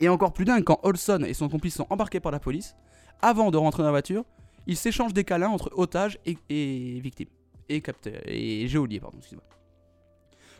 Et 0.00 0.08
encore 0.08 0.32
plus 0.32 0.44
dingue, 0.44 0.64
quand 0.64 0.80
Olson 0.82 1.24
et 1.26 1.34
son 1.34 1.48
complice 1.48 1.74
sont 1.74 1.86
embarqués 1.88 2.20
par 2.20 2.32
la 2.32 2.40
police, 2.40 2.74
avant 3.22 3.50
de 3.50 3.56
rentrer 3.56 3.82
dans 3.82 3.88
la 3.88 3.92
voiture, 3.92 4.24
ils 4.66 4.76
s'échangent 4.76 5.14
des 5.14 5.24
câlins 5.24 5.50
entre 5.50 5.70
otages 5.76 6.18
et 6.24 7.00
victimes. 7.00 7.28
Et, 7.68 7.80
capteurs, 7.80 8.20
et 8.26 8.66
geôliers, 8.68 9.00
pardon, 9.00 9.18
excusez-moi. 9.18 9.44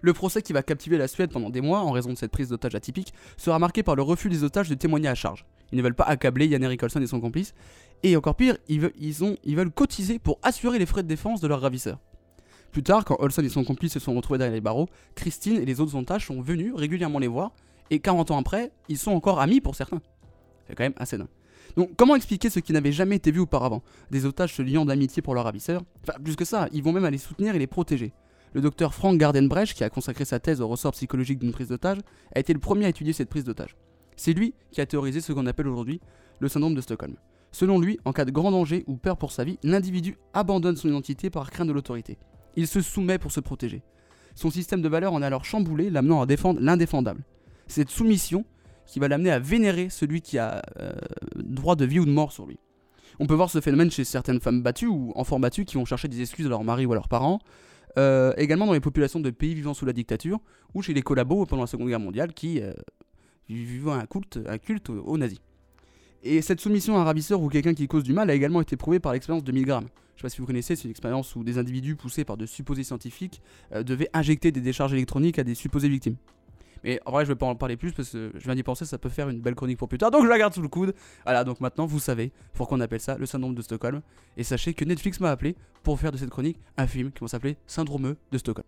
Le 0.00 0.12
procès 0.12 0.42
qui 0.42 0.52
va 0.52 0.62
captiver 0.62 0.98
la 0.98 1.08
Suède 1.08 1.30
pendant 1.30 1.48
des 1.48 1.62
mois, 1.62 1.80
en 1.80 1.90
raison 1.90 2.10
de 2.10 2.18
cette 2.18 2.30
prise 2.30 2.48
d'otage 2.48 2.74
atypique, 2.74 3.14
sera 3.38 3.58
marqué 3.58 3.82
par 3.82 3.96
le 3.96 4.02
refus 4.02 4.28
des 4.28 4.44
otages 4.44 4.68
de 4.68 4.74
témoigner 4.74 5.08
à 5.08 5.14
charge. 5.14 5.46
Ils 5.72 5.78
ne 5.78 5.82
veulent 5.82 5.94
pas 5.94 6.04
accabler 6.04 6.46
Yann 6.46 6.62
Erik 6.62 6.82
Olson 6.82 7.00
et 7.00 7.06
son 7.06 7.20
complice, 7.20 7.54
et 8.02 8.14
encore 8.16 8.36
pire, 8.36 8.58
ils 8.68 8.80
veulent, 8.80 8.92
ils, 8.98 9.24
ont, 9.24 9.36
ils 9.44 9.56
veulent 9.56 9.70
cotiser 9.70 10.18
pour 10.18 10.38
assurer 10.42 10.78
les 10.78 10.84
frais 10.84 11.02
de 11.02 11.08
défense 11.08 11.40
de 11.40 11.48
leurs 11.48 11.62
ravisseurs. 11.62 12.00
Plus 12.70 12.82
tard, 12.82 13.04
quand 13.04 13.16
Olson 13.18 13.42
et 13.42 13.48
son 13.48 13.64
complice 13.64 13.94
se 13.94 13.98
sont 14.00 14.14
retrouvés 14.14 14.38
derrière 14.38 14.54
les 14.54 14.60
barreaux, 14.60 14.88
Christine 15.14 15.56
et 15.56 15.64
les 15.64 15.80
autres 15.80 15.96
otages 15.96 16.26
sont 16.26 16.42
venus 16.42 16.74
régulièrement 16.74 17.18
les 17.18 17.28
voir, 17.28 17.52
et 17.90 18.00
40 18.00 18.30
ans 18.30 18.38
après, 18.38 18.72
ils 18.88 18.98
sont 18.98 19.12
encore 19.12 19.40
amis 19.40 19.60
pour 19.60 19.74
certains. 19.74 20.02
C'est 20.66 20.74
quand 20.74 20.84
même 20.84 20.94
assez 20.96 21.16
dingue. 21.16 21.28
Donc, 21.76 21.90
comment 21.96 22.14
expliquer 22.14 22.50
ce 22.50 22.60
qui 22.60 22.72
n'avait 22.72 22.92
jamais 22.92 23.16
été 23.16 23.30
vu 23.32 23.40
auparavant? 23.40 23.82
Des 24.10 24.26
otages 24.26 24.54
se 24.54 24.62
liant 24.62 24.84
d'amitié 24.84 25.22
pour 25.22 25.34
leurs 25.34 25.44
ravisseurs 25.44 25.82
Enfin, 26.02 26.18
plus 26.22 26.36
que 26.36 26.44
ça, 26.44 26.68
ils 26.72 26.82
vont 26.82 26.92
même 26.92 27.04
aller 27.04 27.18
soutenir 27.18 27.54
et 27.54 27.58
les 27.58 27.66
protéger. 27.66 28.12
Le 28.52 28.60
docteur 28.60 28.94
Frank 28.94 29.18
Gardenbrecht, 29.18 29.74
qui 29.74 29.82
a 29.82 29.90
consacré 29.90 30.24
sa 30.24 30.38
thèse 30.38 30.60
au 30.60 30.68
ressort 30.68 30.92
psychologique 30.92 31.40
d'une 31.40 31.50
prise 31.50 31.68
d'otage, 31.68 31.98
a 32.34 32.38
été 32.38 32.52
le 32.52 32.60
premier 32.60 32.86
à 32.86 32.88
étudier 32.88 33.12
cette 33.12 33.28
prise 33.28 33.42
d'otage. 33.44 33.76
C'est 34.16 34.32
lui 34.32 34.54
qui 34.70 34.80
a 34.80 34.86
théorisé 34.86 35.20
ce 35.20 35.32
qu'on 35.32 35.46
appelle 35.46 35.66
aujourd'hui 35.66 36.00
le 36.38 36.48
syndrome 36.48 36.76
de 36.76 36.80
Stockholm. 36.80 37.16
Selon 37.50 37.80
lui, 37.80 37.98
en 38.04 38.12
cas 38.12 38.24
de 38.24 38.30
grand 38.30 38.52
danger 38.52 38.84
ou 38.86 38.96
peur 38.96 39.16
pour 39.16 39.32
sa 39.32 39.42
vie, 39.44 39.58
l'individu 39.64 40.16
abandonne 40.32 40.76
son 40.76 40.88
identité 40.88 41.30
par 41.30 41.50
crainte 41.50 41.68
de 41.68 41.72
l'autorité. 41.72 42.18
Il 42.56 42.68
se 42.68 42.80
soumet 42.80 43.18
pour 43.18 43.32
se 43.32 43.40
protéger. 43.40 43.82
Son 44.36 44.50
système 44.50 44.82
de 44.82 44.88
valeurs 44.88 45.12
en 45.12 45.22
est 45.22 45.26
alors 45.26 45.44
chamboulé, 45.44 45.90
l'amenant 45.90 46.20
à 46.20 46.26
défendre 46.26 46.60
l'indéfendable. 46.60 47.24
Cette 47.66 47.90
soumission 47.90 48.44
qui 48.86 48.98
va 49.00 49.08
l'amener 49.08 49.30
à 49.30 49.38
vénérer 49.38 49.88
celui 49.88 50.20
qui 50.20 50.38
a 50.38 50.62
euh, 50.78 50.92
droit 51.36 51.76
de 51.76 51.84
vie 51.84 51.98
ou 51.98 52.04
de 52.04 52.10
mort 52.10 52.32
sur 52.32 52.46
lui. 52.46 52.58
On 53.20 53.26
peut 53.26 53.34
voir 53.34 53.50
ce 53.50 53.60
phénomène 53.60 53.90
chez 53.90 54.04
certaines 54.04 54.40
femmes 54.40 54.62
battues 54.62 54.86
ou 54.86 55.12
enfants 55.14 55.38
battus 55.38 55.64
qui 55.64 55.76
vont 55.76 55.84
chercher 55.84 56.08
des 56.08 56.20
excuses 56.20 56.46
à 56.46 56.48
leur 56.48 56.64
mari 56.64 56.84
ou 56.86 56.92
à 56.92 56.94
leurs 56.94 57.08
parents, 57.08 57.38
euh, 57.96 58.32
également 58.36 58.66
dans 58.66 58.72
les 58.72 58.80
populations 58.80 59.20
de 59.20 59.30
pays 59.30 59.54
vivant 59.54 59.74
sous 59.74 59.86
la 59.86 59.92
dictature, 59.92 60.40
ou 60.74 60.82
chez 60.82 60.94
les 60.94 61.02
collabos 61.02 61.46
pendant 61.46 61.62
la 61.62 61.66
Seconde 61.68 61.88
Guerre 61.88 62.00
mondiale 62.00 62.32
qui 62.34 62.60
euh, 62.60 62.72
vivaient 63.48 63.92
un 63.92 64.06
culte, 64.06 64.40
un 64.46 64.58
culte 64.58 64.90
aux, 64.90 65.16
nazis. 65.16 65.40
Et 66.24 66.42
cette 66.42 66.60
soumission 66.60 66.96
à 66.96 67.00
un 67.00 67.04
ravisseur 67.04 67.40
ou 67.40 67.48
quelqu'un 67.48 67.74
qui 67.74 67.86
cause 67.86 68.02
du 68.02 68.12
mal 68.12 68.30
a 68.30 68.34
également 68.34 68.60
été 68.60 68.76
prouvée 68.76 68.98
par 68.98 69.12
l'expérience 69.12 69.44
de 69.44 69.52
Milgram. 69.52 69.86
Je 70.16 70.20
sais 70.20 70.22
pas 70.22 70.28
si 70.28 70.40
vous 70.40 70.46
connaissez, 70.46 70.74
c'est 70.74 70.84
une 70.84 70.90
expérience 70.90 71.36
où 71.36 71.44
des 71.44 71.58
individus 71.58 71.96
poussés 71.96 72.24
par 72.24 72.36
de 72.36 72.46
supposés 72.46 72.82
scientifiques 72.82 73.42
euh, 73.72 73.82
devaient 73.82 74.08
injecter 74.12 74.50
des 74.50 74.60
décharges 74.60 74.92
électroniques 74.92 75.38
à 75.38 75.44
des 75.44 75.54
supposées 75.54 75.88
victimes. 75.88 76.16
Mais 76.84 77.00
en 77.06 77.12
vrai, 77.12 77.24
je 77.24 77.30
vais 77.30 77.36
pas 77.36 77.46
en 77.46 77.54
parler 77.54 77.76
plus 77.76 77.92
parce 77.92 78.10
que 78.10 78.30
je 78.34 78.44
viens 78.44 78.54
d'y 78.54 78.62
penser, 78.62 78.84
ça 78.84 78.98
peut 78.98 79.08
faire 79.08 79.28
une 79.28 79.40
belle 79.40 79.54
chronique 79.54 79.78
pour 79.78 79.88
plus 79.88 79.98
tard, 79.98 80.10
donc 80.10 80.24
je 80.24 80.28
la 80.28 80.38
garde 80.38 80.54
sous 80.54 80.62
le 80.62 80.68
coude. 80.68 80.94
Voilà, 81.24 81.42
donc 81.42 81.60
maintenant 81.60 81.86
vous 81.86 81.98
savez 81.98 82.32
pourquoi 82.52 82.78
on 82.78 82.80
appelle 82.80 83.00
ça 83.00 83.16
le 83.18 83.26
syndrome 83.26 83.54
de 83.54 83.62
Stockholm. 83.62 84.02
Et 84.36 84.44
sachez 84.44 84.74
que 84.74 84.84
Netflix 84.84 85.18
m'a 85.20 85.30
appelé 85.30 85.56
pour 85.82 85.98
faire 85.98 86.12
de 86.12 86.16
cette 86.16 86.30
chronique 86.30 86.58
un 86.76 86.86
film 86.86 87.10
qui 87.10 87.20
va 87.20 87.28
s'appeler 87.28 87.56
Syndrome 87.66 88.14
de 88.30 88.38
Stockholm. 88.38 88.66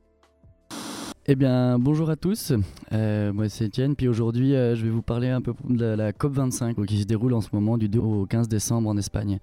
Eh 1.28 1.34
bien, 1.34 1.78
bonjour 1.78 2.08
à 2.08 2.14
tous. 2.14 2.52
Euh, 2.92 3.32
moi, 3.32 3.48
c'est 3.48 3.64
Étienne. 3.64 3.96
Puis 3.96 4.06
aujourd'hui, 4.06 4.54
euh, 4.54 4.76
je 4.76 4.84
vais 4.84 4.90
vous 4.90 5.02
parler 5.02 5.28
un 5.28 5.40
peu 5.40 5.54
de 5.68 5.84
la, 5.84 5.96
la 5.96 6.12
COP25 6.12 6.86
qui 6.86 7.00
se 7.00 7.04
déroule 7.04 7.34
en 7.34 7.40
ce 7.40 7.48
moment 7.52 7.76
du 7.76 7.88
2 7.88 7.98
au 7.98 8.26
15 8.26 8.48
décembre 8.48 8.88
en 8.88 8.96
Espagne. 8.96 9.40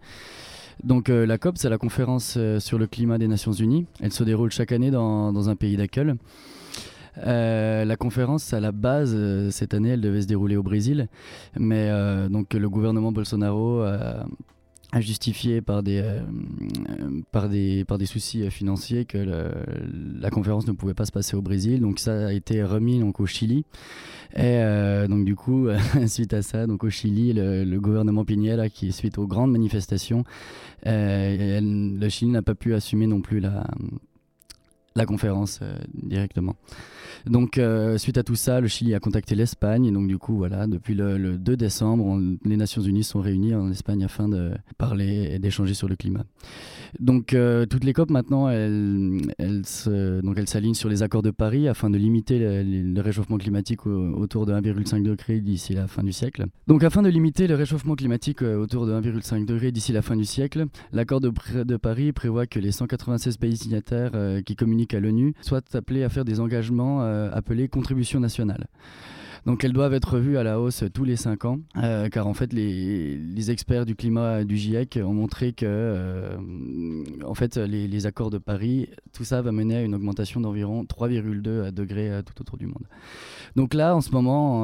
Donc, 0.84 1.10
euh, 1.10 1.26
la 1.26 1.38
COP, 1.38 1.58
c'est 1.58 1.70
la 1.70 1.78
conférence 1.78 2.36
euh, 2.38 2.60
sur 2.60 2.80
le 2.80 2.88
climat 2.88 3.18
des 3.18 3.28
Nations 3.28 3.52
Unies. 3.52 3.86
Elle 4.00 4.14
se 4.14 4.24
déroule 4.24 4.52
chaque 4.52 4.72
année 4.72 4.92
dans, 4.92 5.32
dans 5.32 5.50
un 5.50 5.56
pays 5.56 5.78
d'accueil. 5.78 6.14
Euh, 7.19 7.86
la 7.86 7.95
conférence, 7.95 8.54
à 8.54 8.60
la 8.60 8.71
base, 8.71 9.13
euh, 9.15 9.52
cette 9.52 9.73
année, 9.73 9.89
elle 9.89 10.02
devait 10.02 10.21
se 10.21 10.28
dérouler 10.28 10.56
au 10.56 10.63
Brésil, 10.63 11.08
mais 11.58 11.89
euh, 11.89 12.30
donc 12.30 12.54
le 12.54 12.69
gouvernement 12.69 13.12
Bolsonaro 13.12 13.82
a, 13.82 14.26
justifié 14.99 15.62
par 15.62 15.82
des, 15.82 16.04
par 17.32 17.49
des, 17.49 17.84
par 17.84 17.97
des 17.97 18.06
soucis 18.06 18.52
financiers 18.52 19.06
que 19.06 19.17
la 19.17 20.30
conférence 20.30 20.67
ne 20.67 20.73
pouvait 20.73 20.93
pas 20.93 21.06
se 21.06 21.12
passer 21.12 21.36
au 21.36 21.41
Brésil, 21.41 21.82
donc 21.82 21.97
ça 21.97 22.28
a 22.28 22.32
été 22.32 22.63
remis 22.63 22.99
donc 22.99 23.19
au 23.19 23.26
Chili. 23.26 23.65
Et 24.36 24.60
donc 25.10 25.26
du 25.26 25.36
coup, 25.36 25.67
suite 26.06 26.36
à 26.36 26.43
ça, 26.43 26.67
donc 26.67 26.84
au 26.84 26.91
Chili, 26.91 27.34
le, 27.34 27.80
gouvernement 27.80 28.23
Piñera, 28.23 28.69
qui 28.69 28.91
suite 28.91 29.17
aux 29.17 29.26
grandes 29.26 29.52
manifestations, 29.52 30.26
le 30.86 32.10
Chili 32.10 32.30
n'a 32.30 32.43
pas 32.43 32.54
pu 32.54 32.76
assumer 32.76 33.08
non 33.08 33.21
plus 33.21 33.39
la 33.39 33.65
la 34.96 35.06
conférence 35.06 35.60
euh, 35.62 35.76
directement. 35.94 36.56
Donc, 37.26 37.58
euh, 37.58 37.98
suite 37.98 38.18
à 38.18 38.24
tout 38.24 38.36
ça, 38.36 38.60
le 38.60 38.68
Chili 38.68 38.94
a 38.94 39.00
contacté 39.00 39.36
l'Espagne. 39.36 39.86
Et 39.86 39.92
donc, 39.92 40.08
du 40.08 40.18
coup, 40.18 40.36
voilà, 40.36 40.68
depuis 40.68 40.94
le, 40.94 41.18
le 41.18 41.38
2 41.38 41.56
décembre, 41.56 42.20
les 42.44 42.58
Nations 42.58 42.82
Unies 42.82 43.04
sont 43.04 43.22
réunies 43.22 43.56
en 43.56 43.72
Espagne 43.72 44.04
afin 44.04 44.28
de 44.28 44.52
parler 44.78 45.30
et 45.32 45.40
d'échanger 45.40 45.74
sur 45.74 45.88
le 45.88 45.96
climat. 45.96 46.26
Donc, 47.00 47.34
euh, 47.34 47.66
toutes 47.66 47.86
les 47.86 47.94
COP 47.94 48.12
maintenant, 48.12 48.50
elles, 48.50 49.22
s'alignent 50.46 50.74
sur 50.74 50.90
les 50.90 51.02
accords 51.02 51.22
de 51.22 51.32
Paris 51.32 51.68
afin 51.68 51.90
de 51.90 51.98
limiter 51.98 52.40
le, 52.40 53.02
réchauffement 53.02 53.38
climatique 53.38 53.86
au- 53.86 54.14
autour 54.16 54.46
de 54.46 54.54
1,5 54.54 55.04
degré 55.04 55.40
d'ici 55.40 55.74
la 55.74 55.88
fin 55.88 56.04
du 56.04 56.12
siècle. 56.12 56.46
Donc, 56.68 56.84
afin 56.84 57.02
de 57.02 57.10
limiter 57.10 57.48
le 57.48 57.56
réchauffement 57.56 57.96
climatique 57.96 58.42
euh, 58.44 58.58
autour 58.58 58.86
de 58.86 58.94
1,5 58.94 59.46
degré 59.46 59.72
d'ici 59.72 59.94
la 59.94 60.02
fin 60.02 60.16
du 60.16 60.26
siècle, 60.26 60.66
l'accord 60.92 61.22
de, 61.22 61.32
Paris 61.78 62.12
prévoit 62.12 62.46
que 62.48 62.60
les 62.60 62.72
196 62.72 63.38
pays 63.38 63.58
signataires 63.58 64.12
qui 64.46 64.56
communiquent 64.56 64.83
à 64.91 65.00
l'ONU 65.00 65.34
soient 65.41 65.62
appelés 65.74 66.04
à 66.04 66.10
faire 66.10 66.26
des 66.26 66.39
engagements 66.39 67.04
euh, 67.04 67.30
appelés 67.32 67.67
contributions 67.67 68.19
nationales. 68.19 68.67
Donc 69.46 69.64
elles 69.64 69.74
doivent 69.74 69.94
être 69.94 70.14
revues 70.14 70.38
à 70.38 70.44
la 70.44 70.60
hausse 70.60 70.86
tous 70.94 71.04
les 71.04 71.18
5 71.18 71.46
ans, 71.46 71.60
euh, 71.78 72.08
car 72.08 72.28
en 72.28 72.34
fait 72.34 72.54
les, 72.54 73.52
experts 73.52 73.86
du 73.86 73.96
climat 73.96 74.46
du 74.46 74.56
GIEC 74.56 75.00
ont 75.04 75.14
montré 75.14 75.52
que 75.52 75.66
euh, 75.68 76.38
en 77.26 77.34
fait 77.34 77.58
les, 77.58 78.06
accords 78.06 78.30
de 78.30 78.38
Paris, 78.38 78.90
tout 79.12 79.26
ça 79.26 79.42
va 79.42 79.52
mener 79.52 79.76
à 79.78 79.82
une 79.82 79.96
augmentation 79.96 80.40
d'environ 80.40 80.84
3,2 80.84 81.72
degrés 81.72 82.10
euh, 82.10 82.22
tout 82.22 82.40
autour 82.40 82.58
du 82.58 82.68
monde. 82.68 82.84
Donc 83.58 83.74
là 83.74 83.96
en 83.96 84.02
ce 84.02 84.12
moment, 84.12 84.64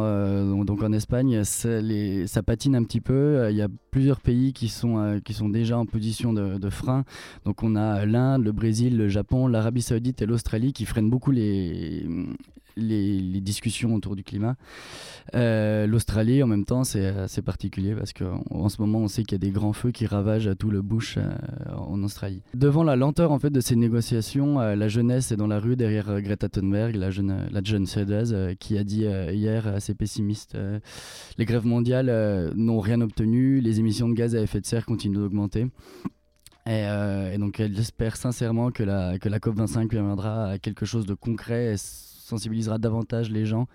donc 0.65 0.81
en 0.81 0.91
Espagne, 0.93 1.43
ça 1.43 2.43
patine 2.43 2.75
un 2.75 2.83
petit 2.83 3.01
peu. 3.01 3.47
Il 3.49 3.55
y 3.55 3.61
a 3.61 3.67
plusieurs 3.91 4.19
pays 4.19 4.53
qui 4.53 4.67
sont, 4.67 5.19
qui 5.23 5.33
sont 5.33 5.49
déjà 5.49 5.77
en 5.77 5.85
position 5.85 6.33
de, 6.33 6.57
de 6.57 6.69
frein. 6.69 7.03
Donc 7.45 7.63
on 7.63 7.75
a 7.75 8.05
l'Inde, 8.05 8.43
le 8.43 8.51
Brésil, 8.51 8.97
le 8.97 9.07
Japon, 9.07 9.47
l'Arabie 9.47 9.81
Saoudite 9.81 10.21
et 10.21 10.25
l'Australie 10.25 10.73
qui 10.73 10.85
freinent 10.85 11.09
beaucoup 11.09 11.31
les, 11.31 12.07
les, 12.79 13.41
discussions 13.41 13.95
autour 13.95 14.15
du 14.15 14.23
climat. 14.23 14.55
Euh, 15.33 15.87
L'Australie, 15.87 16.43
en 16.43 16.47
même 16.47 16.65
temps, 16.65 16.83
c'est 16.83 17.05
assez 17.05 17.41
particulier 17.41 17.95
parce 17.95 18.13
qu'en 18.13 18.69
ce 18.69 18.81
moment, 18.81 18.99
on 18.99 19.07
sait 19.07 19.23
qu'il 19.23 19.33
y 19.33 19.35
a 19.35 19.45
des 19.45 19.51
grands 19.51 19.73
feux 19.73 19.91
qui 19.91 20.05
ravagent 20.05 20.51
tout 20.57 20.69
le 20.69 20.81
bush 20.81 21.17
euh, 21.17 21.29
en 21.75 22.03
Australie. 22.03 22.41
Devant 22.53 22.83
la 22.83 22.95
lenteur 22.95 23.31
en 23.31 23.39
fait 23.39 23.49
de 23.49 23.61
ces 23.61 23.75
négociations, 23.75 24.59
euh, 24.59 24.75
la 24.75 24.87
jeunesse 24.87 25.31
est 25.31 25.37
dans 25.37 25.47
la 25.47 25.59
rue 25.59 25.75
derrière 25.75 26.09
euh, 26.09 26.19
Greta 26.19 26.49
Thunberg, 26.49 26.95
la 26.95 27.11
jeune, 27.11 27.47
la 27.51 27.61
jeune 27.63 27.85
suédoise, 27.85 28.33
euh, 28.33 28.53
qui 28.59 28.77
a 28.77 28.83
dit 28.83 28.99
hier 28.99 29.67
assez 29.67 29.93
pessimiste 29.93 30.57
les 31.37 31.45
grèves 31.45 31.65
mondiales 31.65 32.51
n'ont 32.55 32.79
rien 32.79 33.01
obtenu, 33.01 33.61
les 33.61 33.79
émissions 33.79 34.09
de 34.09 34.13
gaz 34.13 34.35
à 34.35 34.41
effet 34.41 34.59
de 34.59 34.65
serre 34.65 34.85
continuent 34.85 35.17
d'augmenter. 35.17 35.67
Et, 36.65 36.85
euh, 36.85 37.35
donc 37.37 37.59
elle 37.59 37.77
espère 37.79 38.15
sincèrement 38.15 38.69
que 38.69 38.83
la, 38.83 39.17
que 39.17 39.27
la 39.27 39.39
COP25 39.39 39.89
viendra 39.89 40.49
à 40.49 40.59
quelque 40.59 40.85
chose 40.85 41.05
de 41.05 41.15
concret 41.15 41.73
et 41.73 41.77
sensibilisera 42.29 42.77
davantage 42.77 43.29
les 43.29 43.45
gens 43.45 43.67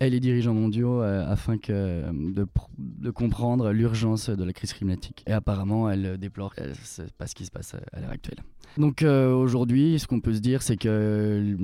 et 0.00 0.10
les 0.10 0.20
dirigeants 0.20 0.54
mondiaux 0.54 1.00
euh, 1.00 1.24
afin 1.30 1.58
que, 1.58 2.02
de, 2.12 2.46
de 2.78 3.10
comprendre 3.10 3.70
l'urgence 3.70 4.30
de 4.30 4.44
la 4.44 4.52
crise 4.52 4.72
climatique. 4.72 5.22
Et 5.26 5.32
apparemment, 5.32 5.90
elle 5.90 6.18
déplore 6.18 6.54
que 6.54 6.62
c'est 6.82 7.12
pas 7.12 7.26
ce 7.26 7.34
qui 7.34 7.44
se 7.44 7.50
passe 7.50 7.74
à 7.92 8.00
l'heure 8.00 8.10
actuelle. 8.10 8.38
Donc 8.78 9.02
euh, 9.02 9.32
aujourd'hui, 9.34 9.98
ce 9.98 10.06
qu'on 10.06 10.20
peut 10.20 10.32
se 10.32 10.40
dire, 10.40 10.62
c'est 10.62 10.76
que 10.76 11.56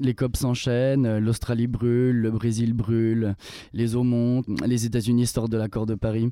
les 0.00 0.14
COP 0.14 0.36
s'enchaînent, 0.36 1.18
l'Australie 1.18 1.66
brûle, 1.66 2.16
le 2.16 2.30
Brésil 2.30 2.72
brûle, 2.72 3.34
les 3.74 3.96
eaux 3.96 4.02
montent, 4.02 4.46
les 4.66 4.86
États-Unis 4.86 5.26
sortent 5.26 5.52
de 5.52 5.58
l'accord 5.58 5.84
de 5.84 5.94
Paris, 5.94 6.30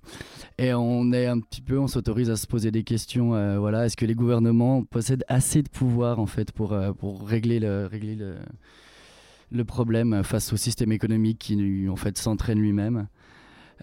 et 0.59 0.73
on 0.73 1.13
est 1.13 1.27
un 1.27 1.39
petit 1.39 1.61
peu, 1.61 1.79
on 1.79 1.87
s'autorise 1.87 2.31
à 2.31 2.37
se 2.37 2.47
poser 2.47 2.71
des 2.71 2.83
questions. 2.83 3.35
Euh, 3.35 3.59
voilà, 3.59 3.85
est-ce 3.85 3.97
que 3.97 4.07
les 4.07 4.15
gouvernements 4.15 4.83
possèdent 4.85 5.25
assez 5.29 5.63
de 5.63 5.69
pouvoir 5.69 6.19
en 6.19 6.27
fait 6.27 6.51
pour 6.53 6.73
euh, 6.73 6.93
pour 6.93 7.29
régler 7.29 7.61
le 7.61 7.87
régler 7.87 8.15
le 8.15 8.37
le 9.53 9.65
problème 9.65 10.23
face 10.25 10.53
au 10.53 10.57
système 10.57 10.93
économique 10.93 11.39
qui 11.39 11.89
en 11.89 11.97
fait 11.97 12.19
s'entraîne 12.19 12.59
lui-même. 12.59 13.09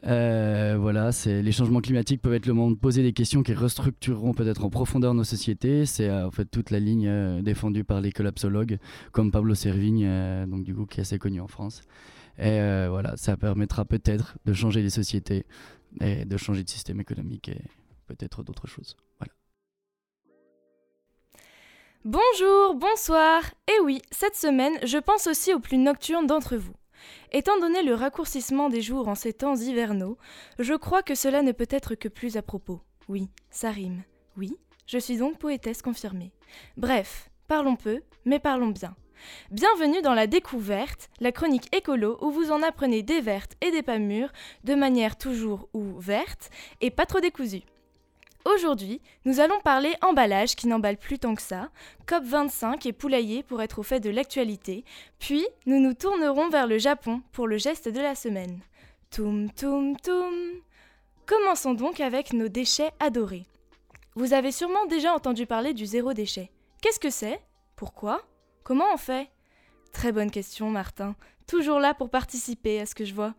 Euh, 0.06 0.78
voilà, 0.80 1.12
c'est 1.12 1.42
les 1.42 1.52
changements 1.52 1.82
climatiques 1.82 2.22
peuvent 2.22 2.34
être 2.34 2.46
le 2.46 2.54
moment 2.54 2.72
de 2.72 2.78
poser 2.78 3.04
des 3.04 3.14
questions 3.14 3.44
qui 3.44 3.54
restructureront 3.54 4.34
peut-être 4.34 4.64
en 4.64 4.70
profondeur 4.70 5.14
nos 5.14 5.24
sociétés. 5.24 5.86
C'est 5.86 6.10
euh, 6.10 6.28
en 6.28 6.32
fait 6.32 6.46
toute 6.46 6.72
la 6.72 6.80
ligne 6.80 7.08
euh, 7.08 7.42
défendue 7.42 7.84
par 7.84 8.00
les 8.02 8.12
collapsologues 8.12 8.78
comme 9.12 9.32
Pablo 9.32 9.56
Servigne, 9.56 10.08
donc 10.48 10.64
du 10.64 10.74
coup 10.74 10.86
qui 10.86 11.00
est 11.00 11.02
assez 11.02 11.20
connu 11.20 11.42
en 11.42 11.48
France. 11.48 11.82
Et 12.38 12.60
voilà, 12.88 13.18
ça 13.18 13.36
permettra 13.36 13.84
peut-être 13.84 14.38
de 14.46 14.54
changer 14.54 14.82
les 14.82 14.90
sociétés 14.90 15.46
et 16.00 16.24
de 16.24 16.38
changer 16.38 16.64
de 16.64 16.70
système 16.70 17.02
économique 17.02 17.50
et 17.50 17.62
peut-être 18.08 18.44
d'autres 18.44 18.68
choses. 18.68 18.96
Bonjour, 22.06 22.76
bonsoir. 22.76 23.44
Et 23.68 23.78
oui, 23.84 24.02
cette 24.10 24.38
semaine, 24.38 24.80
je 24.84 24.98
pense 24.98 25.28
aussi 25.28 25.54
aux 25.54 25.60
plus 25.60 25.78
nocturnes 25.78 26.28
d'entre 26.28 26.56
vous. 26.56 26.72
Étant 27.34 27.60
donné 27.60 27.84
le 27.84 27.94
raccourcissement 27.94 28.70
des 28.70 28.82
jours 28.82 29.10
en 29.10 29.16
ces 29.16 29.34
temps 29.34 29.58
hivernaux, 29.58 30.18
je 30.60 30.76
crois 30.76 31.04
que 31.04 31.14
cela 31.14 31.42
ne 31.42 31.52
peut 31.52 31.68
être 31.70 31.96
que 31.96 32.08
plus 32.08 32.38
à 32.38 32.42
propos. 32.42 32.80
Oui, 33.10 33.28
ça 33.52 33.70
rime. 33.70 34.04
Oui, 34.38 34.56
je 34.88 34.98
suis 34.98 35.18
donc 35.18 35.40
poétesse 35.40 35.82
confirmée. 35.82 36.32
Bref, 36.78 37.30
parlons 37.50 37.76
peu, 37.76 38.00
mais 38.24 38.40
parlons 38.40 38.70
bien. 38.70 38.96
Bienvenue 39.52 40.02
dans 40.02 40.14
la 40.14 40.26
découverte, 40.26 41.10
la 41.20 41.34
chronique 41.34 41.68
écolo 41.76 42.18
où 42.22 42.32
vous 42.32 42.54
en 42.54 42.64
apprenez 42.64 43.04
des 43.04 43.20
vertes 43.20 43.58
et 43.60 43.72
des 43.72 43.84
pas 43.84 44.00
mûres, 44.00 44.32
de 44.64 44.74
manière 44.74 45.18
toujours 45.18 45.68
ou 45.74 46.00
verte 46.00 46.50
et 46.80 46.92
pas 46.92 47.06
trop 47.06 47.20
décousue. 47.20 47.64
Aujourd'hui, 48.46 49.02
nous 49.26 49.42
allons 49.42 49.60
parler 49.60 49.94
emballage 50.02 50.56
qui 50.56 50.68
n'emballe 50.68 50.98
plus 50.98 51.20
tant 51.20 51.36
que 51.36 51.42
ça, 51.42 51.70
COP25 52.08 52.88
et 52.88 52.94
poulailler 52.94 53.44
pour 53.44 53.62
être 53.62 53.80
au 53.80 53.84
fait 53.84 54.00
de 54.00 54.10
l'actualité, 54.10 54.86
puis 55.20 55.46
nous 55.66 55.80
nous 55.80 55.94
tournerons 55.94 56.50
vers 56.50 56.66
le 56.66 56.78
Japon 56.78 57.22
pour 57.34 57.48
le 57.48 57.58
geste 57.58 57.90
de 57.90 58.00
la 58.00 58.16
semaine. 58.16 58.60
Toum 59.12 59.52
toum 59.52 59.98
toum 59.98 60.34
Commençons 61.26 61.74
donc 61.74 62.00
avec 62.00 62.34
nos 62.34 62.48
déchets 62.48 62.92
adorés. 63.00 63.46
Vous 64.16 64.34
avez 64.34 64.52
sûrement 64.52 64.86
déjà 64.86 65.14
entendu 65.14 65.46
parler 65.46 65.74
du 65.74 65.86
zéro 65.86 66.14
déchet. 66.14 66.50
Qu'est-ce 66.82 67.00
que 67.00 67.10
c'est? 67.10 67.40
Pourquoi? 67.76 68.22
Comment 68.64 68.94
on 68.94 68.98
fait? 68.98 69.30
Très 69.92 70.12
bonne 70.12 70.32
question, 70.32 70.70
Martin. 70.70 71.16
Toujours 71.46 71.80
là 71.80 71.94
pour 71.94 72.10
participer 72.10 72.80
à 72.80 72.86
ce 72.86 72.96
que 72.96 73.06
je 73.06 73.14
vois. 73.14 73.34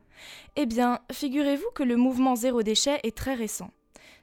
Eh 0.57 0.67
bien, 0.67 1.01
figurez-vous 1.11 1.71
que 1.75 1.83
le 1.83 1.97
mouvement 1.97 2.37
zéro 2.37 2.63
déchet 2.63 3.01
est 3.03 3.17
très 3.17 3.35
récent. 3.35 3.71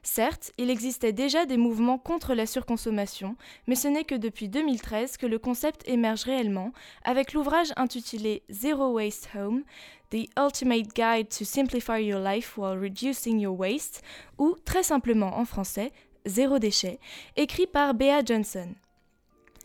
Certes, 0.02 0.52
il 0.58 0.70
existait 0.70 1.12
déjà 1.12 1.44
des 1.44 1.56
mouvements 1.56 1.98
contre 1.98 2.34
la 2.34 2.46
surconsommation, 2.46 3.36
mais 3.66 3.74
ce 3.74 3.88
n'est 3.88 4.04
que 4.04 4.14
depuis 4.14 4.48
2013 4.48 5.16
que 5.16 5.26
le 5.26 5.38
concept 5.38 5.86
émerge 5.88 6.22
réellement, 6.22 6.72
avec 7.04 7.32
l'ouvrage 7.32 7.72
intitulé 7.76 8.42
Zero 8.50 8.92
Waste 8.92 9.28
Home, 9.34 9.64
The 10.10 10.28
Ultimate 10.38 10.94
Guide 10.94 11.28
to 11.28 11.44
Simplify 11.44 12.02
Your 12.02 12.20
Life 12.20 12.56
While 12.56 12.78
Reducing 12.80 13.40
Your 13.40 13.58
Waste, 13.58 14.02
ou 14.38 14.56
très 14.64 14.82
simplement 14.82 15.38
en 15.38 15.44
français, 15.44 15.92
Zéro 16.24 16.58
déchet, 16.58 16.98
écrit 17.36 17.66
par 17.66 17.94
Bea 17.94 18.24
Johnson. 18.24 18.68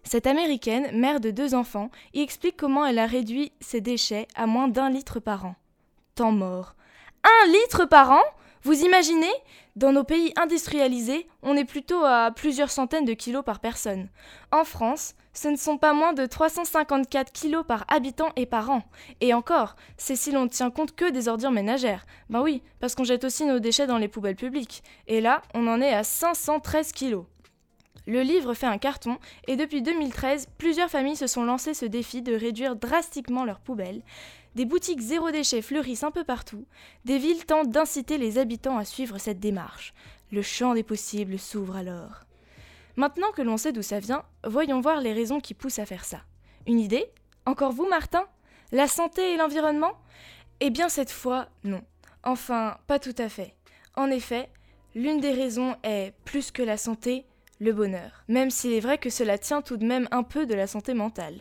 Cette 0.03 0.27
américaine, 0.27 0.97
mère 0.97 1.19
de 1.19 1.31
deux 1.31 1.55
enfants, 1.55 1.89
y 2.13 2.21
explique 2.21 2.57
comment 2.57 2.85
elle 2.85 2.99
a 2.99 3.05
réduit 3.05 3.51
ses 3.61 3.81
déchets 3.81 4.27
à 4.35 4.47
moins 4.47 4.67
d'un 4.67 4.89
litre 4.89 5.19
par 5.19 5.45
an. 5.45 5.55
Temps 6.15 6.31
mort. 6.31 6.75
Un 7.23 7.47
litre 7.47 7.85
par 7.85 8.11
an? 8.11 8.21
Vous 8.65 8.81
imaginez 8.81 9.31
Dans 9.75 9.91
nos 9.91 10.05
pays 10.05 10.31
industrialisés, 10.37 11.27
on 11.41 11.57
est 11.57 11.65
plutôt 11.65 12.05
à 12.05 12.31
plusieurs 12.33 12.71
centaines 12.71 13.03
de 13.03 13.13
kilos 13.13 13.43
par 13.43 13.59
personne. 13.59 14.07
En 14.53 14.63
France, 14.63 15.15
ce 15.33 15.49
ne 15.49 15.57
sont 15.57 15.77
pas 15.77 15.91
moins 15.91 16.13
de 16.13 16.25
354 16.25 17.33
kilos 17.33 17.65
par 17.67 17.83
habitant 17.89 18.29
et 18.37 18.45
par 18.45 18.69
an. 18.69 18.83
Et 19.19 19.33
encore, 19.33 19.75
c'est 19.97 20.15
si 20.15 20.31
l'on 20.31 20.43
ne 20.43 20.49
tient 20.49 20.69
compte 20.69 20.95
que 20.95 21.11
des 21.11 21.27
ordures 21.27 21.51
ménagères. 21.51 22.05
Ben 22.29 22.41
oui, 22.41 22.61
parce 22.79 22.95
qu'on 22.95 23.03
jette 23.03 23.25
aussi 23.25 23.43
nos 23.43 23.59
déchets 23.59 23.85
dans 23.87 23.97
les 23.97 24.07
poubelles 24.07 24.37
publiques. 24.37 24.81
Et 25.07 25.19
là, 25.19 25.41
on 25.53 25.67
en 25.67 25.81
est 25.81 25.93
à 25.93 26.05
513 26.05 26.93
kilos. 26.93 27.25
Le 28.05 28.21
livre 28.21 28.53
fait 28.53 28.67
un 28.67 28.77
carton 28.77 29.17
et 29.47 29.57
depuis 29.57 29.81
2013, 29.81 30.47
plusieurs 30.57 30.89
familles 30.89 31.15
se 31.15 31.27
sont 31.27 31.43
lancées 31.43 31.73
ce 31.73 31.85
défi 31.85 32.21
de 32.21 32.33
réduire 32.33 32.75
drastiquement 32.75 33.43
leurs 33.43 33.59
poubelles. 33.59 34.03
Des 34.55 34.65
boutiques 34.65 35.01
zéro 35.01 35.31
déchet 35.31 35.61
fleurissent 35.61 36.03
un 36.03 36.11
peu 36.11 36.23
partout. 36.23 36.65
Des 37.05 37.17
villes 37.17 37.45
tentent 37.45 37.71
d'inciter 37.71 38.17
les 38.17 38.37
habitants 38.37 38.77
à 38.77 38.85
suivre 38.85 39.17
cette 39.17 39.39
démarche. 39.39 39.93
Le 40.31 40.41
champ 40.41 40.73
des 40.73 40.83
possibles 40.83 41.39
s'ouvre 41.39 41.75
alors. 41.75 42.25
Maintenant 42.95 43.31
que 43.31 43.41
l'on 43.41 43.57
sait 43.57 43.71
d'où 43.71 43.81
ça 43.81 43.99
vient, 43.99 44.23
voyons 44.43 44.79
voir 44.79 45.01
les 45.01 45.13
raisons 45.13 45.39
qui 45.39 45.55
poussent 45.55 45.79
à 45.79 45.85
faire 45.85 46.05
ça. 46.05 46.21
Une 46.67 46.79
idée? 46.79 47.07
Encore 47.45 47.71
vous, 47.71 47.87
Martin? 47.87 48.25
La 48.71 48.87
santé 48.87 49.33
et 49.33 49.37
l'environnement? 49.37 49.93
Eh 50.59 50.69
bien, 50.69 50.89
cette 50.89 51.11
fois, 51.11 51.47
non. 51.63 51.81
Enfin, 52.23 52.77
pas 52.87 52.99
tout 52.99 53.15
à 53.17 53.29
fait. 53.29 53.55
En 53.95 54.09
effet, 54.09 54.49
l'une 54.95 55.19
des 55.19 55.31
raisons 55.31 55.75
est, 55.83 56.13
plus 56.25 56.51
que 56.51 56.61
la 56.61 56.77
santé, 56.77 57.25
le 57.59 57.73
bonheur, 57.73 58.23
même 58.27 58.49
s'il 58.49 58.73
est 58.73 58.79
vrai 58.79 58.97
que 58.97 59.09
cela 59.09 59.37
tient 59.37 59.61
tout 59.61 59.77
de 59.77 59.85
même 59.85 60.07
un 60.11 60.23
peu 60.23 60.45
de 60.45 60.53
la 60.53 60.67
santé 60.67 60.93
mentale. 60.93 61.35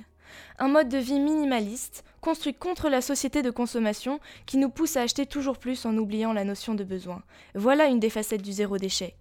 Un 0.59 0.69
mode 0.69 0.89
de 0.89 0.99
vie 0.99 1.21
minimaliste, 1.21 2.05
construit 2.21 2.55
contre 2.55 2.89
la 2.89 3.01
société 3.01 3.43
de 3.43 3.51
consommation 3.51 4.21
qui 4.47 4.57
nous 4.57 4.71
pousse 4.71 4.97
à 4.97 5.03
acheter 5.03 5.27
toujours 5.27 5.59
plus 5.59 5.85
en 5.87 5.97
oubliant 5.97 6.33
la 6.33 6.45
notion 6.45 6.75
de 6.75 6.85
besoin. 6.85 7.23
Voilà 7.55 7.87
une 7.87 8.01
des 8.01 8.11
facettes 8.11 8.43
du 8.43 8.53
zéro 8.53 8.79
déchet. 8.79 9.17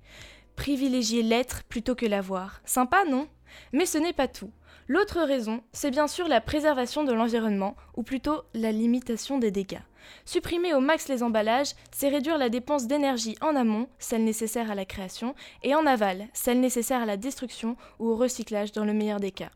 Privilégier 0.55 1.23
l'être 1.23 1.63
plutôt 1.63 1.95
que 1.95 2.05
l'avoir. 2.05 2.61
Sympa, 2.65 3.03
non? 3.09 3.27
Mais 3.73 3.85
ce 3.85 3.97
n'est 3.97 4.13
pas 4.13 4.27
tout. 4.27 4.51
L'autre 4.87 5.21
raison, 5.21 5.61
c'est 5.71 5.91
bien 5.91 6.07
sûr 6.07 6.27
la 6.27 6.41
préservation 6.41 7.03
de 7.03 7.13
l'environnement, 7.13 7.75
ou 7.95 8.03
plutôt 8.03 8.41
la 8.53 8.71
limitation 8.71 9.37
des 9.37 9.51
dégâts. 9.51 9.79
Supprimer 10.25 10.73
au 10.73 10.79
max 10.79 11.07
les 11.07 11.23
emballages, 11.23 11.73
c'est 11.91 12.09
réduire 12.09 12.37
la 12.37 12.49
dépense 12.49 12.87
d'énergie 12.87 13.35
en 13.41 13.55
amont, 13.55 13.87
celle 13.99 14.23
nécessaire 14.23 14.69
à 14.69 14.75
la 14.75 14.85
création, 14.85 15.33
et 15.63 15.75
en 15.75 15.85
aval, 15.85 16.27
celle 16.33 16.59
nécessaire 16.59 17.01
à 17.01 17.05
la 17.05 17.17
destruction 17.17 17.77
ou 17.99 18.09
au 18.09 18.15
recyclage 18.15 18.71
dans 18.71 18.85
le 18.85 18.93
meilleur 18.93 19.19
des 19.19 19.31
cas. 19.31 19.51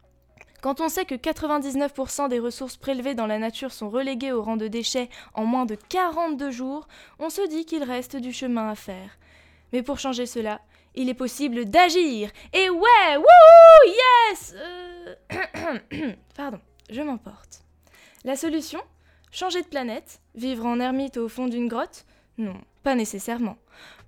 Quand 0.66 0.82
on 0.82 0.90
sait 0.90 1.06
que 1.06 1.14
99% 1.14 2.28
des 2.28 2.40
ressources 2.40 2.76
prélevées 2.76 3.14
dans 3.14 3.28
la 3.28 3.38
nature 3.38 3.72
sont 3.72 3.88
reléguées 3.88 4.32
au 4.32 4.42
rang 4.42 4.58
de 4.58 4.68
déchets 4.68 5.10
en 5.36 5.46
moins 5.46 5.68
de 5.68 5.76
42 5.76 6.50
jours, 6.50 6.88
on 7.20 7.30
se 7.30 7.48
dit 7.48 7.66
qu'il 7.66 7.84
reste 7.84 8.16
du 8.16 8.34
chemin 8.34 8.72
à 8.72 8.74
faire. 8.74 9.20
Mais 9.74 9.84
pour 9.84 10.00
changer 10.00 10.26
cela, 10.26 10.62
il 10.96 11.08
est 11.08 11.14
possible 11.14 11.66
d'agir. 11.66 12.32
Et 12.52 12.72
ouais, 12.72 13.16
wouhou, 13.16 13.94
yes 14.32 14.56
euh... 14.56 16.16
Pardon, 16.36 16.60
je 16.90 17.02
m'emporte. 17.04 17.62
La 18.24 18.36
solution? 18.36 18.82
Changer 19.32 19.62
de 19.62 19.68
planète 19.68 20.20
Vivre 20.34 20.66
en 20.66 20.80
ermite 20.80 21.18
au 21.18 21.30
fond 21.30 21.46
d'une 21.48 21.68
grotte? 21.68 22.08
Non, 22.40 22.56
pas 22.82 22.96
nécessairement. 22.96 23.58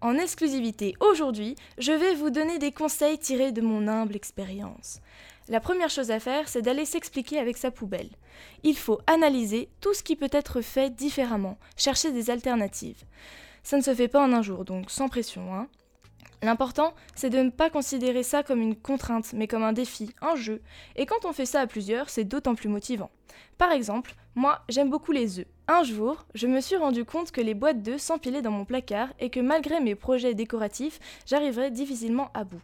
En 0.02 0.16
exclusivité 0.16 0.96
aujourd'hui, 1.02 1.56
je 1.78 1.92
vais 1.92 2.16
vous 2.16 2.32
donner 2.32 2.58
des 2.58 2.72
conseils 2.72 3.20
tirés 3.20 3.52
de 3.52 3.62
mon 3.62 3.88
humble 3.88 4.16
expérience. 4.16 5.02
La 5.50 5.62
première 5.62 5.90
chose 5.90 6.12
à 6.12 6.20
faire, 6.20 6.50
c'est 6.50 6.62
d'aller 6.62 6.84
s'expliquer 6.84 7.40
avec 7.40 7.56
sa 7.56 7.72
poubelle. 7.72 8.10
Il 8.64 8.78
faut 8.78 9.00
analyser 9.08 9.70
tout 9.80 9.94
ce 9.94 10.04
qui 10.04 10.18
peut 10.18 10.30
être 10.32 10.62
fait 10.62 10.90
différemment, 10.90 11.58
chercher 11.78 12.12
des 12.12 12.30
alternatives. 12.30 13.04
Ça 13.64 13.78
ne 13.78 13.82
se 13.82 13.96
fait 13.96 14.10
pas 14.10 14.22
en 14.22 14.34
un 14.34 14.42
jour, 14.42 14.66
donc 14.66 14.92
sans 14.92 15.08
pression. 15.08 15.54
Hein. 15.54 15.68
L'important, 16.44 16.94
c'est 17.16 17.30
de 17.30 17.40
ne 17.40 17.50
pas 17.50 17.70
considérer 17.70 18.24
ça 18.24 18.44
comme 18.44 18.62
une 18.62 18.76
contrainte, 18.76 19.32
mais 19.34 19.48
comme 19.48 19.64
un 19.64 19.74
défi, 19.74 20.14
un 20.22 20.36
jeu. 20.36 20.62
Et 20.98 21.06
quand 21.06 21.26
on 21.26 21.34
fait 21.34 21.46
ça 21.46 21.62
à 21.62 21.68
plusieurs, 21.68 22.10
c'est 22.10 22.26
d'autant 22.26 22.54
plus 22.54 22.70
motivant. 22.70 23.10
Par 23.58 23.72
exemple, 23.72 24.16
moi, 24.36 24.60
j'aime 24.70 24.90
beaucoup 24.90 25.14
les 25.14 25.40
œufs. 25.40 25.48
Un 25.68 25.84
jour, 25.84 26.26
je 26.36 26.48
me 26.48 26.60
suis 26.62 26.76
rendu 26.76 27.06
compte 27.06 27.32
que 27.32 27.42
les 27.42 27.54
boîtes 27.54 27.82
d'œufs 27.82 28.02
s'empilaient 28.02 28.42
dans 28.42 28.52
mon 28.52 28.66
placard 28.66 29.10
et 29.20 29.30
que 29.30 29.40
malgré 29.40 29.80
mes 29.80 29.96
projets 29.96 30.36
décoratifs, 30.36 31.00
j'arriverais 31.26 31.72
difficilement 31.72 32.30
à 32.34 32.44
bout. 32.44 32.62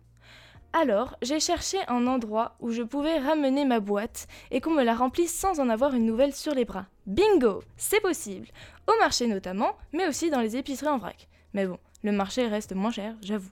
Alors, 0.76 1.16
j'ai 1.22 1.40
cherché 1.40 1.78
un 1.88 2.08
endroit 2.08 2.56
où 2.60 2.72
je 2.72 2.82
pouvais 2.82 3.20
ramener 3.20 3.64
ma 3.64 3.80
boîte 3.80 4.28
et 4.50 4.60
qu'on 4.60 4.72
me 4.72 4.84
la 4.84 4.96
remplisse 4.96 5.32
sans 5.32 5.60
en 5.60 5.70
avoir 5.70 5.94
une 5.94 6.08
nouvelle 6.08 6.34
sur 6.34 6.56
les 6.56 6.66
bras. 6.66 6.88
Bingo 7.06 7.62
C'est 7.78 8.02
possible 8.02 8.48
Au 8.88 8.94
marché 9.00 9.28
notamment, 9.28 9.78
mais 9.92 10.08
aussi 10.08 10.32
dans 10.32 10.42
les 10.42 10.58
épiceries 10.58 10.88
en 10.88 10.98
vrac. 10.98 11.28
Mais 11.54 11.68
bon, 11.68 11.78
le 12.02 12.12
marché 12.12 12.48
reste 12.48 12.74
moins 12.74 12.90
cher, 12.90 13.14
j'avoue. 13.22 13.52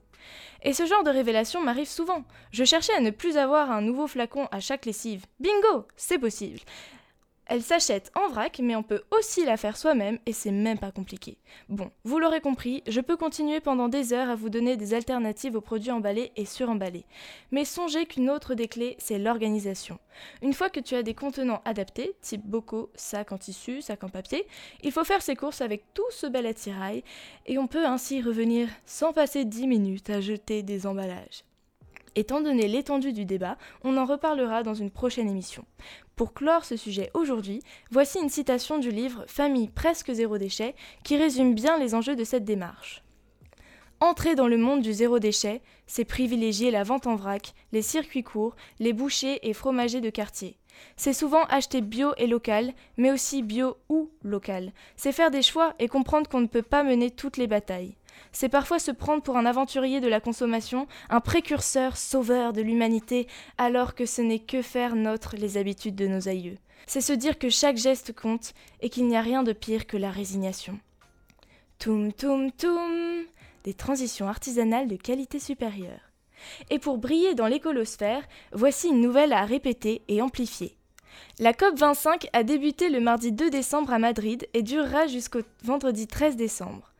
Et 0.64 0.74
ce 0.74 0.88
genre 0.88 1.04
de 1.04 1.12
révélation 1.12 1.62
m'arrive 1.62 1.88
souvent. 1.88 2.24
Je 2.52 2.64
cherchais 2.64 2.94
à 2.94 3.02
ne 3.02 3.12
plus 3.12 3.38
avoir 3.38 3.70
un 3.70 3.82
nouveau 3.82 4.08
flacon 4.08 4.48
à 4.52 4.60
chaque 4.60 4.88
lessive. 4.88 5.26
Bingo 5.40 5.86
C'est 5.96 6.20
possible 6.20 6.60
elle 7.52 7.64
s'achète 7.64 8.14
en 8.16 8.30
vrac, 8.30 8.62
mais 8.64 8.78
on 8.78 8.82
peut 8.82 9.02
aussi 9.12 9.44
la 9.44 9.58
faire 9.58 9.76
soi-même 9.76 10.20
et 10.26 10.32
c'est 10.32 10.54
même 10.54 10.80
pas 10.80 10.94
compliqué. 10.94 11.38
Bon, 11.68 11.92
vous 12.06 12.18
l'aurez 12.18 12.40
compris, 12.40 12.82
je 12.88 13.02
peux 13.02 13.18
continuer 13.18 13.60
pendant 13.60 13.90
des 13.90 14.14
heures 14.14 14.30
à 14.30 14.36
vous 14.36 14.50
donner 14.50 14.78
des 14.78 14.94
alternatives 14.94 15.58
aux 15.58 15.62
produits 15.62 15.92
emballés 15.92 16.32
et 16.38 16.46
suremballés. 16.46 17.04
Mais 17.52 17.66
songez 17.66 18.06
qu'une 18.06 18.30
autre 18.30 18.56
des 18.56 18.70
clés, 18.70 18.96
c'est 19.00 19.20
l'organisation. 19.20 20.00
Une 20.42 20.54
fois 20.54 20.70
que 20.70 20.80
tu 20.80 20.96
as 20.96 21.04
des 21.04 21.14
contenants 21.14 21.62
adaptés, 21.66 22.16
type 22.22 22.46
bocaux, 22.46 22.90
sacs 22.96 23.34
en 23.34 23.38
tissu, 23.38 23.82
sacs 23.82 24.06
en 24.06 24.10
papier, 24.10 24.48
il 24.82 24.94
faut 24.94 25.04
faire 25.04 25.22
ses 25.22 25.36
courses 25.36 25.60
avec 25.60 25.84
tout 25.94 26.10
ce 26.12 26.28
bel 26.28 26.46
attirail 26.46 27.04
et 27.48 27.58
on 27.58 27.68
peut 27.68 27.86
ainsi 27.86 28.22
revenir 28.22 28.70
sans 28.86 29.12
passer 29.12 29.44
10 29.44 29.68
minutes 29.68 30.10
à 30.10 30.22
jeter 30.22 30.64
des 30.64 30.88
emballages. 30.88 31.44
Étant 32.16 32.42
donné 32.42 32.68
l'étendue 32.68 33.14
du 33.14 33.24
débat, 33.24 33.58
on 33.84 33.96
en 33.96 34.06
reparlera 34.06 34.64
dans 34.64 34.74
une 34.74 34.92
prochaine 34.92 35.30
émission. 35.30 35.64
Pour 36.18 36.34
clore 36.34 36.66
ce 36.66 36.76
sujet 36.76 37.10
aujourd'hui, 37.14 37.62
voici 37.90 38.20
une 38.20 38.30
citation 38.30 38.80
du 38.80 38.92
livre 38.92 39.24
Famille 39.28 39.70
presque 39.70 40.12
zéro 40.12 40.38
déchet 40.38 40.76
qui 41.06 41.16
résume 41.16 41.56
bien 41.56 41.78
les 41.78 41.96
enjeux 41.96 42.18
de 42.18 42.26
cette 42.26 42.44
démarche. 42.44 43.02
Entrer 44.02 44.36
dans 44.36 44.48
le 44.48 44.58
monde 44.58 44.82
du 44.82 44.92
zéro 44.92 45.20
déchet, 45.20 45.62
c'est 45.88 46.06
privilégier 46.06 46.70
la 46.70 46.84
vente 46.84 47.08
en 47.08 47.16
vrac, 47.16 47.54
les 47.72 47.82
circuits 47.82 48.24
courts, 48.24 48.56
les 48.80 48.94
bouchers 48.94 49.40
et 49.48 49.54
fromagers 49.54 50.02
de 50.02 50.10
quartier. 50.10 50.58
C'est 50.98 51.14
souvent 51.14 51.44
acheter 51.46 51.82
bio 51.82 52.14
et 52.18 52.28
local, 52.28 52.74
mais 52.98 53.12
aussi 53.12 53.42
bio 53.42 53.78
ou 53.90 54.10
local. 54.24 54.74
C'est 54.96 55.12
faire 55.12 55.32
des 55.32 55.44
choix 55.44 55.76
et 55.80 55.88
comprendre 55.88 56.30
qu'on 56.30 56.42
ne 56.42 56.48
peut 56.48 56.62
pas 56.62 56.84
mener 56.84 57.12
toutes 57.12 57.38
les 57.38 57.48
batailles 57.48 57.96
c'est 58.32 58.50
parfois 58.50 58.80
se 58.80 58.92
prendre 58.92 59.24
pour 59.24 59.38
un 59.38 59.46
aventurier 59.46 60.00
de 60.00 60.08
la 60.08 60.20
consommation, 60.20 60.88
un 61.10 61.20
précurseur 61.20 61.98
sauveur 61.98 62.54
de 62.54 62.62
l'humanité, 62.62 63.28
alors 63.58 63.96
que 63.96 64.06
ce 64.06 64.22
n'est 64.22 64.40
que 64.40 64.62
faire 64.62 64.96
notre 64.96 65.36
les 65.36 65.58
habitudes 65.58 65.96
de 65.96 66.08
nos 66.08 66.28
aïeux. 66.28 66.58
C'est 66.88 67.02
se 67.02 67.14
dire 67.14 67.38
que 67.38 67.50
chaque 67.50 67.78
geste 67.78 68.14
compte 68.14 68.54
et 68.82 68.90
qu'il 68.90 69.08
n'y 69.08 69.18
a 69.18 69.22
rien 69.22 69.44
de 69.44 69.54
pire 69.54 69.88
que 69.88 69.98
la 69.98 70.12
résignation. 70.12 70.80
Toum 71.80 72.14
toum 72.14 72.52
toum 72.52 73.24
Des 73.64 73.74
transitions 73.74 74.28
artisanales 74.28 74.88
de 74.88 74.96
qualité 74.96 75.40
supérieure. 75.40 76.12
Et 76.70 76.80
pour 76.80 76.98
briller 76.98 77.36
dans 77.36 77.48
l'écolosphère, 77.48 78.24
voici 78.52 78.90
une 78.90 79.02
nouvelle 79.02 79.34
à 79.34 79.46
répéter 79.46 80.02
et 80.08 80.22
amplifier. 80.22 80.76
La 81.40 81.54
COP25 81.54 82.30
a 82.34 82.44
débuté 82.44 82.90
le 82.90 83.00
mardi 83.00 83.32
2 83.32 83.50
décembre 83.50 83.94
à 83.94 84.00
Madrid 84.00 84.48
et 84.54 84.64
durera 84.64 85.08
jusqu'au 85.08 85.42
vendredi 85.64 86.08
13 86.08 86.36
décembre. 86.36 86.91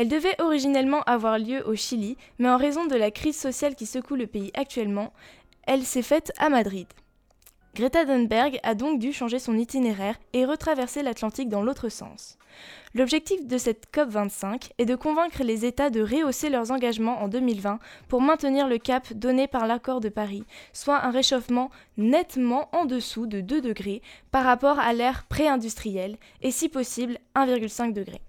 Elle 0.00 0.08
devait 0.08 0.40
originellement 0.40 1.02
avoir 1.02 1.38
lieu 1.38 1.62
au 1.68 1.74
Chili, 1.74 2.16
mais 2.38 2.48
en 2.48 2.56
raison 2.56 2.86
de 2.86 2.96
la 2.96 3.10
crise 3.10 3.38
sociale 3.38 3.74
qui 3.74 3.84
secoue 3.84 4.14
le 4.14 4.26
pays 4.26 4.50
actuellement, 4.54 5.12
elle 5.66 5.82
s'est 5.82 6.00
faite 6.00 6.32
à 6.38 6.48
Madrid. 6.48 6.86
Greta 7.74 8.06
Thunberg 8.06 8.58
a 8.62 8.74
donc 8.74 8.98
dû 8.98 9.12
changer 9.12 9.38
son 9.38 9.58
itinéraire 9.58 10.16
et 10.32 10.46
retraverser 10.46 11.02
l'Atlantique 11.02 11.50
dans 11.50 11.60
l'autre 11.60 11.90
sens. 11.90 12.38
L'objectif 12.94 13.46
de 13.46 13.58
cette 13.58 13.88
COP25 13.92 14.70
est 14.78 14.86
de 14.86 14.94
convaincre 14.94 15.44
les 15.44 15.66
États 15.66 15.90
de 15.90 16.00
rehausser 16.00 16.48
leurs 16.48 16.70
engagements 16.70 17.22
en 17.22 17.28
2020 17.28 17.78
pour 18.08 18.22
maintenir 18.22 18.68
le 18.68 18.78
cap 18.78 19.12
donné 19.12 19.48
par 19.48 19.66
l'accord 19.66 20.00
de 20.00 20.08
Paris, 20.08 20.44
soit 20.72 21.04
un 21.04 21.10
réchauffement 21.10 21.68
nettement 21.98 22.70
en 22.72 22.86
dessous 22.86 23.26
de 23.26 23.42
2 23.42 23.60
degrés 23.60 24.00
par 24.30 24.44
rapport 24.44 24.78
à 24.78 24.94
l'ère 24.94 25.26
pré-industrielle 25.26 26.16
et 26.40 26.52
si 26.52 26.70
possible 26.70 27.18
1,5 27.36 27.92
degré. 27.92 28.22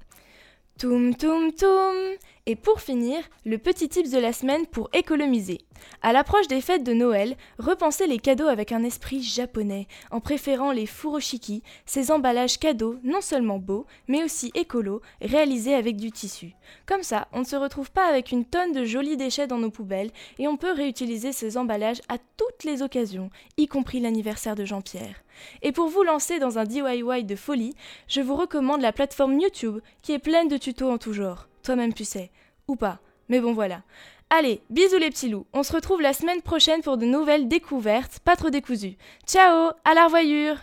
Toum 0.81 1.13
toum 1.13 1.51
toum 1.51 2.17
Et 2.47 2.55
pour 2.55 2.81
finir, 2.81 3.19
le 3.45 3.59
petit 3.59 3.87
tips 3.87 4.09
de 4.09 4.17
la 4.17 4.33
semaine 4.33 4.65
pour 4.65 4.89
économiser. 4.93 5.59
À 6.01 6.11
l'approche 6.11 6.47
des 6.47 6.61
fêtes 6.61 6.83
de 6.83 6.93
Noël, 6.93 7.35
repensez 7.59 8.07
les 8.07 8.17
cadeaux 8.17 8.47
avec 8.47 8.71
un 8.71 8.83
esprit 8.83 9.21
japonais, 9.21 9.87
en 10.09 10.19
préférant 10.19 10.71
les 10.71 10.87
furoshiki, 10.87 11.61
ces 11.85 12.09
emballages 12.09 12.57
cadeaux 12.57 12.97
non 13.03 13.21
seulement 13.21 13.59
beaux, 13.59 13.85
mais 14.07 14.23
aussi 14.23 14.51
écolos, 14.55 15.01
réalisés 15.21 15.75
avec 15.75 15.97
du 15.97 16.11
tissu. 16.11 16.53
Comme 16.87 17.03
ça, 17.03 17.27
on 17.31 17.41
ne 17.41 17.45
se 17.45 17.55
retrouve 17.55 17.91
pas 17.91 18.07
avec 18.07 18.31
une 18.31 18.45
tonne 18.45 18.73
de 18.73 18.85
jolis 18.85 19.17
déchets 19.17 19.47
dans 19.47 19.59
nos 19.59 19.71
poubelles, 19.71 20.11
et 20.39 20.47
on 20.47 20.57
peut 20.57 20.71
réutiliser 20.71 21.33
ces 21.33 21.57
emballages 21.57 22.01
à 22.09 22.17
toutes 22.37 22.63
les 22.63 22.81
occasions, 22.81 23.29
y 23.57 23.67
compris 23.67 23.99
l'anniversaire 23.99 24.55
de 24.55 24.65
Jean-Pierre. 24.65 25.23
Et 25.61 25.71
pour 25.71 25.89
vous 25.89 26.03
lancer 26.03 26.39
dans 26.39 26.57
un 26.57 26.65
DIY 26.65 27.23
de 27.23 27.35
folie, 27.35 27.75
je 28.07 28.21
vous 28.21 28.35
recommande 28.35 28.81
la 28.81 28.93
plateforme 28.93 29.39
YouTube 29.39 29.79
qui 30.01 30.13
est 30.13 30.19
pleine 30.19 30.47
de 30.47 30.57
tutos 30.57 30.89
en 30.89 30.97
tout 30.97 31.13
genre. 31.13 31.47
Toi-même 31.63 31.93
tu 31.93 32.05
sais. 32.05 32.31
Ou 32.67 32.75
pas. 32.75 32.99
Mais 33.29 33.39
bon 33.39 33.53
voilà. 33.53 33.83
Allez, 34.29 34.61
bisous 34.69 34.97
les 34.97 35.09
petits 35.09 35.29
loups. 35.29 35.45
On 35.51 35.63
se 35.63 35.73
retrouve 35.73 36.01
la 36.01 36.13
semaine 36.13 36.41
prochaine 36.41 36.81
pour 36.81 36.97
de 36.97 37.05
nouvelles 37.05 37.47
découvertes, 37.47 38.19
pas 38.19 38.35
trop 38.35 38.49
décousues. 38.49 38.97
Ciao, 39.27 39.71
à 39.83 39.93
la 39.93 40.05
revoyure 40.05 40.55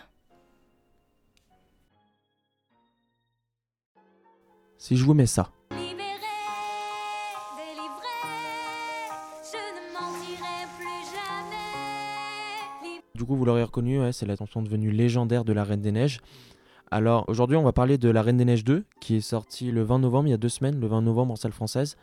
Si 4.77 4.97
je 4.97 5.03
vous 5.03 5.13
mets 5.13 5.25
ça. 5.25 5.51
Du 13.13 13.25
coup, 13.25 13.35
vous 13.35 13.43
l'aurez 13.43 13.63
reconnu, 13.63 13.99
c'est 14.13 14.25
la 14.25 14.37
chanson 14.37 14.61
devenue 14.61 14.91
légendaire 14.91 15.43
de 15.43 15.51
la 15.51 15.65
Reine 15.65 15.81
des 15.81 15.91
Neiges. 15.91 16.21
Alors 16.91 17.25
aujourd'hui, 17.27 17.55
on 17.55 17.63
va 17.63 17.71
parler 17.71 17.97
de 17.97 18.09
La 18.09 18.21
Reine 18.21 18.37
des 18.37 18.45
Neiges 18.45 18.63
2, 18.63 18.83
qui 18.99 19.15
est 19.15 19.21
sorti 19.21 19.71
le 19.71 19.83
20 19.83 19.99
novembre, 19.99 20.27
il 20.27 20.31
y 20.31 20.33
a 20.33 20.37
deux 20.37 20.49
semaines, 20.49 20.79
le 20.79 20.87
20 20.87 21.03
novembre 21.03 21.33
en 21.33 21.35
salle 21.35 21.51
française. 21.51 21.97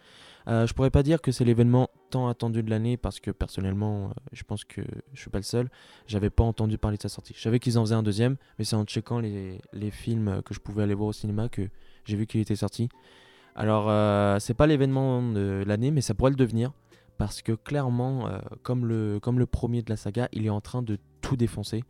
Euh, 0.48 0.64
je 0.64 0.74
pourrais 0.74 0.90
pas 0.90 1.02
dire 1.02 1.20
que 1.20 1.32
c'est 1.32 1.44
l'événement 1.44 1.90
tant 2.10 2.28
attendu 2.28 2.62
de 2.62 2.70
l'année 2.70 2.96
parce 2.96 3.18
que 3.18 3.32
personnellement, 3.32 4.04
euh, 4.04 4.08
je 4.32 4.44
pense 4.44 4.64
que 4.64 4.82
je 5.12 5.20
suis 5.20 5.30
pas 5.30 5.38
le 5.38 5.44
seul. 5.44 5.68
J'avais 6.06 6.30
pas 6.30 6.44
entendu 6.44 6.78
parler 6.78 6.98
de 6.98 7.02
sa 7.02 7.08
sortie. 7.08 7.34
Je 7.36 7.42
savais 7.42 7.58
qu'ils 7.58 7.78
en 7.78 7.84
faisaient 7.84 7.96
un 7.96 8.04
deuxième, 8.04 8.36
mais 8.58 8.64
c'est 8.64 8.76
en 8.76 8.84
checkant 8.84 9.18
les, 9.18 9.60
films 9.90 10.40
que 10.44 10.54
je 10.54 10.60
pouvais 10.60 10.84
aller 10.84 10.94
voir 10.94 11.08
au 11.08 11.12
cinéma 11.12 11.48
que 11.48 11.68
j'ai 12.04 12.16
vu 12.16 12.26
qu'il 12.26 12.40
était 12.40 12.54
sorti. 12.54 12.88
Alors, 13.56 13.86
euh, 13.88 14.38
c'est 14.38 14.54
pas 14.54 14.68
l'événement 14.68 15.20
de 15.20 15.64
l'année, 15.66 15.90
mais 15.90 16.00
ça 16.00 16.14
pourrait 16.14 16.30
le 16.30 16.36
devenir 16.36 16.72
parce 17.18 17.42
que 17.42 17.52
clairement, 17.52 18.28
euh, 18.28 18.38
comme, 18.62 18.86
le, 18.86 19.18
comme 19.20 19.38
le 19.38 19.46
premier 19.46 19.82
de 19.82 19.90
la 19.90 19.96
saga, 19.96 20.28
il 20.32 20.46
est 20.46 20.50
en 20.50 20.60
train 20.60 20.82
de 20.82 20.98
tout 21.22 21.36
défoncer. 21.36 21.84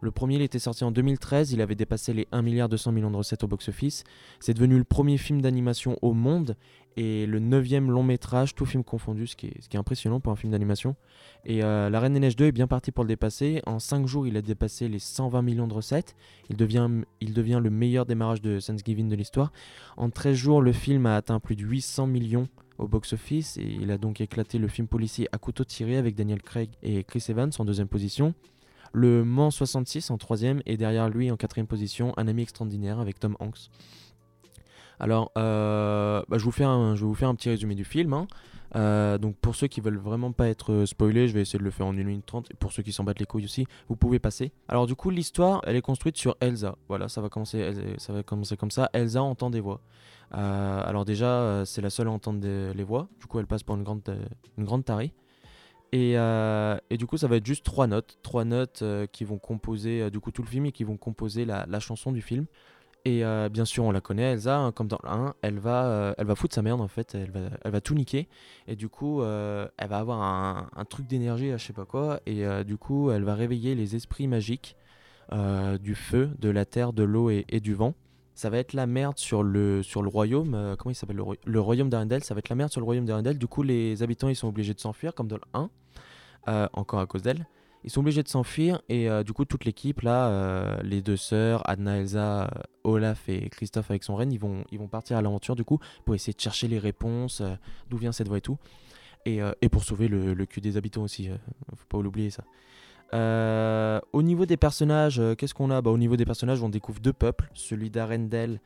Le 0.00 0.10
premier, 0.10 0.36
il 0.36 0.42
était 0.42 0.58
sorti 0.58 0.84
en 0.84 0.92
2013, 0.92 1.52
il 1.52 1.60
avait 1.60 1.74
dépassé 1.74 2.12
les 2.12 2.28
1 2.30 2.42
milliard 2.42 2.68
200 2.68 2.92
millions 2.92 3.10
de 3.10 3.16
recettes 3.16 3.42
au 3.44 3.48
box-office. 3.48 4.04
C'est 4.38 4.54
devenu 4.54 4.78
le 4.78 4.84
premier 4.84 5.18
film 5.18 5.40
d'animation 5.40 5.98
au 6.02 6.12
monde 6.12 6.56
et 6.96 7.26
le 7.26 7.38
neuvième 7.38 7.90
long 7.90 8.02
métrage, 8.02 8.54
tout 8.54 8.66
film 8.66 8.82
confondu, 8.82 9.26
ce 9.26 9.36
qui 9.36 9.46
est, 9.46 9.76
impressionnant 9.76 10.20
pour 10.20 10.32
un 10.32 10.36
film 10.36 10.52
d'animation. 10.52 10.96
Et 11.44 11.62
euh, 11.62 11.90
La 11.90 12.00
Reine 12.00 12.14
des 12.14 12.20
Neiges 12.20 12.36
2 12.36 12.46
est 12.46 12.52
bien 12.52 12.66
parti 12.66 12.90
pour 12.90 13.04
le 13.04 13.08
dépasser. 13.08 13.62
En 13.66 13.78
5 13.78 14.06
jours, 14.06 14.26
il 14.26 14.36
a 14.36 14.42
dépassé 14.42 14.88
les 14.88 14.98
120 14.98 15.42
millions 15.42 15.68
de 15.68 15.74
recettes. 15.74 16.16
Il 16.48 16.56
devient, 16.56 16.88
il 17.20 17.34
devient 17.34 17.60
le 17.62 17.70
meilleur 17.70 18.06
démarrage 18.06 18.40
de 18.40 18.58
Thanksgiving 18.60 19.08
de 19.08 19.14
l'histoire. 19.14 19.52
En 19.96 20.10
13 20.10 20.34
jours, 20.34 20.62
le 20.62 20.72
film 20.72 21.06
a 21.06 21.16
atteint 21.16 21.38
plus 21.40 21.56
de 21.56 21.62
800 21.62 22.06
millions 22.08 22.48
au 22.78 22.86
box-office 22.86 23.56
et 23.58 23.76
il 23.80 23.90
a 23.90 23.98
donc 23.98 24.20
éclaté 24.20 24.58
le 24.58 24.68
film 24.68 24.86
policier 24.86 25.28
à 25.32 25.38
couteau 25.38 25.64
tiré 25.64 25.96
avec 25.96 26.14
Daniel 26.14 26.42
Craig 26.42 26.70
et 26.82 27.04
Chris 27.04 27.24
Evans 27.28 27.50
en 27.58 27.64
deuxième 27.64 27.88
position. 27.88 28.34
Le 28.92 29.24
Mans 29.24 29.50
66 29.50 30.10
en 30.10 30.18
troisième 30.18 30.62
et 30.66 30.76
derrière 30.76 31.08
lui 31.08 31.30
en 31.30 31.36
quatrième 31.36 31.66
position 31.66 32.12
Un 32.16 32.26
ami 32.28 32.42
extraordinaire 32.42 32.98
avec 33.00 33.18
Tom 33.20 33.36
Hanks. 33.40 33.70
Alors, 35.00 35.30
euh, 35.38 36.22
bah, 36.28 36.38
je, 36.38 36.44
vous 36.44 36.50
fais 36.50 36.64
je 36.64 37.00
vais 37.00 37.06
vous 37.06 37.14
faire 37.14 37.28
un 37.28 37.34
petit 37.34 37.48
résumé 37.50 37.74
du 37.74 37.84
film. 37.84 38.12
hein. 38.12 38.26
Euh, 38.76 39.16
donc, 39.16 39.36
pour 39.36 39.54
ceux 39.54 39.66
qui 39.68 39.80
veulent 39.80 39.96
vraiment 39.98 40.32
pas 40.32 40.48
être 40.48 40.72
euh, 40.72 40.86
spoilés, 40.86 41.28
je 41.28 41.34
vais 41.34 41.40
essayer 41.40 41.58
de 41.58 41.64
le 41.64 41.70
faire 41.70 41.86
en 41.86 41.90
1 41.96 42.02
minute 42.02 42.26
30. 42.26 42.50
Et 42.50 42.54
pour 42.54 42.72
ceux 42.72 42.82
qui 42.82 42.92
s'en 42.92 43.04
battent 43.04 43.20
les 43.20 43.24
couilles 43.26 43.44
aussi, 43.44 43.66
vous 43.88 43.94
pouvez 43.96 44.18
passer. 44.18 44.50
Alors, 44.68 44.86
du 44.86 44.94
coup, 44.96 45.10
l'histoire, 45.10 45.60
elle 45.66 45.76
est 45.76 45.80
construite 45.82 46.16
sur 46.16 46.36
Elsa. 46.40 46.76
Voilà, 46.88 47.08
ça 47.08 47.20
va 47.20 47.28
commencer, 47.28 47.72
ça 47.98 48.12
va 48.12 48.22
commencer 48.24 48.56
comme 48.56 48.70
ça. 48.72 48.90
Elsa 48.92 49.22
entend 49.22 49.50
des 49.50 49.60
voix. 49.60 49.80
Alors, 50.32 51.04
déjà, 51.04 51.62
c'est 51.64 51.80
la 51.80 51.90
seule 51.90 52.08
à 52.08 52.10
entendre 52.10 52.40
des- 52.40 52.74
les 52.74 52.84
voix. 52.84 53.08
Du 53.20 53.26
coup, 53.26 53.38
elle 53.38 53.46
passe 53.46 53.62
pour 53.62 53.76
une 53.76 53.84
grande, 53.84 54.02
une 54.58 54.64
grande 54.64 54.84
tarée. 54.84 55.12
Et, 55.92 56.18
euh, 56.18 56.76
et 56.90 56.98
du 56.98 57.06
coup, 57.06 57.16
ça 57.16 57.28
va 57.28 57.36
être 57.36 57.46
juste 57.46 57.64
trois 57.64 57.86
notes, 57.86 58.18
trois 58.22 58.44
notes 58.44 58.82
euh, 58.82 59.06
qui 59.06 59.24
vont 59.24 59.38
composer 59.38 60.02
euh, 60.02 60.10
du 60.10 60.20
coup 60.20 60.30
tout 60.30 60.42
le 60.42 60.48
film 60.48 60.66
et 60.66 60.72
qui 60.72 60.84
vont 60.84 60.98
composer 60.98 61.44
la, 61.44 61.80
chanson 61.80 62.12
du 62.12 62.20
film. 62.20 62.46
Et 63.04 63.22
bien 63.50 63.64
sûr, 63.64 63.84
on 63.84 63.90
la 63.90 64.02
connaît, 64.02 64.32
Elsa, 64.32 64.58
hein, 64.58 64.72
comme 64.72 64.86
dans 64.86 64.98
le 65.02 65.08
1, 65.08 65.34
elle 65.40 65.58
va, 65.58 66.14
elle 66.18 66.36
foutre 66.36 66.54
sa 66.54 66.60
merde 66.60 66.82
en 66.82 66.88
fait, 66.88 67.14
elle 67.14 67.30
va, 67.64 67.80
tout 67.80 67.94
niquer. 67.94 68.28
Et 68.66 68.76
du 68.76 68.90
coup, 68.90 69.22
elle 69.22 69.88
va 69.88 69.98
avoir 69.98 70.20
un, 70.20 70.84
truc 70.84 71.06
d'énergie, 71.06 71.50
je 71.52 71.56
sais 71.56 71.72
pas 71.72 71.86
quoi. 71.86 72.20
Et 72.26 72.44
du 72.64 72.76
coup, 72.76 73.10
elle 73.10 73.24
va 73.24 73.34
réveiller 73.34 73.74
les 73.74 73.96
esprits 73.96 74.26
magiques 74.26 74.76
du 75.80 75.94
feu, 75.94 76.32
de 76.38 76.50
la 76.50 76.66
terre, 76.66 76.92
de 76.92 77.02
l'eau 77.02 77.30
et 77.30 77.60
du 77.60 77.72
vent. 77.72 77.94
Ça 78.38 78.50
va 78.50 78.58
être 78.58 78.72
la 78.72 78.86
merde 78.86 79.18
sur 79.18 79.42
le, 79.42 79.82
sur 79.82 80.00
le 80.00 80.08
royaume. 80.08 80.54
euh, 80.54 80.76
comment 80.76 80.92
il 80.92 80.94
s'appelle 80.94 81.16
le, 81.16 81.24
le 81.44 81.60
royaume 81.60 81.88
d'Arendelle 81.90 82.22
Ça 82.22 82.34
va 82.34 82.38
être 82.38 82.50
la 82.50 82.54
merde 82.54 82.70
sur 82.70 82.80
le 82.80 82.84
royaume 82.84 83.04
d'Arendelle. 83.04 83.36
Du 83.36 83.48
coup, 83.48 83.64
les 83.64 84.04
habitants 84.04 84.28
ils 84.28 84.36
sont 84.36 84.46
obligés 84.46 84.74
de 84.74 84.78
s'enfuir, 84.78 85.12
comme 85.12 85.26
dans 85.26 85.38
le 85.38 85.42
1, 85.54 85.70
euh, 86.46 86.68
encore 86.72 87.00
à 87.00 87.06
cause 87.06 87.22
d'elle. 87.22 87.48
Ils 87.82 87.90
sont 87.90 87.98
obligés 87.98 88.22
de 88.22 88.28
s'enfuir 88.28 88.80
et 88.88 89.10
euh, 89.10 89.24
du 89.24 89.32
coup 89.32 89.44
toute 89.44 89.64
l'équipe 89.64 90.02
là, 90.02 90.28
euh, 90.28 90.76
les 90.84 91.02
deux 91.02 91.16
sœurs, 91.16 91.68
Adna, 91.68 91.96
Elsa, 91.98 92.48
Olaf 92.84 93.28
et 93.28 93.48
Christophe 93.50 93.90
avec 93.90 94.04
son 94.04 94.14
reine, 94.14 94.30
ils 94.32 94.38
vont, 94.38 94.62
ils 94.70 94.78
vont 94.78 94.86
partir 94.86 95.16
à 95.16 95.22
l'aventure 95.22 95.56
du 95.56 95.64
coup 95.64 95.80
pour 96.04 96.14
essayer 96.14 96.32
de 96.32 96.40
chercher 96.40 96.68
les 96.68 96.78
réponses, 96.78 97.42
d'où 97.90 97.96
vient 97.96 98.12
cette 98.12 98.28
voix 98.28 98.38
et 98.38 98.40
tout. 98.40 98.56
Et, 99.26 99.40
et 99.62 99.68
pour 99.68 99.82
sauver 99.82 100.06
le, 100.06 100.32
le 100.32 100.46
cul 100.46 100.60
des 100.60 100.76
habitants 100.76 101.02
aussi, 101.02 101.28
faut 101.74 101.86
pas 101.88 102.00
l'oublier 102.00 102.30
ça. 102.30 102.44
Euh, 103.14 104.00
au 104.12 104.22
niveau 104.22 104.46
des 104.46 104.56
personnages, 104.56 105.18
euh, 105.18 105.34
qu'est-ce 105.34 105.54
qu'on 105.54 105.70
a? 105.70 105.80
Bah, 105.80 105.90
Au 105.90 105.98
niveau 105.98 106.16
des 106.16 106.24
personnages, 106.26 106.62
on 106.62 106.68
découvre 106.68 107.00
deux 107.00 107.12
peuples, 107.12 107.48
celui 107.54 107.90
d'Arendelle 107.90 108.60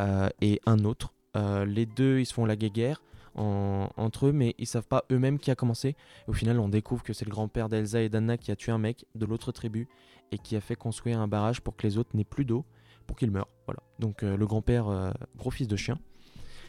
euh, 0.00 0.28
et 0.40 0.60
un 0.66 0.84
autre. 0.84 1.14
Euh, 1.36 1.64
les 1.64 1.86
deux, 1.86 2.18
ils 2.20 2.26
se 2.26 2.34
font 2.34 2.44
la 2.44 2.56
guéguerre 2.56 3.02
en- 3.34 3.88
entre 3.96 4.26
eux, 4.26 4.32
mais 4.32 4.54
ils 4.58 4.66
savent 4.66 4.86
pas 4.86 5.04
eux-mêmes 5.10 5.38
qui 5.38 5.50
a 5.50 5.54
commencé. 5.54 5.96
Au 6.26 6.32
final, 6.32 6.58
on 6.60 6.68
découvre 6.68 7.02
que 7.02 7.12
c'est 7.12 7.24
le 7.24 7.30
grand-père 7.30 7.68
d'Elsa 7.68 8.00
et 8.02 8.08
d'Anna 8.08 8.36
qui 8.36 8.50
a 8.50 8.56
tué 8.56 8.72
un 8.72 8.78
mec 8.78 9.04
de 9.14 9.24
l'autre 9.26 9.52
tribu 9.52 9.88
et 10.32 10.38
qui 10.38 10.56
a 10.56 10.60
fait 10.60 10.76
construire 10.76 11.20
un 11.20 11.28
barrage 11.28 11.60
pour 11.60 11.76
que 11.76 11.86
les 11.86 11.98
autres 11.98 12.10
n'aient 12.14 12.24
plus 12.24 12.44
d'eau, 12.44 12.64
pour 13.06 13.16
qu'ils 13.16 13.30
meurent. 13.30 13.48
Voilà. 13.66 13.80
Donc 13.98 14.22
le 14.22 14.46
grand-père, 14.46 15.12
gros 15.36 15.50
fils 15.50 15.68
de 15.68 15.76
chien. 15.76 15.98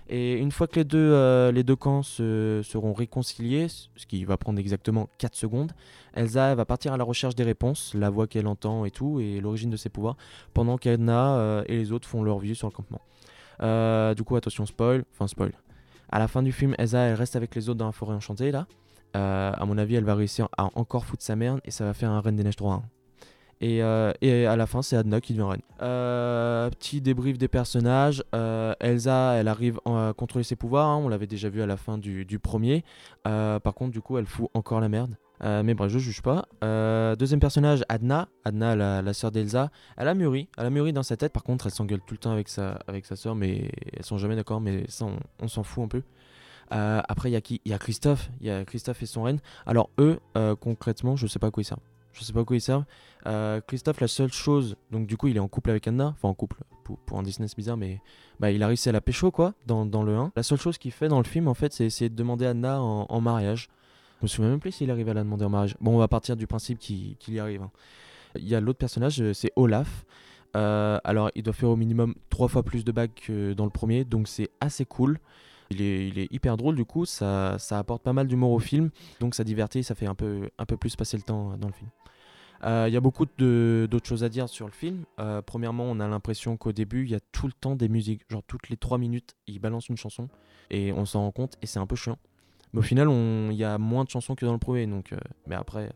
Et 0.10 0.34
une 0.38 0.52
fois 0.52 0.67
que 0.67 0.76
les 0.78 0.84
deux, 0.86 0.98
euh, 1.12 1.52
les 1.52 1.63
deux 1.63 1.76
camps 1.76 2.02
se- 2.02 2.62
seront 2.63 2.93
réconciliés, 2.93 3.67
ce 3.70 4.06
qui 4.08 4.24
va 4.24 4.38
prendre 4.38 4.58
exactement 4.60 5.10
4 5.17 5.36
secondes, 5.36 5.74
Elsa 6.13 6.56
va 6.56 6.63
partir 6.65 6.93
à 6.93 6.98
la 6.98 7.04
recherche 7.04 7.36
des 7.36 7.43
réponses, 7.43 7.93
la 7.93 8.10
voix 8.10 8.26
qu'elle 8.28 8.48
entend 8.48 8.86
et 8.86 8.91
tout, 8.91 9.20
et 9.20 9.41
l'origine 9.41 9.70
de 9.70 9.76
ses 9.78 9.89
pouvoirs, 9.89 10.15
pendant 10.54 10.78
qu'Anna 10.78 11.36
euh, 11.38 11.63
et 11.67 11.76
les 11.78 11.91
autres 11.91 12.08
font 12.08 12.24
leur 12.24 12.39
vie 12.39 12.56
sur 12.56 12.67
le 12.67 12.74
campement. 12.74 13.02
Euh, 13.62 14.13
du 14.13 14.24
coup, 14.24 14.36
attention, 14.38 14.65
spoil, 14.65 15.04
enfin 15.13 15.28
spoil. 15.28 15.52
À 16.10 16.20
la 16.20 16.28
fin 16.30 16.41
du 16.41 16.52
film, 16.54 16.74
Elsa 16.78 17.00
elle 17.00 17.15
reste 17.15 17.36
avec 17.36 17.54
les 17.54 17.67
autres 17.67 17.80
dans 17.80 17.88
la 17.88 17.91
forêt 17.91 18.15
enchantée 18.15 18.52
là. 18.52 18.65
À 19.13 19.65
mon 19.65 19.80
avis, 19.80 19.96
elle 19.96 20.04
va 20.04 20.13
réussir 20.13 20.48
à 20.58 20.70
encore 20.76 21.04
foutre 21.06 21.24
sa 21.24 21.36
merde 21.36 21.60
et 21.65 21.72
ça 21.72 21.84
va 21.86 21.96
faire 21.96 22.12
un 22.12 22.22
Reine 22.22 22.36
des 22.36 22.43
Neiges 22.43 22.56
3 22.56 22.76
1. 22.76 22.84
Et, 23.60 23.82
euh, 23.82 24.12
et 24.22 24.46
à 24.46 24.56
la 24.56 24.67
fin, 24.67 24.82
c'est 24.82 24.96
Adna 24.96 25.20
qui 25.20 25.34
devient 25.34 25.50
reine. 25.50 25.62
Euh, 25.82 26.70
petit 26.70 27.02
débrief 27.02 27.38
des 27.38 27.48
personnages. 27.48 28.24
Euh, 28.36 28.74
Elsa, 28.80 29.34
elle 29.34 29.48
arrive 29.48 29.80
à 29.86 30.13
contrôler 30.15 30.43
ses 30.43 30.56
pouvoirs. 30.56 30.88
hein, 30.88 30.98
on 30.98 31.10
l'avait 31.10 31.28
déjà 31.28 31.50
vu 31.50 31.62
à 31.62 31.65
la 31.65 31.78
fin 31.78 31.98
du, 31.98 32.39
premier. 32.39 32.84
Par 33.24 33.74
contre, 33.74 33.91
du 33.91 34.02
coup, 34.02 34.17
elle 34.17 34.28
fout 34.28 34.50
encore 34.54 34.80
la 34.80 34.89
merde. 34.89 35.15
Mais 35.41 35.74
bref, 35.74 35.91
je 35.91 36.00
juge 36.00 36.22
pas. 36.22 36.46
Deuxième 37.15 37.39
personnage, 37.39 37.84
Adna. 37.89 38.28
Adna, 38.46 38.76
la, 38.76 39.02
la 39.02 39.13
sœur 39.13 39.32
d'Elsa. 39.32 39.72
Elle 39.98 40.08
a 40.08 40.13
mûri. 40.13 40.50
Elle 40.58 40.67
a 40.67 40.70
mûri 40.70 40.93
dans 40.93 41.04
sa 41.04 41.17
tête. 41.17 41.34
Par 41.34 41.43
contre, 41.43 41.65
elle 41.65 41.74
s'engueule 41.74 42.02
tout 42.06 42.13
le 42.13 42.20
temps 42.20 42.32
avec 42.32 42.50
sa, 42.50 42.80
avec 42.88 43.06
sa 43.06 43.15
sœur. 43.15 43.36
Mais 43.36 43.72
elles 43.93 44.06
sont 44.06 44.17
jamais 44.20 44.36
d'accord. 44.36 44.62
Mais 44.62 44.86
ça, 44.88 45.06
on, 45.41 45.48
s'en 45.48 45.63
fout 45.63 45.84
un 45.84 45.88
peu. 45.88 46.04
Après, 46.70 47.30
il 47.30 47.34
y 47.34 47.38
a 47.38 47.41
qui? 47.41 47.60
Il 47.65 47.72
y 47.72 47.74
a 47.74 47.80
Christophe. 47.80 48.30
Il 48.39 48.48
y 48.48 48.52
a 48.52 48.63
Christophe 48.65 49.02
et 49.02 49.08
son 49.08 49.24
reine. 49.24 49.39
Alors, 49.65 49.89
eux, 49.98 50.20
concrètement, 50.60 51.15
je 51.15 51.26
sais 51.26 51.39
pas 51.39 51.48
à 51.48 51.52
quoi 51.52 51.62
ils 51.62 51.65
servent. 51.65 51.82
Je 52.13 52.24
sais 52.24 52.34
pas 52.34 52.41
à 52.41 52.43
quoi 52.43 52.56
ils 52.56 52.62
servent. 52.62 52.86
Euh, 53.26 53.62
Christophe, 53.67 54.00
la 54.00 54.08
seule 54.08 54.32
chose, 54.32 54.76
donc 54.91 55.08
du 55.08 55.17
coup, 55.17 55.28
il 55.28 55.38
est 55.38 55.41
en 55.41 55.48
couple 55.48 55.70
avec 55.70 55.88
Anna, 55.88 56.13
enfin 56.15 56.30
en 56.30 56.34
couple, 56.34 56.58
pour, 56.84 56.98
pour 57.00 57.20
un 57.20 57.24
Disney 57.24 57.48
c'est 57.48 57.58
bizarre, 57.58 57.78
mais 57.78 58.00
bah, 58.39 58.52
il 58.52 58.63
a 58.63 58.67
réussi 58.67 58.89
à 58.89 58.91
la 58.91 59.02
pécho 59.02 59.32
quoi, 59.32 59.54
dans, 59.65 59.86
dans 59.86 60.04
le 60.04 60.15
1. 60.15 60.32
La 60.36 60.43
seule 60.43 60.60
chose 60.60 60.78
qu'il 60.78 60.91
fait 60.91 61.08
dans 61.08 61.17
le 61.17 61.26
film, 61.26 61.48
en 61.48 61.54
fait, 61.54 61.74
c'est 61.74 61.86
essayer 61.86 62.10
de 62.10 62.15
demander 62.15 62.46
Anna 62.46 62.82
en, 62.82 63.22
mariage. 63.22 63.70
Je 64.20 64.26
me 64.26 64.28
souviens 64.28 64.52
même 64.52 64.60
plus 64.60 64.72
s'il 64.72 64.89
arrive 64.89 65.10
à 65.10 65.13
la 65.13 65.24
demander 65.24 65.46
en 65.46 65.50
mariage. 65.50 65.76
Bon, 65.82 65.96
on 65.96 66.00
va 66.00 66.08
partir 66.08 66.36
du 66.36 66.48
principe 66.48 66.80
qu'il 66.80 67.17
y 67.28 67.39
arrive. 67.39 67.62
hein. 67.62 67.72
Il 68.36 68.48
y 68.48 68.56
a 68.56 68.62
l'autre 68.62 68.80
personnage, 68.80 69.32
c'est 69.34 69.52
Olaf. 69.56 70.06
Euh, 70.56 71.00
alors, 71.04 71.30
il 71.36 71.43
doit 71.43 71.54
faire 71.54 71.70
au 71.70 71.76
minimum 71.76 72.15
trois 72.30 72.48
fois 72.48 72.63
plus 72.63 72.84
de 72.84 72.91
bagues 72.91 73.13
que 73.13 73.54
dans 73.54 73.65
le 73.65 73.72
premier, 73.72 74.06
donc 74.06 74.28
c'est 74.28 74.50
assez 74.60 74.86
cool. 74.86 75.20
Il 75.69 75.82
est, 75.82 76.08
il 76.08 76.19
est 76.19 76.32
hyper 76.32 76.58
drôle 76.58 76.75
du 76.75 76.86
coup, 76.86 77.06
ça, 77.06 77.58
ça 77.60 77.77
apporte 77.80 78.03
pas 78.03 78.13
mal 78.13 78.27
d'humour 78.27 78.51
au 78.51 78.60
film, 78.60 78.89
donc 79.19 79.36
ça 79.36 79.43
divertit, 79.43 79.84
ça 79.84 79.95
fait 79.95 80.06
un 80.06 80.15
peu, 80.15 80.49
un 80.58 80.65
peu 80.65 80.77
plus 80.77 80.95
passer 80.95 81.17
le 81.17 81.23
temps 81.23 81.51
euh, 81.51 81.58
dans 81.58 81.67
le 81.67 81.73
film. 81.73 81.89
Euh, 82.63 82.86
Il 82.88 82.93
y 82.93 82.97
a 82.97 83.01
beaucoup 83.01 83.25
d'autres 83.25 84.08
choses 84.08 84.23
à 84.23 84.30
dire 84.30 84.49
sur 84.49 84.65
le 84.65 84.71
film. 84.71 85.06
Euh, 85.19 85.41
premièrement, 85.41 85.84
on 85.84 85.99
a 85.99 86.08
l'impression 86.08 86.58
qu'au 86.58 86.71
début, 86.71 87.03
il 87.03 87.12
y 87.12 87.15
a 87.15 87.19
tout 87.32 87.45
le 87.45 87.53
temps 87.53 87.75
des 87.75 87.88
musiques. 87.88 88.23
Genre, 88.30 88.41
toutes 88.47 88.69
les 88.69 88.77
3 88.77 88.97
minutes, 88.97 89.36
il 89.45 89.60
balance 89.60 89.89
une 89.89 89.97
chanson 89.97 90.27
et 90.71 90.91
on 90.91 91.06
s'en 91.06 91.21
rend 91.21 91.32
compte 91.32 91.58
et 91.62 91.67
c'est 91.67 91.80
un 91.80 91.86
peu 91.86 91.95
chiant. 91.95 92.17
Mais 92.73 92.80
au 92.80 92.84
final, 92.84 93.10
il 93.51 93.56
y 93.58 93.63
a 93.63 93.77
moins 93.77 94.06
de 94.06 94.10
chansons 94.10 94.36
que 94.36 94.45
dans 94.45 94.53
le 94.53 94.60
premier. 94.60 94.88
Donc, 94.88 95.13
mais 95.45 95.56
après, 95.56 95.91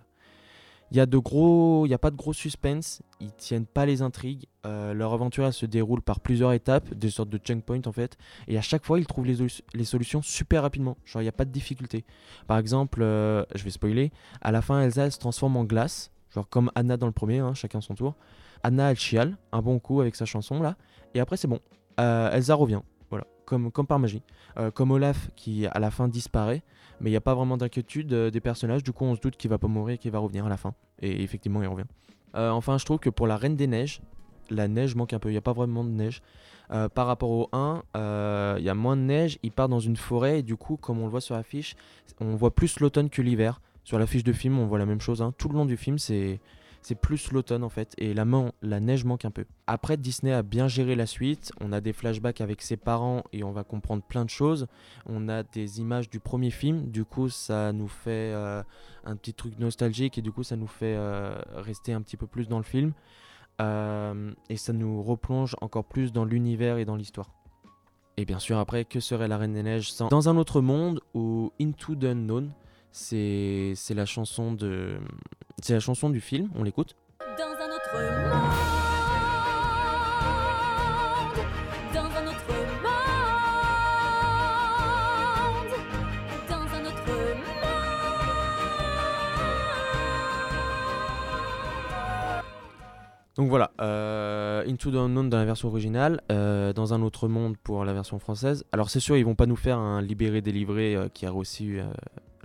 il 0.91 0.97
y 0.97 0.99
a 0.99 1.97
pas 1.97 2.12
de 2.12 2.15
gros 2.17 2.34
suspense. 2.34 3.01
Ils 3.19 3.32
tiennent 3.34 3.65
pas 3.65 3.86
les 3.86 4.01
intrigues. 4.01 4.45
Euh, 4.65 4.93
leur 4.93 5.13
aventure 5.13 5.54
se 5.54 5.65
déroule 5.65 6.01
par 6.01 6.19
plusieurs 6.19 6.51
étapes, 6.54 6.93
des 6.93 7.10
sortes 7.10 7.30
de 7.30 7.38
checkpoints 7.38 7.82
en 7.86 7.91
fait. 7.91 8.17
Et 8.47 8.58
à 8.58 8.62
chaque 8.62 8.86
fois, 8.86 8.99
ils 8.99 9.06
trouvent 9.06 9.25
les, 9.25 9.38
solu- 9.38 9.62
les 9.73 9.86
solutions 9.86 10.21
super 10.21 10.63
rapidement. 10.63 10.97
Genre, 11.06 11.21
il 11.21 11.25
n'y 11.25 11.30
a 11.30 11.34
pas 11.34 11.45
de 11.45 11.51
difficulté. 11.51 12.04
Par 12.47 12.58
exemple, 12.58 13.01
euh, 13.01 13.43
je 13.56 13.63
vais 13.63 13.69
spoiler. 13.69 14.12
À 14.41 14.51
la 14.51 14.62
fin, 14.62 14.82
Elsa 14.82 15.10
se 15.10 15.17
transforme 15.19 15.56
en 15.58 15.63
glace. 15.63 16.12
Genre 16.34 16.47
comme 16.47 16.71
Anna 16.75 16.97
dans 16.97 17.08
le 17.08 17.12
premier, 17.13 17.39
hein, 17.39 17.54
chacun 17.54 17.82
son 17.82 17.95
tour. 17.95 18.15
Anna, 18.63 18.91
elle 18.91 18.97
chiale 18.99 19.38
un 19.51 19.62
bon 19.62 19.80
coup 19.80 20.01
avec 20.01 20.15
sa 20.15 20.25
chanson 20.25 20.62
là. 20.62 20.75
Et 21.13 21.19
après, 21.19 21.38
c'est 21.38 21.47
bon. 21.47 21.60
Euh, 21.99 22.32
Elsa 22.32 22.56
revient. 22.56 22.82
Voilà, 23.12 23.26
comme, 23.45 23.71
par 23.71 24.00
magie. 24.00 24.24
Euh, 24.58 24.71
comme 24.71 24.91
Olaf 24.91 25.30
qui 25.36 25.67
à 25.67 25.80
la 25.80 25.91
fin 25.91 26.08
disparaît. 26.08 26.63
Mais 27.00 27.10
il 27.10 27.13
n'y 27.13 27.17
a 27.17 27.21
pas 27.21 27.36
vraiment 27.36 27.58
d'inquiétude 27.58 28.13
euh, 28.13 28.32
des 28.32 28.41
personnages. 28.41 28.84
Du 28.84 28.91
coup, 28.93 29.06
on 29.06 29.15
se 29.15 29.19
doute 29.19 29.36
qu'il 29.38 29.50
va 29.50 29.58
pas 29.58 29.67
mourir 29.67 29.95
et 29.95 29.97
qu'il 29.97 30.12
va 30.12 30.19
revenir 30.19 30.45
à 30.45 30.50
la 30.50 30.58
fin. 30.58 30.74
Et 31.02 31.21
effectivement, 31.21 31.62
il 31.62 31.67
revient. 31.67 31.86
Euh, 32.36 32.50
enfin, 32.50 32.78
je 32.78 32.86
trouve 32.86 33.00
que 33.00 33.10
pour 33.10 33.28
la 33.28 33.38
Reine 33.38 33.56
des 33.56 33.67
Neiges, 33.67 34.02
la 34.50 34.67
neige 34.67 34.95
manque 34.95 35.13
un 35.13 35.19
peu. 35.19 35.30
Il 35.30 35.34
n'y 35.34 35.38
a 35.38 35.41
pas 35.41 35.54
vraiment 35.54 35.84
de 35.84 35.89
neige. 35.89 36.21
Par 36.93 37.06
rapport 37.06 37.30
au 37.32 37.50
1, 37.52 37.84
euh, 37.97 38.56
il 38.58 38.63
y 38.63 38.69
a 38.69 38.74
moins 38.74 38.95
de 38.95 39.02
neige. 39.02 39.39
Il 39.43 39.52
part 39.52 39.67
dans 39.67 39.82
une 39.82 39.97
forêt. 39.97 40.39
Et 40.39 40.41
du 40.41 40.56
coup, 40.56 40.78
comme 40.78 41.00
on 41.00 41.04
le 41.04 41.12
voit 41.12 41.19
sur 41.19 41.36
l'affiche, 41.36 41.76
on 42.21 42.36
voit 42.36 42.56
plus 42.56 42.80
l'automne 42.80 43.10
que 43.10 43.21
l'hiver. 43.21 43.60
Sur 43.84 44.00
la 44.00 44.06
fiche 44.06 44.24
de 44.24 44.32
film, 44.32 44.58
on 44.58 44.67
voit 44.67 44.80
la 44.80 44.86
même 44.86 45.02
chose. 45.02 45.21
hein. 45.21 45.34
Tout 45.38 45.50
le 45.50 45.56
long 45.56 45.65
du 45.65 45.76
film, 45.76 45.97
c'est 45.97 46.39
c'est 46.82 46.96
plus 46.96 47.32
l'automne 47.32 47.63
en 47.63 47.70
fait. 47.70 47.94
Et 47.98 48.13
la, 48.13 48.26
neige 48.80 49.06
manque 49.06 49.26
un 49.26 49.32
peu. 49.32 49.46
Après, 49.67 49.98
Disney 49.98 50.32
a 50.32 50.44
bien 50.44 50.67
géré 50.67 50.96
la 50.96 51.06
suite. 51.06 51.52
On 51.62 51.72
a 51.72 51.82
des 51.82 51.94
flashbacks 51.94 52.41
avec 52.41 52.62
ses 52.62 52.78
parents 52.78 53.24
et 53.34 53.44
on 53.44 53.52
va 53.52 53.63
comprendre 53.63 54.04
plein 54.04 54.26
de 54.26 54.30
choses. 54.30 54.67
On 55.06 55.30
a 55.30 55.44
des 55.44 55.80
images 55.80 56.10
du 56.10 56.20
premier 56.20 56.52
film. 56.52 56.89
Du 56.89 57.06
coup, 57.06 57.30
ça 57.30 57.72
nous 57.72 57.88
fait 57.88 58.34
euh, 58.34 58.63
un 59.06 59.15
petit 59.15 59.34
truc 59.34 59.60
nostalgique 59.60 60.17
et 60.17 60.22
du 60.22 60.32
coup, 60.32 60.44
ça 60.44 60.56
nous 60.56 60.67
fait 60.67 60.96
euh, 60.96 61.39
rester 61.56 61.94
un 61.94 62.02
petit 62.02 62.17
peu 62.17 62.28
plus 62.28 62.48
dans 62.48 62.58
le 62.58 62.63
film. 62.63 62.94
Euh, 63.62 64.34
et 64.50 64.58
ça 64.58 64.74
nous 64.74 65.04
replonge 65.04 65.56
encore 65.62 65.86
plus 65.86 66.12
dans 66.12 66.26
l'univers 66.26 66.78
et 66.78 66.86
dans 66.86 66.96
l'histoire. 66.96 67.30
Et 68.17 68.26
bien 68.26 68.39
sûr, 68.39 68.58
après, 68.58 68.86
que 68.86 69.00
serait 69.00 69.28
la 69.28 69.38
Reine 69.38 69.54
des 69.54 69.63
Neiges 69.63 69.91
sans 69.91 70.10
Dans 70.10 70.30
un 70.30 70.38
autre 70.38 70.62
monde 70.62 71.00
ou 71.13 71.52
Into 71.62 71.96
the 71.96 72.06
Unknown, 72.06 72.52
c'est 72.91 73.75
la 73.95 74.06
chanson 74.06 74.54
de 74.54 74.99
c'est 75.62 75.73
la 75.73 75.80
chanson 75.80 76.10
du 76.10 76.21
film, 76.21 76.49
on 76.56 76.63
l'écoute. 76.63 76.95
Dans 77.19 77.43
un 77.43 77.69
autre 77.75 77.93
monde, 77.93 78.32
dans 81.93 81.99
un 81.99 82.27
autre 82.27 82.47
monde, 82.47 82.88
dans 86.49 86.75
un 86.75 86.86
autre 86.86 87.08
monde. 87.08 87.43
Donc 93.35 93.50
voilà, 93.50 93.71
euh, 93.79 94.63
Into 94.67 94.92
the 94.92 94.96
Unknown 94.96 95.29
dans 95.29 95.37
la 95.37 95.46
version 95.46 95.69
originale, 95.69 96.21
euh, 96.31 96.73
dans 96.73 96.94
un 96.94 97.02
autre 97.02 97.27
monde 97.27 97.56
pour 97.58 97.85
la 97.85 97.94
version 97.94 98.19
française. 98.19 98.65
Alors 98.71 98.89
c'est 98.89 99.00
sûr, 99.00 99.15
ils 99.15 99.23
vont 99.25 99.35
pas 99.35 99.46
nous 99.46 99.56
faire 99.56 99.77
un 99.77 100.02
libéré 100.02 100.42
délivré 100.42 100.96
euh, 100.96 101.08
qui 101.08 101.25
a 101.25 101.31
reçu 101.31 101.79
euh, 101.79 101.85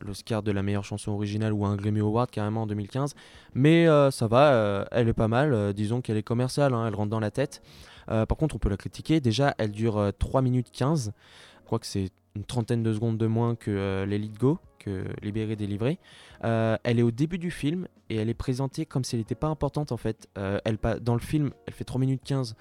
l'Oscar 0.02 0.42
de 0.42 0.52
la 0.52 0.62
meilleure 0.62 0.84
chanson 0.84 1.12
originale 1.12 1.52
ou 1.52 1.64
un 1.64 1.76
Grammy 1.76 2.00
Award 2.00 2.30
carrément 2.30 2.62
en 2.62 2.66
2015, 2.66 3.14
mais 3.54 3.88
euh, 3.88 4.10
ça 4.10 4.26
va, 4.26 4.52
euh, 4.52 4.84
elle 4.90 5.08
est 5.08 5.12
pas 5.12 5.28
mal. 5.28 5.52
euh, 5.52 5.72
disons 5.72 6.00
qu'elle 6.00 6.16
est 6.16 6.22
commerciale, 6.22 6.74
hein, 6.74 6.86
elle 6.86 6.94
rentre 6.94 7.10
dans 7.10 7.20
la 7.20 7.30
tête. 7.30 7.62
Par 8.06 8.36
contre, 8.38 8.54
on 8.54 8.58
peut 8.58 8.68
la 8.68 8.76
critiquer. 8.76 9.20
Déjà, 9.20 9.54
elle 9.58 9.72
dure 9.72 9.98
euh, 9.98 10.12
3 10.16 10.40
minutes 10.40 10.70
15. 10.70 11.12
Je 11.60 11.64
crois 11.64 11.80
que 11.80 11.86
c'est 11.86 12.10
une 12.36 12.44
trentaine 12.44 12.84
de 12.84 12.92
secondes 12.92 13.18
de 13.18 13.26
moins 13.26 13.56
que 13.56 14.04
l'Elite 14.06 14.38
Go, 14.38 14.60
que 14.78 15.04
Libéré 15.22 15.56
Délivré. 15.56 15.98
Elle 16.42 16.98
est 17.00 17.02
au 17.02 17.10
début 17.10 17.38
du 17.38 17.50
film 17.50 17.88
et 18.08 18.16
elle 18.16 18.28
est 18.28 18.34
présentée 18.34 18.86
comme 18.86 19.02
si 19.02 19.16
elle 19.16 19.20
n'était 19.20 19.34
pas 19.34 19.48
importante 19.48 19.90
en 19.90 19.96
fait. 19.96 20.28
Elle, 20.36 20.78
dans 21.00 21.14
le 21.14 21.20
film, 21.20 21.50
elle 21.66 21.72
fait 21.72 21.82
3 21.82 22.00
minutes 22.00 22.22
15. 22.24 22.54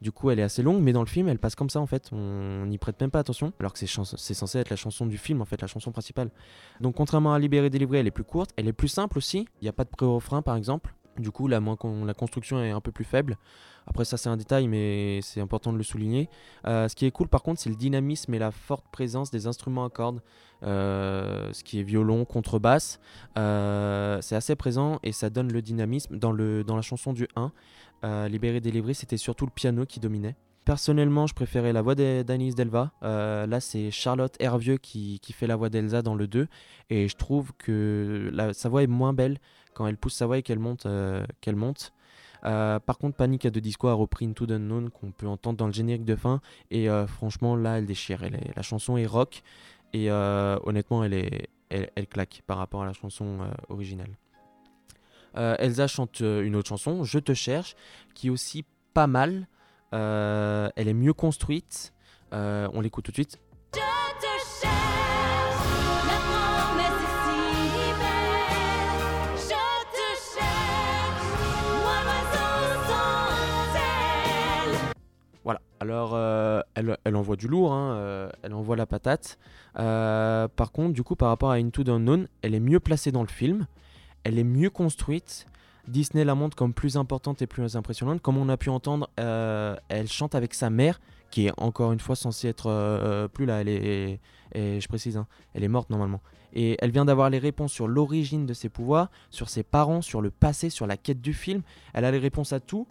Du 0.00 0.12
coup, 0.12 0.30
elle 0.30 0.38
est 0.38 0.42
assez 0.42 0.62
longue, 0.62 0.82
mais 0.82 0.92
dans 0.92 1.02
le 1.02 1.06
film, 1.06 1.28
elle 1.28 1.38
passe 1.38 1.54
comme 1.54 1.68
ça 1.68 1.78
en 1.78 1.86
fait. 1.86 2.08
On 2.12 2.64
n'y 2.66 2.78
prête 2.78 2.98
même 3.00 3.10
pas 3.10 3.18
attention, 3.18 3.52
alors 3.60 3.72
que 3.74 3.78
c'est 3.78 3.86
censé 4.34 4.58
être 4.58 4.70
la 4.70 4.76
chanson 4.76 5.04
du 5.04 5.18
film 5.18 5.42
en 5.42 5.44
fait, 5.44 5.60
la 5.60 5.68
chanson 5.68 5.92
principale. 5.92 6.30
Donc, 6.80 6.94
contrairement 6.94 7.34
à 7.34 7.38
Libéré 7.38 7.68
Délivré, 7.68 7.98
elle 7.98 8.06
est 8.06 8.10
plus 8.10 8.24
courte, 8.24 8.50
elle 8.56 8.66
est 8.66 8.72
plus 8.72 8.88
simple 8.88 9.18
aussi. 9.18 9.46
Il 9.60 9.64
n'y 9.64 9.68
a 9.68 9.72
pas 9.74 9.84
de 9.84 9.90
pré-refrain 9.90 10.40
par 10.40 10.56
exemple. 10.56 10.94
Du 11.20 11.30
coup, 11.30 11.48
la, 11.48 11.60
moins 11.60 11.76
la 12.04 12.14
construction 12.14 12.62
est 12.62 12.70
un 12.70 12.80
peu 12.80 12.92
plus 12.92 13.04
faible. 13.04 13.36
Après, 13.86 14.04
ça, 14.04 14.16
c'est 14.16 14.28
un 14.28 14.36
détail, 14.36 14.68
mais 14.68 15.20
c'est 15.22 15.40
important 15.40 15.72
de 15.72 15.78
le 15.78 15.82
souligner. 15.82 16.28
Euh, 16.66 16.88
ce 16.88 16.94
qui 16.94 17.06
est 17.06 17.10
cool, 17.10 17.28
par 17.28 17.42
contre, 17.42 17.60
c'est 17.60 17.70
le 17.70 17.76
dynamisme 17.76 18.32
et 18.34 18.38
la 18.38 18.50
forte 18.50 18.84
présence 18.92 19.30
des 19.30 19.46
instruments 19.46 19.84
à 19.84 19.90
cordes. 19.90 20.20
Euh, 20.62 21.52
ce 21.52 21.64
qui 21.64 21.80
est 21.80 21.82
violon, 21.82 22.24
contrebasse. 22.24 23.00
Euh, 23.38 24.18
c'est 24.20 24.36
assez 24.36 24.56
présent 24.56 24.98
et 25.02 25.12
ça 25.12 25.30
donne 25.30 25.52
le 25.52 25.62
dynamisme. 25.62 26.18
Dans, 26.18 26.32
la 26.32 26.82
chanson 26.82 27.12
du 27.12 27.26
1, 27.36 27.52
euh, 28.04 28.28
Libéré 28.28 28.60
délivré, 28.60 28.94
c'était 28.94 29.16
surtout 29.16 29.46
le 29.46 29.52
piano 29.52 29.86
qui 29.86 30.00
dominait. 30.00 30.36
Personnellement, 30.66 31.26
je 31.26 31.34
préférais 31.34 31.72
la 31.72 31.82
voix 31.82 31.94
d'A- 31.94 32.22
d'Anis 32.22 32.54
Delva. 32.54 32.92
Là, 33.02 33.60
c'est 33.60 33.90
Charlotte 33.90 34.36
Hervieux 34.38 34.76
qui, 34.76 35.20
fait 35.32 35.46
la 35.46 35.56
voix 35.56 35.70
d'Elsa 35.70 36.02
dans 36.02 36.14
le 36.14 36.26
2. 36.26 36.48
Et 36.90 37.08
je 37.08 37.16
trouve 37.16 37.52
que 37.56 38.30
sa 38.52 38.68
voix 38.68 38.82
est 38.82 38.86
moins 38.88 39.12
belle 39.12 39.38
quand 39.74 39.86
elle 39.86 39.96
pousse 39.96 40.14
sa 40.14 40.26
voix 40.26 40.38
et 40.38 40.42
qu'elle 40.42 40.58
monte. 40.58 40.86
euh, 40.86 41.24
qu'elle 41.40 41.56
monte. 41.56 41.92
Euh, 42.44 42.78
par 42.78 42.98
contre, 42.98 43.16
Panic 43.16 43.44
at 43.44 43.50
the 43.50 43.58
Disco 43.58 43.88
a 43.88 43.94
repris 43.94 44.26
Into 44.26 44.46
the 44.46 44.52
Unknown 44.52 44.90
qu'on 44.90 45.10
peut 45.10 45.26
entendre 45.26 45.58
dans 45.58 45.66
le 45.66 45.72
générique 45.72 46.04
de 46.04 46.16
fin. 46.16 46.40
Et 46.70 46.88
euh, 46.88 47.06
franchement, 47.06 47.56
là, 47.56 47.78
elle 47.78 47.86
déchire. 47.86 48.22
La 48.56 48.62
chanson 48.62 48.96
est 48.96 49.06
rock. 49.06 49.42
Et 49.92 50.10
honnêtement, 50.10 51.02
elle, 51.02 51.14
est, 51.14 51.48
elle, 51.68 52.06
claque 52.06 52.42
par 52.46 52.58
rapport 52.58 52.82
à 52.82 52.86
la 52.86 52.92
chanson 52.92 53.40
originale. 53.68 54.16
Elsa 55.34 55.88
chante 55.88 56.20
une 56.20 56.54
autre 56.54 56.68
chanson, 56.68 57.02
Je 57.02 57.18
te 57.18 57.34
cherche, 57.34 57.74
qui 58.14 58.28
est 58.28 58.30
aussi 58.30 58.64
pas 58.94 59.08
mal. 59.08 59.48
Elle 59.90 60.88
est 60.88 60.94
mieux 60.94 61.12
construite. 61.12 61.92
On 62.30 62.80
l'écoute 62.80 63.04
tout 63.04 63.10
de 63.10 63.16
suite. 63.16 63.40
Alors, 75.80 76.10
euh, 76.12 76.60
elle, 76.74 77.16
envoie 77.16 77.36
du 77.36 77.48
lourd, 77.48 77.72
hein, 77.72 77.94
euh, 77.94 78.30
elle 78.42 78.52
envoie 78.52 78.76
la 78.76 78.84
patate. 78.84 79.38
Euh, 79.78 80.46
par 80.46 80.72
contre, 80.72 80.92
du 80.92 81.02
coup, 81.02 81.16
par 81.16 81.30
rapport 81.30 81.50
à 81.50 81.54
Into 81.54 81.82
the 81.82 81.88
Unknown, 81.88 82.28
elle 82.42 82.54
est 82.54 82.60
mieux 82.60 82.80
placée 82.80 83.12
dans 83.12 83.22
le 83.22 83.28
film. 83.28 83.66
Elle 84.22 84.38
est 84.38 84.44
mieux 84.44 84.68
construite. 84.68 85.46
Disney 85.88 86.22
la 86.24 86.34
montre 86.34 86.54
comme 86.54 86.74
plus 86.74 86.98
importante 86.98 87.40
et 87.40 87.46
plus 87.46 87.76
impressionnante. 87.76 88.20
Comme 88.20 88.36
on 88.36 88.50
a 88.50 88.58
pu 88.58 88.68
entendre, 88.68 89.08
elle 89.16 90.08
chante 90.08 90.34
avec 90.34 90.52
sa 90.52 90.68
mère, 90.68 91.00
qui 91.30 91.46
est 91.46 91.52
encore 91.56 91.92
une 91.92 92.00
fois 92.00 92.14
censée 92.14 92.48
être 92.48 93.28
plus 93.32 93.46
là. 93.46 93.62
Elle 93.62 93.68
est, 93.68 94.20
et 94.52 94.80
je 94.80 94.88
précise, 94.88 95.16
hein, 95.16 95.26
elle 95.54 95.64
est 95.64 95.68
morte 95.68 95.88
normalement. 95.88 96.20
Et 96.52 96.76
elle 96.80 96.90
vient 96.90 97.06
d'avoir 97.06 97.30
les 97.30 97.38
réponses 97.38 97.72
sur 97.72 97.88
l'origine 97.88 98.44
de 98.44 98.52
ses 98.52 98.68
pouvoirs, 98.68 99.10
sur 99.30 99.48
ses 99.48 99.62
parents, 99.62 100.02
sur 100.02 100.20
le 100.20 100.30
passé, 100.30 100.68
sur 100.68 100.86
la 100.86 100.98
quête 100.98 101.22
du 101.22 101.32
film. 101.32 101.62
Elle 101.94 102.04
a 102.04 102.10
les 102.10 102.18
réponses 102.18 102.52
à 102.52 102.60
tout. 102.60 102.86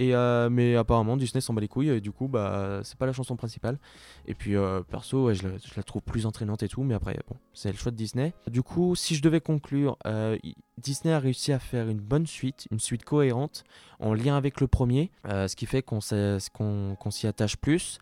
Euh, 0.00 0.50
mais 0.50 0.76
apparemment 0.76 1.16
Disney 1.16 1.40
s'en 1.40 1.54
bat 1.54 1.60
les 1.60 1.68
couilles 1.68 1.88
et 1.88 2.00
du 2.00 2.12
coup 2.12 2.28
bah 2.28 2.80
c'est 2.84 2.98
pas 2.98 3.06
la 3.06 3.12
chanson 3.12 3.36
principale. 3.36 3.78
Et 4.26 4.34
puis 4.34 4.56
euh, 4.56 4.82
perso 4.82 5.26
ouais, 5.26 5.34
je, 5.34 5.48
la, 5.76 5.82
trouve 5.82 6.02
plus 6.02 6.26
entraînante 6.26 6.62
et 6.62 6.68
tout 6.68 6.82
mais 6.82 6.94
après 6.94 7.18
bon 7.28 7.36
c'est 7.54 7.70
le 7.70 7.76
choix 7.76 7.92
de 7.92 7.96
Disney. 7.96 8.34
Du 8.48 8.62
coup 8.62 8.94
si 8.94 9.14
je 9.14 9.22
devais 9.22 9.40
conclure 9.40 9.96
euh, 10.06 10.36
Disney 10.78 11.12
a 11.12 11.18
réussi 11.18 11.52
à 11.52 11.58
faire 11.58 11.88
une 11.88 12.00
bonne 12.00 12.26
suite, 12.26 12.68
une 12.70 12.80
suite 12.80 13.04
cohérente 13.04 13.64
en 13.98 14.12
lien 14.12 14.36
avec 14.36 14.60
le 14.60 14.66
premier, 14.66 15.10
ce 15.24 15.56
qui 15.56 15.64
fait 15.64 15.82
qu'on 15.82 16.00
s'y 16.00 17.26
attache 17.26 17.56
plus. 17.56 17.98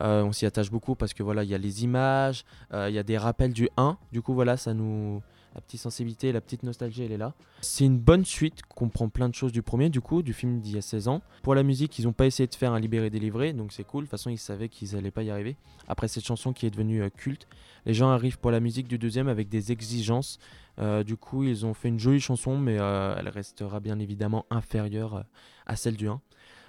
On 0.00 0.32
s'y 0.32 0.44
attache 0.44 0.70
beaucoup 0.70 0.96
parce 0.96 1.14
que 1.14 1.22
voilà 1.22 1.44
il 1.44 1.50
y 1.50 1.54
a 1.54 1.58
les 1.58 1.84
images, 1.84 2.44
il 2.72 2.90
y 2.90 2.98
a 2.98 3.04
des 3.04 3.16
rappels 3.16 3.52
du 3.52 3.68
1. 3.76 3.96
Du 4.10 4.22
coup 4.22 4.34
voilà 4.34 4.56
ça 4.56 4.74
nous 4.74 5.22
la 5.56 5.62
petite 5.62 5.80
sensibilité, 5.80 6.32
la 6.32 6.42
petite 6.42 6.64
nostalgie, 6.64 7.02
elle 7.02 7.12
est 7.12 7.16
là. 7.16 7.32
C'est 7.62 7.86
une 7.86 7.98
bonne 7.98 8.26
suite, 8.26 8.60
comprend 8.68 9.08
plein 9.08 9.30
de 9.30 9.34
choses 9.34 9.52
du 9.52 9.62
premier, 9.62 9.88
du 9.88 10.02
coup, 10.02 10.22
du 10.22 10.34
film 10.34 10.60
d'il 10.60 10.74
y 10.74 10.78
a 10.78 10.82
16 10.82 11.08
ans. 11.08 11.22
Pour 11.42 11.54
la 11.54 11.62
musique, 11.62 11.98
ils 11.98 12.04
n'ont 12.04 12.12
pas 12.12 12.26
essayé 12.26 12.46
de 12.46 12.54
faire 12.54 12.74
un 12.74 12.78
libéré 12.78 13.08
délivré, 13.08 13.54
donc 13.54 13.72
c'est 13.72 13.82
cool. 13.82 14.04
De 14.04 14.06
toute 14.06 14.10
façon, 14.10 14.28
ils 14.28 14.38
savaient 14.38 14.68
qu'ils 14.68 14.92
n'allaient 14.92 15.10
pas 15.10 15.22
y 15.22 15.30
arriver. 15.30 15.56
Après 15.88 16.08
cette 16.08 16.26
chanson 16.26 16.52
qui 16.52 16.66
est 16.66 16.70
devenue 16.70 17.02
euh, 17.02 17.08
culte, 17.08 17.48
les 17.86 17.94
gens 17.94 18.10
arrivent 18.10 18.38
pour 18.38 18.50
la 18.50 18.60
musique 18.60 18.86
du 18.86 18.98
deuxième 18.98 19.28
avec 19.28 19.48
des 19.48 19.72
exigences. 19.72 20.38
Euh, 20.78 21.02
du 21.02 21.16
coup, 21.16 21.42
ils 21.42 21.64
ont 21.64 21.72
fait 21.72 21.88
une 21.88 21.98
jolie 21.98 22.20
chanson, 22.20 22.58
mais 22.58 22.76
euh, 22.78 23.16
elle 23.18 23.30
restera 23.30 23.80
bien 23.80 23.98
évidemment 23.98 24.44
inférieure 24.50 25.24
à 25.64 25.74
celle 25.74 25.96
du 25.96 26.06
1. 26.06 26.20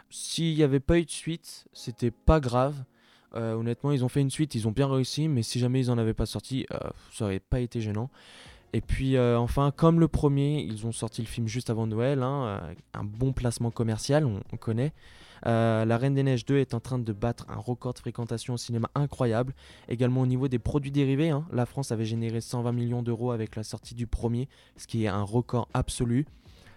S'il 0.10 0.56
n'y 0.56 0.64
avait 0.64 0.80
pas 0.80 0.98
eu 0.98 1.04
de 1.04 1.12
suite, 1.12 1.68
c'était 1.74 2.12
pas 2.12 2.40
grave. 2.40 2.76
Honnêtement, 3.34 3.92
ils 3.92 4.04
ont 4.04 4.10
fait 4.10 4.22
une 4.22 4.32
suite, 4.32 4.56
ils 4.56 4.68
ont 4.68 4.72
bien 4.72 4.88
réussi, 4.88 5.28
mais 5.28 5.44
si 5.44 5.60
jamais 5.60 5.80
ils 5.82 5.92
en 5.92 6.00
avaient 6.00 6.16
pas 6.16 6.26
sorti, 6.26 6.66
ça 7.12 7.26
aurait 7.26 7.40
pas 7.40 7.60
été 7.60 7.82
gênant. 7.82 8.10
Et 8.74 8.82
puis 8.82 9.16
euh, 9.16 9.40
enfin, 9.40 9.72
comme 9.76 10.00
le 10.00 10.08
premier, 10.08 10.60
ils 10.62 10.86
ont 10.86 10.92
sorti 10.92 11.22
le 11.22 11.28
film 11.28 11.48
juste 11.48 11.70
avant 11.70 11.88
Noël, 11.88 12.22
hein, 12.22 12.46
euh, 12.46 12.74
un 12.94 13.04
bon 13.04 13.32
placement 13.32 13.72
commercial, 13.72 14.26
on, 14.26 14.42
on 14.52 14.58
connaît. 14.58 14.94
Euh, 15.46 15.86
La 15.86 15.98
Reine 15.98 16.16
des 16.16 16.24
Neiges 16.24 16.46
2 16.46 16.58
est 16.58 16.74
en 16.74 16.80
train 16.80 17.00
de 17.00 17.14
battre 17.14 17.46
un 17.48 17.58
record 17.58 17.94
de 17.94 18.00
fréquentation 18.00 18.56
au 18.56 18.58
cinéma 18.58 18.90
incroyable. 18.96 19.54
Également 19.88 20.22
au 20.22 20.26
niveau 20.26 20.48
des 20.48 20.60
produits 20.60 20.92
dérivés, 20.92 21.30
hein, 21.30 21.46
la 21.52 21.66
France 21.66 21.92
avait 21.92 22.06
généré 22.06 22.42
120 22.42 22.72
millions 22.72 23.04
d'euros 23.04 23.32
avec 23.32 23.56
la 23.56 23.64
sortie 23.64 23.96
du 23.96 24.08
premier, 24.08 24.50
ce 24.78 24.88
qui 24.88 25.06
est 25.06 25.08
un 25.08 25.24
record 25.24 25.70
absolu. 25.74 26.26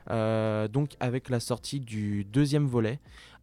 Donc 0.08 0.96
avec 0.98 1.28
la 1.28 1.38
sortie 1.38 1.78
du 1.78 2.24
deuxième 2.24 2.66
volet 2.66 2.98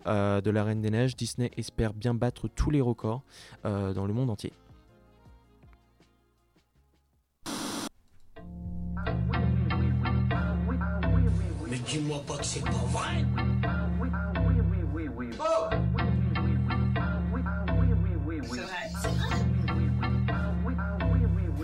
de 0.06 0.50
La 0.50 0.64
Reine 0.66 0.82
des 0.82 0.90
Neiges, 0.90 1.16
Disney 1.16 1.50
espère 1.56 1.94
bien 1.94 2.14
battre 2.14 2.50
tous 2.50 2.72
les 2.72 2.82
records 2.82 3.24
dans 3.64 4.06
le 4.06 4.14
monde 4.14 4.30
entier. 4.30 4.52
C'est 12.48 12.64
pas 12.64 12.72
vrai. 12.72 13.26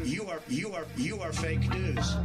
You 0.05 0.27
are, 0.29 0.41
you 0.49 0.73
are, 0.73 0.85
you 0.97 1.21
are 1.21 1.31
fake 1.31 1.69
news. 1.69 2.17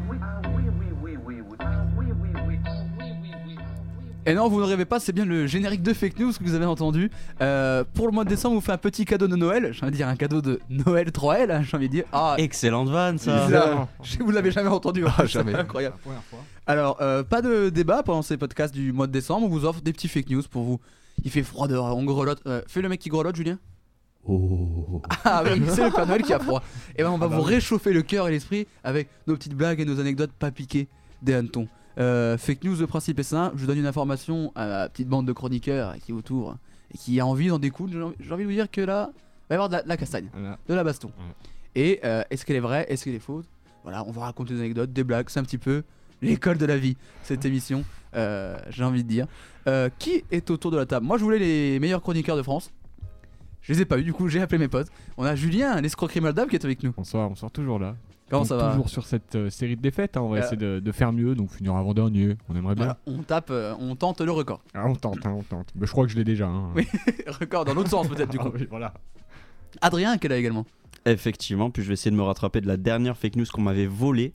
Et 4.31 4.35
non, 4.35 4.49
vous 4.49 4.61
ne 4.61 4.64
rêvez 4.66 4.85
pas, 4.85 5.01
c'est 5.01 5.12
bien 5.12 5.24
le 5.24 5.47
générique 5.47 5.83
de 5.83 5.93
fake 5.95 6.18
news 6.18 6.33
que 6.33 6.45
vous 6.45 6.55
avez 6.55 6.66
entendu. 6.66 7.11
Euh, 7.41 7.83
pour 7.95 8.07
le 8.07 8.12
mois 8.12 8.24
de 8.24 8.29
décembre, 8.29 8.57
on 8.57 8.59
vous 8.59 8.64
fait 8.64 8.72
un 8.72 8.76
petit 8.79 9.05
cadeau 9.05 9.26
de 9.26 9.37
Noël. 9.37 9.70
J'ai 9.72 9.83
envie 9.83 9.93
de 9.93 9.97
dire 9.97 10.09
un 10.09 10.16
cadeau 10.16 10.43
de 10.43 10.61
Noël 10.68 11.09
3L, 11.11 11.51
hein, 11.51 11.62
j'ai 11.62 11.76
envie 11.76 11.89
de 11.89 11.93
dire. 11.93 12.05
Ah, 12.12 12.35
Excellente 12.39 12.89
vanne 12.89 13.18
ça. 13.18 13.47
bizarre. 13.47 13.89
Je- 14.03 14.18
Vous 14.22 14.31
l'avez 14.31 14.51
jamais 14.51 14.68
entendu 14.68 15.05
en 15.07 15.11
Ah, 15.16 15.24
jamais. 15.26 15.55
incroyable. 15.55 15.97
Alors, 16.66 16.99
euh, 17.01 17.22
pas 17.22 17.41
de 17.43 17.70
débat 17.70 18.03
pendant 18.03 18.22
ces 18.22 18.37
podcasts 18.37 18.74
du 18.74 18.93
mois 18.93 19.07
de 19.07 19.12
décembre. 19.12 19.47
On 19.47 19.49
vous 19.49 19.64
offre 19.64 19.81
des 19.81 19.93
petits 19.95 20.09
fake 20.09 20.29
news 20.31 20.43
pour 20.51 20.62
vous. 20.62 20.79
Il 21.24 21.31
fait 21.31 21.43
froid 21.43 21.66
dehors, 21.66 21.97
on 21.97 22.05
grelotte. 22.05 22.43
Euh, 22.47 22.61
fais 22.68 22.83
le 22.83 22.89
mec 22.89 23.01
qui 23.01 23.09
grelotte, 23.09 23.35
Julien. 23.37 23.59
Oh. 24.26 25.01
Ah 25.24 25.43
oui, 25.45 25.62
c'est 25.68 25.85
le 25.85 25.91
Père 25.91 26.07
Noël 26.07 26.22
qui 26.22 26.33
a 26.35 26.39
froid. 26.39 26.62
Et 26.97 27.03
ben 27.03 27.11
on 27.11 27.16
va 27.18 27.26
Ah 27.26 27.29
bah 27.31 27.37
vous 27.37 27.43
oui. 27.47 27.55
réchauffer 27.55 27.93
le 27.95 28.03
cœur 28.03 28.29
et 28.29 28.31
l'esprit 28.31 28.66
avec 28.85 29.09
nos 29.26 29.35
petites 29.37 29.55
blagues 29.55 29.81
et 29.81 29.85
nos 29.87 30.01
anecdotes 30.01 30.33
pas 30.33 30.51
piquées 30.51 30.89
des 31.22 31.35
hannetons. 31.35 31.66
Euh, 31.99 32.39
fake 32.39 32.65
news, 32.65 32.77
le 32.79 32.87
principe 32.87 33.19
est 33.19 33.25
simple. 33.25 33.57
Je 33.59 33.67
donne 33.67 33.79
une 33.79 33.87
information 33.87 34.53
à 34.55 34.67
la 34.67 34.89
petite 34.89 35.09
bande 35.09 35.27
de 35.27 35.33
chroniqueurs 35.33 35.97
qui 35.99 36.13
est 36.13 36.15
autour 36.15 36.57
et 36.95 36.99
qui 36.99 37.19
a 37.21 37.27
envie 37.27 37.49
d'en 37.49 37.59
découdre. 37.59 37.93
J'ai 38.21 38.33
envie- 38.33 38.45
de 38.45 38.49
vous 38.49 38.55
dire 38.55 38.71
que 38.71 38.81
là, 38.81 39.11
il 39.15 39.49
va 39.51 39.55
y 39.55 39.55
avoir 39.55 39.69
de 39.69 39.75
la, 39.77 39.83
de 39.83 39.89
la 39.89 39.97
castagne, 39.97 40.29
de 40.69 40.75
la 40.75 40.85
baston. 40.85 41.11
Et 41.75 42.01
euh, 42.05 42.23
est-ce 42.31 42.45
qu'elle 42.47 42.57
est 42.57 42.61
vraie 42.61 42.87
Est-ce 42.89 43.05
qu'elle 43.05 43.15
est 43.15 43.19
fausse? 43.19 43.47
Voilà, 43.83 44.05
on 44.07 44.11
va 44.13 44.23
raconter 44.23 44.55
des 44.55 44.61
anecdotes, 44.61 44.93
des 44.93 45.05
blagues. 45.05 45.29
C'est 45.29 45.41
un 45.41 45.45
petit 45.45 45.59
peu 45.59 45.83
l'école 46.23 46.59
de 46.59 46.67
la 46.67 46.77
vie, 46.77 46.97
cette 47.23 47.45
émission. 47.45 47.85
euh, 48.15 48.57
J'ai 48.71 48.85
envie 48.85 49.03
de 49.05 49.09
dire. 49.09 49.27
Euh, 49.67 49.89
qui 49.99 50.23
est 50.31 50.51
autour 50.51 50.71
de 50.71 50.77
la 50.77 50.87
table? 50.87 51.05
Moi, 51.07 51.19
je 51.19 51.25
voulais 51.25 51.39
les 51.39 51.79
meilleurs 51.81 52.03
chroniqueurs 52.03 52.37
de 52.37 52.43
France. 52.43 52.71
Je 53.61 53.73
les 53.73 53.83
ai 53.83 53.85
pas 53.85 53.99
eu, 53.99 54.03
du 54.05 54.13
coup 54.15 54.29
j'ai 54.29 54.41
appelé 54.41 54.59
mes 54.59 54.69
potes. 54.69 54.89
On 55.19 55.25
a 55.25 55.35
Julien, 55.35 55.79
l'escroquerie 55.81 56.21
Maldab 56.21 56.49
qui 56.49 56.57
est 56.57 56.65
avec 56.65 56.83
nous. 56.83 56.93
Bonsoir, 56.97 57.29
bonsoir, 57.29 57.51
toujours 57.51 57.79
là. 57.79 57.97
Comment 58.31 58.43
Donc, 58.43 58.49
ça 58.49 58.57
va 58.57 58.70
Toujours 58.72 58.89
sur 58.91 59.07
cette 59.07 59.35
euh, 59.37 59.51
série 59.51 59.76
de 59.76 59.81
défaites, 59.81 60.16
hein, 60.16 60.20
on 60.22 60.29
va 60.29 60.37
Euh, 60.39 60.41
essayer 60.41 60.57
de, 60.57 60.81
de 60.81 60.93
faire 60.93 61.12
mieux, 61.12 61.35
donc 61.35 61.51
finir 61.51 61.74
avant-dernier, 61.76 62.37
on 62.49 62.57
aimerait 62.57 62.74
bien. 62.74 62.85
Voilà, 62.85 62.99
on 63.07 63.22
tape, 63.22 63.49
euh, 63.51 63.74
on 63.81 63.97
tente 63.97 64.20
le 64.20 64.31
record. 64.33 64.62
Ah, 64.74 64.87
on 64.87 64.95
tente, 64.95 65.24
hein, 65.24 65.35
on 65.39 65.43
tente. 65.43 65.68
Mais 65.74 65.87
je 65.87 65.93
crois 65.93 66.05
que 66.07 66.12
je 66.12 66.16
l'ai 66.16 66.24
déjà. 66.24 66.47
hein. 66.47 66.70
Oui, 66.74 66.87
record 67.41 67.64
dans 67.64 67.74
l'autre 67.74 67.91
sens 67.91 68.07
peut-être 68.09 68.31
du 68.31 68.39
coup. 68.39 68.49
Ah 68.49 68.57
oui, 68.59 68.66
voilà. 68.70 68.93
Adrien 69.81 70.18
qui 70.18 70.26
est 70.26 70.31
là 70.31 70.37
également? 70.37 70.66
Effectivement, 71.07 71.70
puis 71.70 71.83
je 71.83 71.89
vais 71.89 71.95
essayer 71.95 72.11
de 72.11 72.16
me 72.16 72.22
rattraper 72.22 72.61
de 72.61 72.66
la 72.66 72.76
dernière 72.76 73.16
fake 73.16 73.37
news 73.37 73.47
qu'on 73.53 73.62
m'avait 73.62 73.87
volée. 73.87 74.35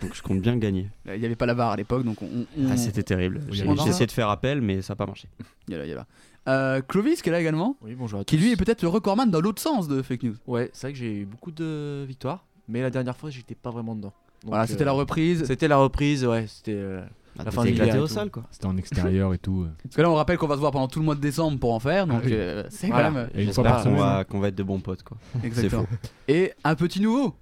Donc 0.00 0.14
je 0.14 0.22
compte 0.22 0.40
bien 0.40 0.56
gagner. 0.56 0.88
Il 1.06 1.18
n'y 1.20 1.26
avait 1.26 1.36
pas 1.36 1.46
la 1.46 1.54
barre 1.54 1.70
à 1.70 1.76
l'époque 1.76 2.04
donc 2.04 2.22
on. 2.22 2.26
on- 2.58 2.70
Ah, 2.70 2.76
c'était 2.76 3.02
terrible. 3.04 3.40
J'ai 3.50 3.66
on- 3.68 3.76
j'ai 3.76 3.88
essayé 3.90 4.06
de 4.06 4.12
faire 4.12 4.28
appel, 4.28 4.60
mais 4.60 4.82
ça 4.82 4.92
n'a 4.92 4.96
pas 4.96 5.06
marché. 5.06 5.28
Il 5.68 5.72
y 5.72 5.74
a 5.74 5.78
là, 5.78 5.84
il 5.86 5.88
y 5.90 5.92
a 5.92 5.96
là. 5.96 6.06
Euh, 6.48 6.80
Clovis 6.80 7.22
qui 7.22 7.28
est 7.28 7.32
là 7.32 7.40
également? 7.40 7.76
Oui, 7.82 7.94
bonjour 7.94 8.18
à 8.20 8.24
Qui 8.24 8.36
tous. 8.36 8.42
lui 8.42 8.52
est 8.52 8.56
peut-être 8.56 8.82
le 8.82 8.88
recordman 8.88 9.30
dans 9.30 9.40
l'autre 9.40 9.62
sens 9.62 9.86
de 9.86 10.02
fake 10.02 10.24
news. 10.24 10.34
Ouais, 10.48 10.70
c'est 10.72 10.88
vrai 10.88 10.92
que 10.92 10.98
j'ai 10.98 11.20
eu 11.20 11.24
beaucoup 11.24 11.52
de 11.52 12.04
victoires, 12.06 12.44
mais 12.68 12.80
la 12.82 12.90
dernière 12.90 13.16
fois, 13.16 13.30
j'étais 13.30 13.54
pas 13.54 13.70
vraiment 13.70 13.94
dedans. 13.94 14.12
Donc, 14.42 14.50
Voilà, 14.50 14.66
c'était 14.66 14.84
la 14.84 14.92
reprise. 14.92 15.44
C'était 15.46 15.68
la 15.68 15.76
reprise, 15.76 16.24
ouais, 16.26 16.46
c'était 16.48 16.74
euh, 16.74 17.02
Ah, 17.38 17.44
la 17.44 17.50
fin 17.52 17.64
éclaté 17.64 17.98
au 17.98 18.06
sol, 18.08 18.30
quoi. 18.30 18.42
C'était 18.50 18.66
en 18.66 18.76
extérieur 18.76 19.32
et 19.34 19.38
tout. 19.38 19.66
Parce 19.84 19.94
que 19.96 20.02
là, 20.02 20.10
on 20.10 20.14
rappelle 20.14 20.36
qu'on 20.38 20.48
va 20.48 20.56
se 20.56 20.60
voir 20.60 20.72
pendant 20.72 20.88
tout 20.88 20.98
le 20.98 21.04
mois 21.04 21.14
de 21.14 21.20
décembre 21.20 21.58
pour 21.60 21.72
en 21.72 21.78
faire, 21.80 22.06
donc 22.06 22.20
Ah 22.22 22.26
oui. 22.26 22.32
euh, 22.34 22.64
c'est 22.70 22.88
Voilà. 22.88 23.08
quand 23.08 23.14
même. 23.14 23.28
Et 23.34 23.44
une 23.44 23.52
fois 23.52 23.62
J'espère 23.62 23.64
par 23.64 23.76
qu'on 23.82 23.88
semaine. 23.90 23.98
va, 24.00 24.24
qu'on 24.24 24.40
va 24.40 24.48
être 24.48 24.54
de 24.56 24.62
bons 24.62 24.80
potes, 24.80 25.02
quoi. 25.04 25.16
Exactement. 25.44 25.82
faux. 25.82 25.88
Et 26.28 26.52
un 26.64 26.74
petit 26.74 27.00
nouveau, 27.00 27.34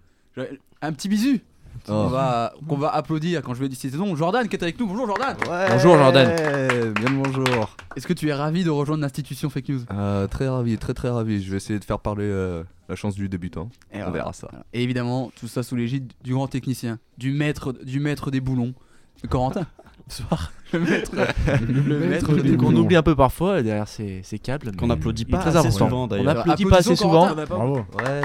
un 0.82 0.92
petit 0.92 1.08
bisu. 1.08 1.40
Oh. 1.88 1.92
On 1.92 2.06
va, 2.08 2.52
qu'on 2.68 2.76
va 2.76 2.88
applaudir 2.94 3.42
quand 3.42 3.54
je 3.54 3.64
vais 3.64 3.74
ses 3.74 3.90
noms. 3.96 4.14
Jordan 4.14 4.46
qui 4.48 4.56
est 4.56 4.62
avec 4.62 4.78
nous. 4.78 4.86
Bonjour 4.86 5.06
Jordan. 5.06 5.36
Bonjour, 5.70 5.96
Jordan. 5.96 6.28
Bien 6.94 7.10
le 7.10 7.22
bonjour. 7.22 7.76
Est-ce 7.96 8.06
que 8.06 8.12
tu 8.12 8.28
es 8.28 8.34
ravi 8.34 8.64
de 8.64 8.70
rejoindre 8.70 9.02
l'institution 9.02 9.50
fake 9.50 9.68
news? 9.70 9.80
Euh, 9.92 10.26
très 10.26 10.48
ravi, 10.48 10.76
très 10.78 10.94
très 10.94 11.08
ravi. 11.08 11.42
Je 11.42 11.50
vais 11.50 11.56
essayer 11.56 11.78
de 11.78 11.84
faire 11.84 11.98
parler 11.98 12.24
euh, 12.26 12.62
la 12.88 12.96
chance 12.96 13.14
du 13.14 13.28
débutant. 13.28 13.70
Et 13.92 13.96
On 13.96 13.98
voilà. 14.00 14.12
verra 14.12 14.32
ça. 14.32 14.48
Et 14.72 14.82
évidemment, 14.82 15.32
tout 15.38 15.48
ça 15.48 15.62
sous 15.62 15.74
l'égide 15.74 16.12
du 16.22 16.34
grand 16.34 16.46
technicien, 16.48 16.98
du 17.18 17.32
maître, 17.32 17.72
du 17.72 17.98
maître 17.98 18.30
des 18.30 18.40
boulons, 18.40 18.74
Corentin. 19.28 19.66
Bonsoir. 20.08 20.52
Le 20.72 20.80
maître, 20.80 21.10
le 21.68 21.98
maître 22.00 22.32
des 22.34 22.56
Qu'on 22.56 22.74
oublie 22.74 22.96
un 22.96 23.02
peu 23.02 23.14
parfois 23.14 23.62
derrière 23.62 23.86
ces, 23.88 24.20
ces 24.24 24.38
câbles. 24.38 24.74
Qu'on 24.76 24.90
applaudit 24.90 25.24
pas 25.24 25.38
assez 25.38 25.70
souvent, 25.70 26.04
On 26.04 26.06
d'ailleurs. 26.06 26.34
n'applaudit 26.34 26.64
pas 26.64 26.78
assez 26.78 26.96
souvent. 26.96 27.28
Corentin. 27.28 27.44
Bravo. 27.44 27.74
Ouais. 27.76 28.20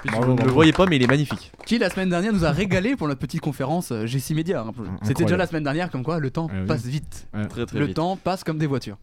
Puis 0.00 0.10
Bravo, 0.10 0.26
vous 0.34 0.38
ne 0.42 0.44
le 0.44 0.50
voyez 0.52 0.72
pas, 0.72 0.86
mais 0.86 0.96
il 0.96 1.02
est 1.02 1.06
magnifique. 1.08 1.52
Qui 1.66 1.78
la 1.78 1.90
semaine 1.90 2.08
dernière 2.10 2.32
nous 2.32 2.44
a 2.44 2.50
régalé 2.50 2.96
pour 2.96 3.08
notre 3.08 3.20
petite 3.20 3.40
conférence 3.40 3.92
euh, 3.92 4.06
Jessie 4.06 4.34
Media. 4.34 4.62
hein. 4.66 4.72
C'était 5.02 5.24
déjà 5.24 5.36
la 5.36 5.46
semaine 5.46 5.64
dernière, 5.64 5.90
comme 5.90 6.02
quoi 6.02 6.18
le 6.18 6.30
temps 6.30 6.48
oui. 6.52 6.66
passe 6.66 6.84
vite. 6.84 7.28
Ouais. 7.34 7.46
Très 7.46 7.66
très 7.66 7.78
le 7.78 7.86
vite. 7.86 7.96
temps 7.96 8.16
passe 8.16 8.42
comme 8.42 8.58
des 8.58 8.66
voitures. 8.66 8.96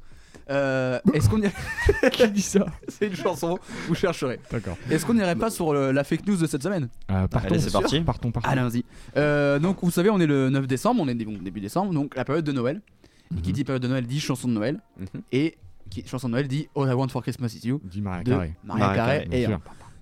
Euh, 0.50 1.00
Est-ce 1.14 1.30
qu'on 1.30 1.42
y... 1.42 1.50
Qui 2.12 2.28
dit 2.32 2.42
ça 2.42 2.66
C'est 2.88 3.08
une 3.08 3.16
chanson, 3.16 3.60
vous 3.88 3.96
chercherez. 3.96 4.40
D'accord. 4.52 4.78
Est-ce 4.90 5.06
qu'on 5.06 5.14
n'irait 5.14 5.36
pas 5.36 5.52
sur 5.52 5.74
le- 5.74 5.92
la 5.92 6.04
fake 6.04 6.26
news 6.28 6.38
de 6.38 6.48
cette 6.48 6.64
semaine 6.64 6.90
Euh, 7.12 7.28
partons, 7.28 7.50
Allez, 7.50 7.60
c'est 7.60 7.72
parti. 7.72 8.02
Partons, 8.02 8.32
partons. 8.32 8.50
Allons-y. 8.50 8.84
Euh, 9.16 9.60
donc, 9.60 9.78
vous 9.84 9.92
savez, 9.92 10.10
on 10.10 10.20
est 10.20 10.26
le 10.26 10.50
9 10.50 10.66
décembre, 10.66 11.02
on 11.04 11.08
est 11.08 11.14
début 11.14 11.60
décembre, 11.62 11.94
donc 11.94 12.16
la 12.16 12.26
période 12.26 12.46
de 12.46 12.52
Noël. 12.52 12.82
Et 13.38 13.42
qui 13.42 13.54
dit 13.54 13.64
période 13.64 13.84
de 13.84 13.88
Noël 13.88 14.08
dit 14.08 14.20
chanson 14.20 14.48
de 14.48 14.54
Noël. 14.54 14.80
Mhm. 14.98 15.22
Et 15.32 15.56
qui, 15.92 16.04
chanson 16.08 16.28
de 16.30 16.34
Noël 16.34 16.48
dit 16.48 16.68
All 16.76 16.90
I 16.90 16.94
Want 16.94 17.10
for 17.10 17.22
Christmas 17.22 17.50
is 17.62 17.68
You 17.68 17.80
Dis 17.84 18.02
Maria 18.02 18.24
de 18.24 18.30
Carré. 18.32 18.54
Maria 18.64 18.86
Mariah 18.86 18.96
Carey. 18.98 19.28
Carey, 19.30 19.42
Et, 19.44 19.48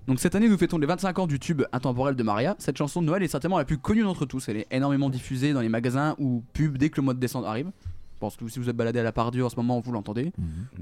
donc 0.06 0.18
cette 0.20 0.34
année, 0.34 0.48
nous 0.48 0.56
fêtons 0.56 0.78
les 0.78 0.86
25 0.86 1.18
ans 1.18 1.26
du 1.26 1.38
tube 1.38 1.62
intemporel 1.72 2.14
de 2.14 2.22
Maria. 2.22 2.56
Cette 2.58 2.78
chanson 2.78 3.02
de 3.02 3.06
Noël 3.06 3.22
est 3.22 3.28
certainement 3.28 3.58
la 3.58 3.66
plus 3.66 3.76
connue 3.76 4.02
d'entre 4.02 4.24
tous. 4.24 4.48
Elle 4.48 4.56
est 4.56 4.66
énormément 4.70 5.10
diffusée 5.10 5.52
dans 5.52 5.60
les 5.60 5.68
magasins 5.68 6.14
ou 6.18 6.42
pubs 6.54 6.78
dès 6.78 6.88
que 6.88 6.96
le 6.96 7.02
mois 7.02 7.12
de 7.12 7.20
décembre 7.20 7.46
arrive. 7.46 7.70
Je 8.18 8.20
pense 8.20 8.34
que 8.36 8.48
si 8.48 8.58
vous 8.58 8.68
êtes 8.68 8.74
baladé 8.76 8.98
à 8.98 9.04
la 9.04 9.12
part 9.12 9.30
Dieu 9.30 9.44
en 9.44 9.48
ce 9.48 9.54
moment, 9.54 9.78
vous 9.78 9.92
l'entendez. 9.92 10.32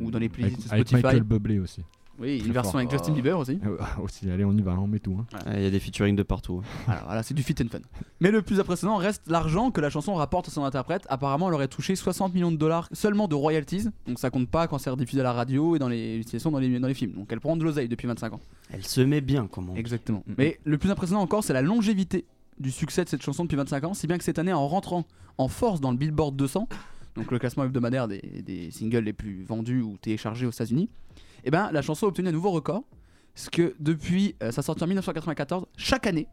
Ou 0.01 0.11
dans 0.11 0.18
les 0.18 0.24
Avec, 0.24 0.32
playlists 0.32 0.72
avec 0.72 0.89
Spotify. 0.89 1.05
Michael 1.05 1.22
Bublé 1.22 1.59
aussi. 1.59 1.82
Oui, 2.18 2.39
une 2.47 2.51
version 2.51 2.72
fort. 2.72 2.80
avec 2.80 2.91
Justin 2.91 3.12
Bieber 3.12 3.39
aussi. 3.39 3.61
Euh, 3.66 3.76
aussi, 4.03 4.30
allez, 4.30 4.43
on 4.47 4.53
y 4.57 4.62
va, 4.62 4.72
on 4.80 4.87
met 4.87 5.01
tout. 5.01 5.18
hein. 5.20 5.26
Il 5.55 5.62
y 5.62 5.66
a 5.66 5.70
des 5.70 5.78
featuring 5.78 6.16
de 6.16 6.22
partout. 6.22 6.62
Voilà, 6.87 7.03
voilà, 7.05 7.22
c'est 7.22 7.34
du 7.34 7.43
fit 7.43 7.55
and 7.62 7.68
fun. 7.70 7.80
Mais 8.20 8.30
le 8.30 8.41
plus 8.41 8.59
impressionnant 8.59 8.97
reste 8.97 9.28
l'argent 9.28 9.70
que 9.70 9.82
la 9.82 9.91
chanson 9.91 10.14
rapporte 10.14 10.49
à 10.49 10.51
son 10.51 10.64
interprète. 10.64 11.07
Apparemment, 11.11 11.49
elle 11.49 11.55
aurait 11.55 11.68
touché 11.68 11.95
60 11.95 12.32
millions 12.32 12.51
de 12.51 12.57
dollars 12.57 12.89
seulement 12.93 13.28
de 13.28 13.34
royalties. 13.34 13.91
Donc 14.07 14.18
ça 14.18 14.30
compte 14.30 14.49
pas 14.49 14.66
quand 14.66 14.78
c'est 14.78 14.89
rediffusé 14.89 15.20
à 15.20 15.24
la 15.24 15.34
radio 15.34 15.76
et 15.76 15.78
dans 15.78 15.91
les 15.91 16.16
utilisations 16.16 16.51
dans 16.51 16.59
les, 16.59 16.78
dans 16.80 16.89
les 16.89 16.95
films. 16.95 17.12
Donc 17.12 17.28
elle 17.30 17.41
prend 17.41 17.55
de 17.55 17.64
l'oseille 17.64 17.89
depuis 17.89 18.09
25 18.09 18.32
ans. 18.32 18.41
Elle 18.70 18.87
se 18.87 19.03
met 19.03 19.20
bien, 19.20 19.47
comment 19.47 19.74
Exactement. 19.76 20.24
Mais 20.39 20.59
le 20.64 20.78
plus 20.78 20.91
impressionnant 20.91 21.20
encore, 21.20 21.45
c'est 21.45 21.53
la 21.53 21.61
longévité 21.61 22.24
du 22.59 22.70
succès 22.70 23.05
de 23.05 23.11
cette 23.11 23.20
chanson 23.22 23.45
depuis 23.45 23.59
25 23.59 23.84
ans. 23.84 23.93
Si 23.93 24.07
bien 24.07 24.16
que 24.16 24.24
cette 24.24 24.39
année, 24.39 24.55
en 24.55 24.66
rentrant 24.66 25.05
en 25.37 25.49
force 25.49 25.82
dans 25.82 25.91
le 25.91 25.99
Billboard 25.99 26.34
200, 26.34 26.66
donc 27.17 27.31
le 27.31 27.39
classement 27.39 27.64
hebdomadaire 27.64 28.09
des, 28.09 28.71
singles 28.71 29.05
les 29.05 29.12
plus 29.12 29.43
vendus 29.45 29.81
ou 29.81 29.97
téléchargés 29.97 30.47
aux 30.47 30.51
États-Unis, 30.51 30.91
eh 31.45 31.51
ben, 31.51 31.71
la 31.73 31.83
chanson 31.83 32.07
a 32.07 32.09
obtenu 32.09 32.29
un 32.29 32.33
nouveau 32.33 32.51
record. 32.51 32.85
Parce 33.35 33.51
que 33.51 33.75
depuis 33.79 34.35
euh, 34.43 34.51
sa 34.51 34.62
sortie 34.62 34.83
en 34.83 34.87
1994, 34.87 35.67
chaque 35.77 36.07
année, 36.07 36.27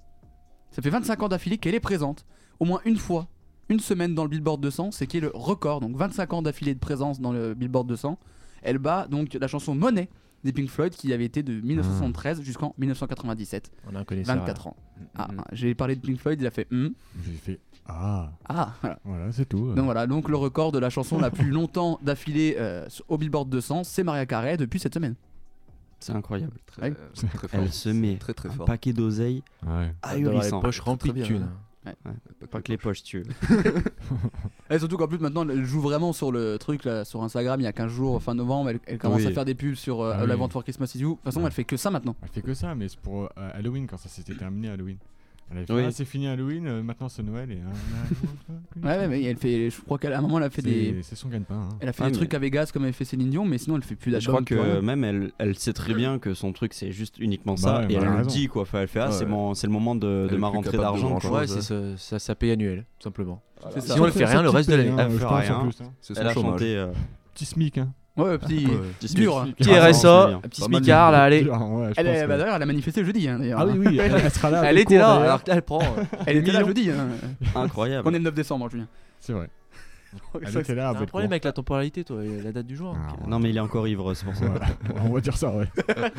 ça 0.72 0.82
fait 0.82 0.90
25 0.90 1.24
ans 1.24 1.28
d'affilée 1.28 1.58
qu'elle 1.58 1.76
est 1.76 1.82
présente, 1.82 2.26
au 2.60 2.66
moins 2.66 2.80
une 2.86 2.96
fois, 2.96 3.28
une 3.68 3.80
semaine 3.80 4.16
dans 4.16 4.24
le 4.24 4.30
Billboard 4.30 4.62
200, 4.62 4.92
c'est 4.92 5.06
qui 5.06 5.18
est 5.18 5.22
le 5.22 5.32
record. 5.34 5.82
Donc 5.82 5.98
25 5.98 6.34
ans 6.34 6.42
d'affilée 6.42 6.74
de 6.74 6.80
présence 6.80 7.20
dans 7.20 7.34
le 7.34 7.54
Billboard 7.54 7.88
200. 7.88 8.18
Elle 8.62 8.78
bat 8.78 9.08
donc 9.10 9.34
la 9.34 9.48
chanson 9.48 9.76
Money 9.76 10.10
des 10.44 10.52
Pink 10.54 10.70
Floyd 10.70 10.94
qui 10.94 11.12
avait 11.14 11.26
été 11.26 11.44
de 11.44 11.60
1973 11.62 12.42
jusqu'en 12.42 12.74
1997. 12.78 13.72
On 13.92 13.96
a 13.96 14.00
un 14.00 14.04
connaisseur. 14.04 14.36
24 14.36 14.68
ans. 14.68 14.76
Ah, 15.16 15.28
Mm, 15.30 15.36
mm. 15.36 15.40
ah, 15.40 15.48
j'ai 15.52 15.76
parlé 15.76 15.96
de 15.96 16.02
Pink 16.02 16.20
Floyd, 16.20 16.40
il 16.42 16.48
a 16.48 16.52
fait 16.52 16.68
hum. 16.72 16.94
J'ai 17.26 17.34
fait 17.34 17.60
Ah. 17.88 18.32
Ah, 18.48 18.74
voilà. 18.82 19.00
Voilà, 19.04 19.32
c'est 19.32 19.46
tout. 19.46 19.68
euh. 19.70 19.74
Donc 19.76 19.86
voilà, 19.86 20.08
donc 20.08 20.30
le 20.30 20.38
record 20.38 20.72
de 20.72 20.80
la 20.80 20.90
chanson 20.90 21.20
la 21.20 21.32
plus 21.32 21.50
longtemps 21.50 22.00
d'affilée 22.02 22.56
euh, 22.60 22.88
au 23.10 23.18
Billboard 23.18 23.50
200, 23.50 23.84
c'est 23.84 24.04
Maria 24.04 24.26
Carey 24.26 24.56
depuis 24.58 24.80
cette 24.80 24.94
semaine. 24.94 25.16
C'est 26.00 26.14
incroyable. 26.14 26.54
Ouais. 26.82 26.92
Très, 26.94 27.28
très 27.30 27.48
fort. 27.48 27.60
Elle 27.64 27.72
se 27.72 27.90
met 27.90 28.18
Très 28.18 28.34
très 28.34 28.50
un 28.50 28.58
paquet 28.66 28.92
d'oseille 28.92 29.42
Ouais. 29.66 29.94
Ahurissant. 30.02 30.60
poches 30.60 30.82
remplies 30.82 31.14
de 31.14 31.24
thunes. 31.24 31.48
Hein. 31.86 31.94
Ouais. 32.06 32.48
Pas 32.48 32.62
que 32.62 32.72
les 32.72 32.78
poches, 32.78 33.04
tu 33.04 33.20
veux. 33.22 33.26
Et 34.70 34.80
surtout 34.80 34.98
qu'en 34.98 35.08
plus 35.08 35.20
maintenant 35.20 35.48
elle 35.48 35.66
joue 35.66 35.82
vraiment 35.82 36.14
sur 36.14 36.32
le 36.32 36.58
truc 36.58 36.84
là 36.86 37.06
sur 37.06 37.24
Instagram 37.24 37.60
il 37.60 37.64
y 37.64 37.68
a 37.68 37.74
15 37.74 37.92
jours 37.92 38.22
fin 38.22 38.34
novembre 38.34 38.70
elle, 38.72 38.80
elle 38.86 38.98
commence 38.98 39.22
Oui. 39.22 39.28
à 39.28 39.32
faire 39.32 39.46
des 39.46 39.56
pubs 39.56 39.76
sur 39.76 40.02
euh, 40.02 40.14
Ah 40.18 40.26
la 40.26 40.34
oui. 40.34 40.40
vente 40.40 40.54
for 40.54 40.64
Christmas 40.64 40.92
is 40.96 41.00
you. 41.00 41.10
De 41.12 41.16
toute 41.16 41.24
façon 41.26 41.40
Ouais. 41.42 41.46
elle 41.48 41.52
fait 41.52 41.64
que 41.64 41.78
ça 41.78 41.92
maintenant. 41.92 42.16
Elle 42.24 42.30
fait 42.30 42.42
que 42.42 42.54
ça, 42.54 42.74
mais 42.76 42.88
c'est 42.90 43.00
pour 43.00 43.24
euh, 43.24 43.28
Halloween 43.54 43.88
quand 43.88 43.98
ça 43.98 44.10
s'était 44.10 44.36
terminé 44.36 44.70
Halloween. 44.70 44.98
Elle 45.52 45.58
avait 45.58 45.66
fait, 45.68 45.74
Oui. 45.74 45.84
ah, 45.86 45.92
c'est 45.92 46.06
fini 46.06 46.28
Halloween, 46.28 46.66
euh, 46.68 46.82
maintenant 46.82 47.10
c'est 47.10 47.22
Noël 47.22 47.52
et. 47.52 47.56
euh, 47.58 48.84
Ouais 48.84 48.98
ouais 48.98 49.08
mais 49.08 49.22
elle 49.24 49.38
fait 49.38 49.70
je 49.70 49.82
crois 49.82 49.98
qu'à 50.00 50.18
un 50.18 50.22
moment 50.22 50.38
elle 50.40 50.46
a 50.46 50.50
fait 50.50 50.62
des 50.64 51.00
C'est 51.04 51.16
son 51.16 51.30
gagne-pain. 51.30 51.56
hein. 51.56 51.70
elle 51.80 51.90
a 51.90 51.94
fait 51.94 52.02
Ah, 52.04 52.08
des 52.08 52.12
mais- 52.14 52.18
trucs 52.18 52.34
à 52.34 52.40
Vegas 52.40 52.72
comme 52.74 52.86
elle 52.86 52.94
fait 52.94 53.06
Céline 53.06 53.30
Dion 53.30 53.46
mais 53.46 53.58
sinon 53.60 53.76
elle 53.78 53.84
fait 53.84 53.96
plus 53.96 54.10
Je 54.12 54.16
d'albums. 54.18 54.44
crois 54.46 54.46
plus 54.46 54.60
rien. 54.60 54.76
que 54.80 54.86
même 54.86 55.04
elle, 55.04 55.32
elle 55.38 55.56
sait 55.58 55.74
très 55.74 55.94
bien 55.94 56.18
que 56.18 56.34
son 56.34 56.54
truc 56.54 56.74
c'est 56.74 56.92
juste 56.92 57.20
uniquement 57.20 57.54
Bah 57.54 57.62
ça 57.62 57.80
ouais, 57.82 57.94
et 57.94 57.98
bah, 57.98 58.06
elle 58.12 58.18
le 58.22 58.26
dit 58.26 58.48
quoi. 58.48 58.64
Enfin, 58.64 58.82
elle 58.82 58.88
fait 58.88 59.00
ah 59.00 59.08
Ouais, 59.08 59.12
c'est 59.12 59.26
ouais. 59.26 59.30
mon 59.30 59.54
c'est 59.54 59.68
le 59.68 59.74
moment 59.74 59.96
de, 59.96 60.28
de 60.32 60.38
ma 60.38 60.48
rentrée 60.48 60.78
d'argent. 60.78 61.20
Ouais, 61.32 61.46
c'est 61.48 61.62
ça, 61.62 61.98
ça, 61.98 62.20
ça 62.20 62.36
paye 62.36 62.52
annuel, 62.52 62.86
tout 63.00 63.04
simplement. 63.04 63.42
Ça. 63.62 63.80
Sinon, 63.80 64.06
elle 64.08 64.12
Ça 64.14 64.20
fait 64.20 64.26
rien 64.26 64.42
le 64.42 64.50
reste 64.50 64.70
de 64.70 64.76
l'année. 64.76 64.90
hein, 64.90 64.98
Elle 65.08 65.12
je 65.12 65.18
fait 65.18 65.26
rien. 65.26 65.60
plus, 65.62 65.82
hein. 65.82 66.14
Elle 66.18 66.28
a 66.28 66.34
chanté 66.34 66.76
euh, 66.78 66.88
Petit 67.34 67.46
SMIC, 67.46 67.78
hein. 67.78 67.94
Ouais 68.16 68.38
petit 68.38 68.66
Ouais. 68.68 68.72
petit 69.00 69.14
dur. 69.16 69.38
Hein. 69.40 69.50
Petit 69.58 69.72
Ah, 69.74 69.88
RSA, 69.90 70.26
un 70.36 70.40
petit 70.42 70.62
smicard 70.62 71.12
là, 71.12 71.24
allez. 71.24 71.48
Elle 71.98 72.08
est, 72.08 72.22
que- 72.22 72.28
bah, 72.28 72.38
d'ailleurs 72.38 72.56
elle 72.56 72.62
a 72.62 72.66
manifesté 72.66 73.04
jeudi 73.04 73.28
hein, 73.28 73.40
d'ailleurs. 73.40 73.60
Ah 73.62 73.66
oui, 73.66 73.88
oui, 73.88 73.98
elle, 73.98 74.32
sera 74.32 74.50
là. 74.52 74.62
Elle 74.66 74.78
était 74.78 74.98
cours, 74.98 75.04
là, 75.08 75.16
alors 75.24 75.42
elle 75.48 75.62
prend. 75.64 75.82
euh, 75.82 76.04
Elle 76.28 76.38
était 76.38 76.52
là 76.52 76.60
millions. 76.60 76.68
jeudi. 76.68 76.90
Hein. 76.92 77.08
Incroyable. 77.56 78.08
On 78.08 78.14
est 78.14 78.18
le 78.20 78.24
9 78.26 78.34
décembre 78.36 78.70
Julien. 78.70 78.88
C'est 79.20 79.34
vrai. 79.34 79.50
Elle 80.44 80.58
était 80.60 80.76
là 80.76 80.94
T'as 80.96 81.08
problème 81.08 81.32
avec 81.32 81.44
la 81.44 81.52
temporalité, 81.54 82.04
toi, 82.04 82.24
et 82.24 82.40
la 82.44 82.52
date 82.52 82.68
du 82.68 82.76
jour. 82.76 82.96
Ah, 82.96 83.14
euh, 83.14 83.28
Non 83.28 83.40
mais 83.40 83.50
il 83.50 83.58
est 83.58 83.60
encore 83.60 83.88
ivre, 83.88 84.14
c'est 84.14 84.26
pour 84.26 84.36
ça. 84.36 84.46
Voilà. 84.46 84.68
On 85.04 85.10
va 85.12 85.20
dire 85.22 85.36
ça, 85.36 85.50
ouais. 85.52 85.66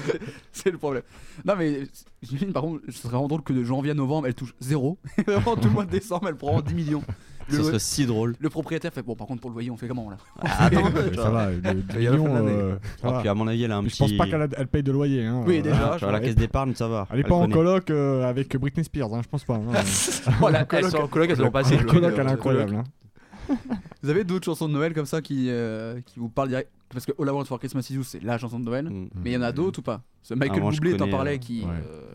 C'est 0.53 0.73
le 0.73 0.79
problème. 0.79 1.05
Non 1.45 1.55
mais 1.57 1.83
j'imagine 2.21 2.53
par 2.53 2.63
contre, 2.65 2.81
ce 2.89 2.93
serait 2.99 3.11
vraiment 3.11 3.29
drôle 3.29 3.43
que 3.43 3.53
de 3.53 3.63
janvier 3.63 3.93
à 3.93 3.95
novembre 3.95 4.27
elle 4.27 4.35
touche 4.35 4.53
zéro. 4.59 4.99
Vraiment 5.29 5.55
tout 5.55 5.69
le 5.69 5.75
mois 5.75 5.85
de 5.85 5.91
décembre 5.93 6.27
elle 6.29 6.35
prend 6.35 6.61
10 6.61 6.75
millions. 6.75 7.03
Ce 7.49 7.63
serait 7.63 7.79
si 7.79 8.07
drôle. 8.07 8.35
le 8.39 8.51
propriétaire 8.51 8.93
fait 8.93 9.03
bon 9.03 9.15
par 9.17 9.27
contre 9.27 9.41
pour 9.41 9.51
le 9.51 9.55
loyer 9.55 9.71
on 9.71 9.77
fait 9.77 9.89
comment 9.89 10.09
là 10.11 10.17
Ah, 10.43 10.67
attends, 10.67 10.85
ça 11.17 11.31
va, 11.31 11.51
le 11.51 11.57
euh, 11.67 12.77
ça 13.01 13.09
Ah, 13.09 13.11
va. 13.13 13.19
puis 13.21 13.29
à 13.29 13.35
mon 13.35 13.47
avis 13.49 13.65
elle 13.65 13.73
a 13.73 13.77
un 13.79 13.83
Je 13.83 13.89
petit. 13.89 13.99
pense 13.99 14.13
pas 14.15 14.27
qu'elle 14.27 14.43
a- 14.43 14.49
elle 14.57 14.67
paye 14.67 14.83
de 14.83 14.93
loyer. 14.93 15.25
Hein. 15.25 15.43
Oui, 15.47 15.59
euh, 15.59 15.63
déjà. 15.63 15.93
Ah, 15.95 15.97
vois, 15.99 16.13
la 16.13 16.21
caisse 16.21 16.37
d'épargne 16.37 16.75
ça 16.75 16.89
va. 16.89 17.07
Elle 17.13 17.21
est 17.21 17.25
pas 17.25 17.35
en 17.35 17.49
coloc 17.49 17.91
euh, 17.91 18.29
avec 18.29 18.57
Britney 18.57 18.85
Spears, 18.85 19.13
hein, 19.15 19.21
je 19.23 19.29
pense 19.29 19.45
pas. 19.45 19.55
hein. 19.55 19.73
Voilà, 20.41 20.67
Elles 20.73 20.91
sont 20.91 20.97
en 20.99 21.09
coloc, 21.09 21.31
elles 21.31 21.43
ont 21.43 21.51
passé. 21.51 21.77
La 21.77 21.85
coloc, 21.85 22.15
elle 22.19 22.27
est 22.27 22.31
incroyable. 22.31 22.77
hein. 22.77 22.85
Vous 24.03 24.09
avez 24.11 24.25
d'autres 24.25 24.47
chansons 24.47 24.69
de 24.69 24.73
Noël 24.73 24.95
comme 24.95 25.05
ça 25.07 25.21
qui, 25.21 25.47
euh, 25.51 26.01
qui 26.07 26.19
vous 26.19 26.29
parlent 26.31 26.49
direct 26.49 26.71
Parce 26.95 27.05
que 27.05 27.13
All 27.21 27.29
I 27.29 27.31
Want 27.31 27.45
for 27.45 27.59
Christmas 27.59 27.81
is 27.91 27.95
You 27.95 28.03
c'est 28.03 28.23
la 28.23 28.39
chanson 28.39 28.59
de 28.61 28.65
Noël. 28.65 28.89
Mm. 28.89 29.09
Mais 29.23 29.31
il 29.31 29.35
y 29.35 29.37
en 29.37 29.43
a 29.43 29.53
d'autres 29.53 29.81
ou 29.81 29.83
pas? 29.83 30.03
Ce 30.23 30.33
Michael 30.33 30.59
Ah, 30.61 30.63
moi, 30.63 30.71
Bublé 30.73 30.97
t'en 30.97 31.09
parlais 31.11 31.35
euh, 31.35 31.39
qui 31.39 31.61
ouais. 31.63 31.67
euh, 31.69 31.73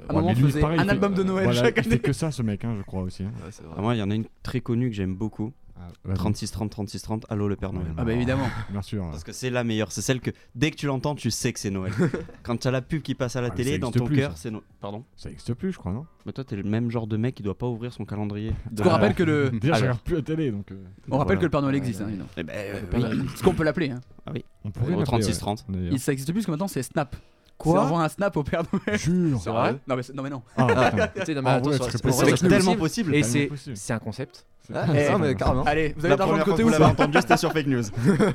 à 0.08 0.14
un 0.14 0.16
Ouais, 0.16 0.22
moment 0.22 0.28
mais 0.30 0.34
lui, 0.36 0.44
faisait 0.46 0.62
pareil, 0.62 0.80
un 0.80 0.84
fait- 0.86 0.90
album 0.90 1.14
de 1.14 1.22
Noël 1.24 1.44
voilà, 1.46 1.62
chaque 1.62 1.78
Il 1.78 1.84
fait 1.84 1.90
année. 1.92 2.00
que 2.00 2.14
ça, 2.14 2.32
ce 2.32 2.42
mec, 2.42 2.66
hein, 2.66 2.74
je 2.78 2.84
crois 2.84 3.04
aussi. 3.04 3.24
hein. 3.24 3.32
Ouais, 3.44 3.50
c'est 3.52 3.62
vrai. 3.64 3.76
Ah, 3.78 3.82
moi 3.82 3.94
il 3.96 4.00
y 4.00 4.02
en 4.02 4.10
a 4.10 4.16
une 4.16 4.26
très 4.42 4.62
connue 4.62 4.90
que 4.90 4.96
j'aime 4.96 5.16
beaucoup. 5.16 5.52
Ah, 5.82 5.88
vas-y. 6.04 6.18
36 6.18 6.52
30 6.52 6.70
36 6.72 7.02
30 7.02 7.26
Allô 7.30 7.48
le 7.48 7.56
Père 7.56 7.72
Noël. 7.72 7.88
Ah 7.98 8.04
bah 8.04 8.12
évidemment. 8.14 8.48
Bien 8.70 8.82
sûr. 8.82 9.08
Parce 9.12 9.24
que 9.24 9.32
c'est 9.32 9.50
la 9.50 9.64
meilleure, 9.64 9.92
c'est 9.92 10.02
celle 10.02 10.20
que 10.20 10.32
dès 10.56 10.72
que 10.72 10.76
tu 10.76 10.88
l'entends, 10.88 11.16
tu 11.16 11.32
sais 11.32 11.54
que 11.54 11.60
c'est 11.60 11.70
Noël. 11.70 11.94
Quand 12.44 12.58
tu 12.58 12.68
as 12.68 12.72
la 12.72 12.82
pub 12.82 13.02
qui 13.02 13.16
passe 13.16 13.36
à 13.38 13.42
la 13.42 13.48
Ah, 13.48 13.52
télé, 13.56 13.80
dans 13.80 13.92
ton 13.92 14.06
cœur, 14.08 14.34
c'est 14.36 14.52
Noël. 14.52 14.64
Pardon 14.82 15.06
Ça 15.16 15.30
existe 15.30 15.54
plus, 15.54 15.72
je 15.72 15.78
crois, 15.78 15.92
non? 15.94 16.06
Mais 16.26 16.34
toi, 16.34 16.44
t'es 16.44 16.56
le 16.58 16.64
même 16.64 16.92
genre 16.92 17.08
de 17.08 17.16
mec 17.18 17.36
qui 17.36 17.44
doit 17.44 17.58
pas 17.58 17.68
ouvrir 17.68 17.94
son 17.94 18.04
calendrier. 18.06 18.54
Parce 18.76 18.88
qu'on 18.88 18.94
rappelle 18.94 19.16
que 19.16 19.24
le. 19.24 19.50
Déjà, 19.60 19.62
je 19.62 19.68
Alors, 19.68 19.82
regarde 19.82 20.02
plus 20.02 20.16
la 20.16 20.22
télé, 20.22 20.52
donc. 20.52 20.72
euh, 20.72 20.76
on 21.10 21.18
rappelle 21.18 21.38
voilà. 21.38 21.40
que 21.40 21.46
le 21.46 21.50
Père 21.50 21.62
Noël 21.62 21.76
existe. 21.76 22.02
hein, 22.02 22.08
évidemment. 22.10 22.30
Eh 22.38 22.44
ben, 22.44 22.54
euh. 22.56 23.24
Ce 23.36 23.42
qu'on 23.44 23.54
peut 23.54 23.64
l'appeler. 23.64 23.90
Hein. 23.92 24.02
Ah 24.26 24.32
oui. 24.34 24.44
On 24.66 24.72
pourrait 24.72 24.88
Au 24.94 25.00
l'appeler, 25.00 25.06
36 25.06 25.28
ouais, 25.32 25.38
30. 25.38 25.66
d'ailleurs. 25.70 25.94
Il, 25.94 26.00
ça 26.00 26.12
existe 26.12 26.30
plus 26.30 26.40
parce 26.42 26.46
que 26.48 26.52
maintenant 26.52 26.68
c'est 26.68 26.84
Snap. 26.84 27.16
Quoi 27.60 27.74
C'est 27.74 27.80
envoie 27.86 28.04
un 28.04 28.10
Snap 28.10 28.36
au 28.38 28.44
Père 28.44 28.64
Noël. 28.74 28.98
Jure. 28.98 29.40
C'est 29.42 29.50
vrai 29.52 29.76
Non 29.88 29.96
mais, 29.96 30.02
non 30.16 30.24
mais 30.24 30.30
non. 30.32 30.42
Ah. 30.58 30.92
Tu 31.16 31.26
sais, 31.26 31.36
mais 31.36 31.42
Ah, 31.46 31.60
ouais, 31.62 31.78
c'est- 31.78 32.02
possible. 32.02 32.50
tellement 32.50 32.76
possible. 32.76 33.14
Et 33.16 33.22
c'est 33.24 33.46
possible. 33.48 33.78
c'est 33.78 33.94
un 33.94 34.00
concept. 34.00 34.46
Ah, 34.74 34.86
Eh, 34.96 35.12
non, 35.12 35.20
mais 35.20 35.36
carrément. 35.36 35.64
Allez, 35.64 35.94
vous 35.98 36.06
avez 36.06 36.10
La 36.10 36.16
de 36.16 36.20
l'argent 36.20 36.34
de 36.38 36.40
première 36.42 36.46
fois 36.46 36.54
côté 36.54 36.58
que 36.58 36.62
ou 36.62 36.66
vous 36.68 36.72
l'avez 36.72 36.84
pas 36.96 37.04
entendu, 37.04 37.18
c'était 37.22 37.38
sur 37.38 37.52
Fake 37.52 37.68
News. 37.68 37.84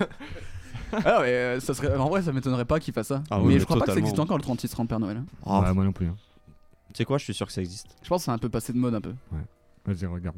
Ah 0.92 1.18
mais 1.22 1.28
euh, 1.28 1.60
ça 1.60 1.74
serait 1.74 1.96
en 1.96 2.08
vrai 2.08 2.22
ça 2.22 2.32
m'étonnerait 2.32 2.64
pas 2.66 2.78
qu'il 2.78 2.94
fasse 2.94 3.08
ça. 3.08 3.22
Ah 3.28 3.38
oui, 3.40 3.46
mais 3.48 3.54
mais 3.54 3.60
je 3.60 3.64
crois 3.64 3.76
pas 3.78 3.80
que 3.80 3.86
ça 3.86 3.92
totalement. 3.94 4.06
existe 4.06 4.20
encore 4.20 4.36
le 4.36 4.42
36 4.44 4.68
30 4.68 4.88
Père 4.88 5.00
Noël. 5.00 5.16
hein. 5.16 5.24
Oh, 5.44 5.58
Ouais, 5.60 5.72
moi 5.74 5.82
non 5.84 5.90
plus. 5.92 6.06
hein. 6.06 6.14
Tu 6.92 6.98
sais 6.98 7.04
quoi, 7.04 7.18
je 7.18 7.24
suis 7.24 7.34
sûr 7.34 7.46
que 7.48 7.52
ça 7.52 7.60
existe. 7.62 7.88
Je 8.02 8.08
pense 8.08 8.20
que 8.20 8.24
c'est 8.26 8.30
un 8.30 8.38
peu 8.38 8.48
passé 8.48 8.72
de 8.72 8.78
mode 8.78 8.94
un 8.94 9.00
peu. 9.00 9.12
Vas-y, 9.86 10.06
regarde. 10.06 10.36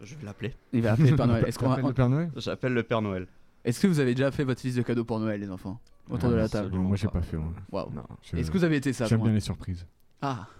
Je 0.00 0.14
vais 0.14 0.24
l'appeler. 0.24 0.54
Il 0.72 0.82
va 0.82 0.92
appeler 0.92 1.10
le 1.10 1.16
Père 1.16 1.26
Noël. 1.26 1.44
Est-ce 1.48 1.58
qu'on 1.58 1.68
va- 1.68 1.74
T'appelles 1.76 1.88
le 1.88 1.94
Père 1.94 2.08
Noël? 2.08 2.30
J'appelle 2.36 2.74
le 2.74 2.82
Père 2.84 3.02
Noël. 3.02 3.26
Est-ce 3.64 3.80
que 3.80 3.88
vous 3.88 3.98
avez 3.98 4.14
déjà 4.14 4.30
fait 4.30 4.44
votre 4.44 4.60
liste 4.64 4.76
de 4.78 4.82
cadeaux 4.82 5.04
pour 5.04 5.18
Noël 5.18 5.40
les 5.40 5.50
enfants? 5.50 5.80
autour 6.10 6.30
de 6.30 6.34
la 6.36 6.48
table. 6.48 6.74
Moi, 6.76 6.96
j'ai 6.96 7.08
pas 7.08 7.22
fait. 7.22 7.36
Waouh. 7.70 7.90
Est-ce 8.36 8.50
que 8.50 8.58
vous 8.58 8.64
avez 8.64 8.76
été 8.76 8.92
ça? 8.92 9.06
J'aime 9.06 9.22
bien 9.22 9.32
les 9.32 9.40
surprises. 9.40 9.86
Ah, 10.22 10.46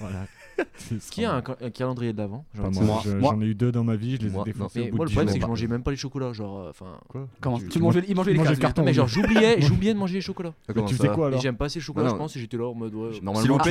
Voilà. 0.00 0.26
C'est 0.76 0.98
Qui 1.10 1.24
a 1.24 1.34
un 1.34 1.42
ca- 1.44 1.56
un 1.60 1.70
calendrier 1.70 2.12
de 2.12 2.18
l'avant 2.18 2.44
Pas 2.56 2.68
moi. 2.70 3.00
J'en 3.04 3.40
ai 3.40 3.46
eu 3.46 3.54
deux 3.54 3.70
dans 3.70 3.84
ma 3.84 3.94
vie, 3.96 4.16
je 4.16 4.22
les 4.22 4.28
ai 4.28 4.30
Moi, 4.30 4.44
défoncés. 4.44 4.80
au 4.80 4.90
bout 4.90 4.96
moi, 4.96 5.04
le 5.06 5.10
problème, 5.10 5.28
c'est 5.32 5.38
que 5.38 5.44
je 5.44 5.48
mangeais 5.48 5.66
même 5.68 5.82
pas 5.82 5.90
les 5.92 5.96
chocolats. 5.96 6.32
Genre. 6.32 6.58
Euh, 6.58 6.72
quoi 7.08 7.28
comment 7.40 7.58
Tu- 7.58 7.68
tu 7.68 7.78
mangeais, 7.80 8.02
il 8.08 8.16
mangeait 8.16 8.32
les 8.34 8.56
cartons. 8.56 8.84
Mais 8.84 8.92
genre, 8.92 9.06
j'oubliais, 9.08 9.60
j'oubliais 9.60 9.94
de 9.94 9.98
manger 9.98 10.14
les 10.14 10.20
chocolats. 10.20 10.54
Mais 10.74 10.84
tu 10.84 10.94
faisais 10.94 11.08
quoi 11.08 11.28
alors 11.28 11.40
j'aime 11.40 11.56
pas 11.56 11.66
assez 11.66 11.78
le 11.78 11.84
chocolat, 11.84 12.08
je 12.10 12.14
pense, 12.14 12.36
et 12.36 12.40
j'étais 12.40 12.56
là 12.56 12.66
en 12.66 12.74
mode. 12.74 12.94
ouais, 12.94 13.20
Normalement, 13.22 13.56
vous 13.56 13.60
ah, 13.64 13.68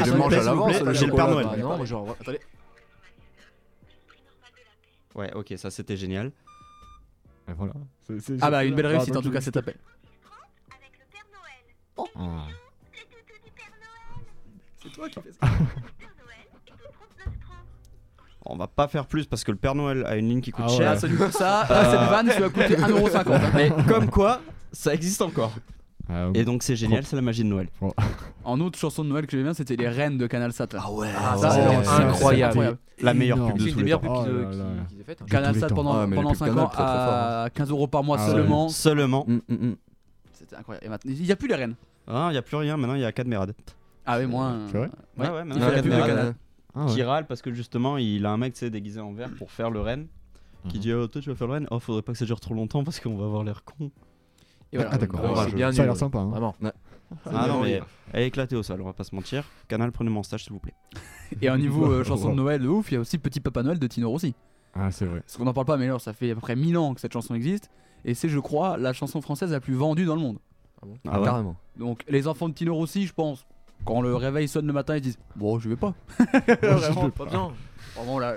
à 0.90 0.94
j'ai 0.94 1.06
le 1.06 1.14
Père 1.14 1.30
non, 1.58 1.78
mais 1.78 1.86
genre, 1.86 2.08
ouais. 2.08 2.40
Ouais, 5.16 5.34
ok, 5.34 5.54
ça 5.58 5.72
c'était 5.72 5.98
génial. 5.98 6.32
Et 7.50 7.54
voilà. 7.54 7.74
Ah 8.42 8.52
bah, 8.52 8.64
une 8.66 8.76
belle 8.76 8.88
réussite 8.88 9.14
ah, 9.16 9.20
en 9.20 9.22
tout 9.22 9.32
cas 9.32 9.42
cet 9.42 9.58
appel. 9.58 9.76
C'est 14.82 14.89
toi 14.93 15.10
qui 15.10 15.20
fais 15.22 15.32
ça. 15.32 15.48
On 18.50 18.56
va 18.56 18.68
pas 18.68 18.88
faire 18.88 19.08
plus 19.08 19.26
parce 19.26 19.43
que 19.43 19.52
le 19.52 19.58
Père 19.58 19.76
Noël 19.76 20.06
a 20.06 20.16
une 20.16 20.30
ligne 20.30 20.41
qui 20.41 20.52
coûte 20.52 20.66
ah 20.68 20.72
ouais. 20.72 20.78
cher. 20.78 21.00
celui 21.00 21.18
pour 21.18 21.32
ça, 21.32 21.64
euh, 21.64 21.66
ah, 21.70 21.91
cette 21.91 22.10
vanne, 22.10 22.30
ça 22.30 22.39
va 22.39 22.50
coûter 22.50 22.78
1,50€. 22.78 23.41
Mais 23.56 23.72
comme 23.88 24.10
quoi, 24.10 24.39
ça 24.72 24.93
existe 24.93 25.22
encore. 25.22 25.52
Et 26.34 26.45
donc 26.45 26.64
c'est 26.64 26.78
génial, 26.78 27.06
c'est 27.06 27.18
la 27.18 27.22
magie 27.22 27.43
de 27.43 27.50
Noël. 27.50 27.68
En 28.45 28.62
autre 28.62 28.80
chanson 28.80 29.04
de 29.04 29.10
Noël 29.10 29.26
que 29.26 29.32
j'aimais 29.32 29.43
bien, 29.43 29.54
c'était 29.54 29.76
les 29.76 29.89
reines 29.89 30.18
de 30.18 30.26
Canal 30.26 30.54
Sat. 30.54 30.70
Ah 30.78 30.89
ouais, 30.89 31.10
ah, 31.18 31.36
ça, 31.36 31.50
oh, 31.54 31.82
c'est 31.84 32.04
incroyable. 32.04 32.78
La 33.02 33.14
meilleure 33.14 33.45
pub 33.45 33.58
de 33.58 33.64
C'est 33.64 33.72
une 33.72 33.84
des. 33.84 35.16
Canal 35.30 35.54
Sat 35.60 35.68
pendant, 35.68 36.10
pendant 36.10 36.34
5 36.34 36.58
ans 36.58 36.72
hein. 36.74 36.82
à 36.82 37.50
15 37.54 37.72
euros 37.72 37.88
par 37.88 38.06
mois 38.06 38.18
seulement. 38.20 38.70
Seulement. 38.70 39.28
C'était 40.32 40.56
incroyable. 40.56 40.86
Et 40.86 40.89
maintenant, 40.89 41.12
il 41.14 41.22
n'y 41.22 41.32
a 41.34 41.36
plus 41.36 41.50
les 41.50 41.56
reines. 41.56 41.76
Ah, 42.08 42.28
il 42.30 42.34
n'y 42.34 42.38
a 42.38 42.41
plus 42.41 42.58
rien, 42.58 42.78
maintenant 42.78 42.95
il 42.95 43.01
y 43.01 43.05
a 43.05 43.12
Cadmerad. 43.12 43.53
Ah 44.05 44.18
oui, 44.20 44.26
moi. 44.26 44.55
C'est 44.72 44.78
vrai 44.78 44.89
ouais. 45.18 45.30
Ouais, 45.30 45.43
maintenant, 45.43 45.70
il 45.84 45.89
y 45.89 45.93
a. 45.93 46.34
Ah, 46.74 46.86
ouais. 46.86 46.93
Qui 46.93 47.03
râle 47.03 47.26
parce 47.26 47.41
que 47.41 47.51
justement, 47.51 47.97
il 47.97 48.26
a 48.26 48.32
un 48.32 48.38
mec 48.38 48.53
tu 48.53 48.60
sais, 48.60 48.70
déguisé 48.70 48.99
en 48.99 49.12
vert 49.12 49.30
pour 49.38 49.51
faire 49.51 49.70
le 49.70 49.82
renne. 49.82 50.08
Qui 50.70 50.78
mhm. 50.78 50.82
dit 50.82 50.93
Oh, 50.93 51.08
toi 51.08 51.22
tu 51.22 51.30
vas 51.30 51.36
faire 51.36 51.47
le 51.47 51.53
renne 51.53 51.68
Oh, 51.72 51.80
faudrait 51.80 52.01
pas 52.01 52.14
que 52.14 52.18
ça 52.18 52.26
dure 52.26 52.39
trop 52.39 52.53
longtemps 52.53 52.84
parce 52.84 52.99
qu'on 52.99 53.18
va 53.18 53.26
avoir 53.26 53.43
l'air 53.43 53.64
con. 53.64 53.91
Ah, 54.78 54.97
d'accord. 54.97 55.36
Ça 55.36 55.43
a 55.43 55.86
l'air 55.86 55.97
sympa. 55.97 56.20
hein. 56.20 56.30
Vraiment. 56.30 56.55
Ah 57.26 57.47
non, 57.47 57.62
mais 57.62 57.82
elle 58.12 58.24
est 58.24 58.28
éclatée 58.28 58.55
au 58.55 58.64
sol, 58.64 58.82
on 58.82 58.86
va 58.86 58.93
pas 58.93 59.05
se 59.05 59.16
mentir. 59.16 59.45
Canal, 59.68 59.91
prenez 59.91 60.10
mon 60.10 60.24
stage 60.24 60.43
s'il 60.43 60.53
vous 60.53 60.60
plaît. 60.60 60.74
Et 61.41 61.49
au 61.49 61.58
niveau 61.58 61.89
euh, 61.89 62.03
chanson 62.03 62.32
de 62.32 62.36
Noël 62.36 62.62
de 62.62 62.68
ouf, 62.68 62.91
il 62.91 62.95
y 62.95 62.97
a 62.97 62.99
aussi 62.99 63.18
Petit 63.18 63.39
Papa 63.39 63.64
Noël 63.64 63.80
de 63.80 63.88
Tino 63.88 64.10
Rossi. 64.10 64.36
Ah, 64.74 64.91
c'est 64.91 65.05
vrai. 65.05 65.22
Parce 65.22 65.38
qu'on 65.38 65.45
n'en 65.45 65.53
parle 65.53 65.66
pas, 65.66 65.78
mais 65.78 65.86
alors 65.86 66.01
ça 66.01 66.14
fait 66.14 66.32
à 66.32 66.36
peu 66.36 66.41
près 66.41 66.55
1000 66.55 66.78
ans 66.78 66.93
que 66.93 67.01
cette 67.01 67.14
chanson 67.14 67.34
existe. 67.34 67.70
Et 68.05 68.14
c'est, 68.14 68.30
je 68.30 68.39
crois, 68.39 68.78
la 68.78 68.93
chanson 68.93 69.22
française 69.22 69.51
la 69.51 69.60
plus 69.60 69.74
vendue 69.74 70.05
dans 70.05 70.16
le 70.16 70.22
monde. 70.22 70.38
Ah, 70.82 71.12
ah 71.12 71.22
Carrément. 71.24 71.56
Donc 71.78 72.04
les 72.08 72.28
enfants 72.28 72.50
de 72.50 72.54
Tinor 72.54 72.78
aussi, 72.78 73.06
je 73.06 73.14
pense. 73.14 73.46
Quand 73.86 74.02
le 74.02 74.16
réveil 74.16 74.48
sonne 74.48 74.68
le 74.68 74.74
matin, 74.74 74.96
ils 74.96 75.02
disent 75.02 75.20
Bon, 75.36 75.60
je 75.60 75.70
vais 75.70 75.76
pas. 75.76 75.94
Vraiment, 76.62 77.10
pas 77.10 77.26
bien. 77.26 77.52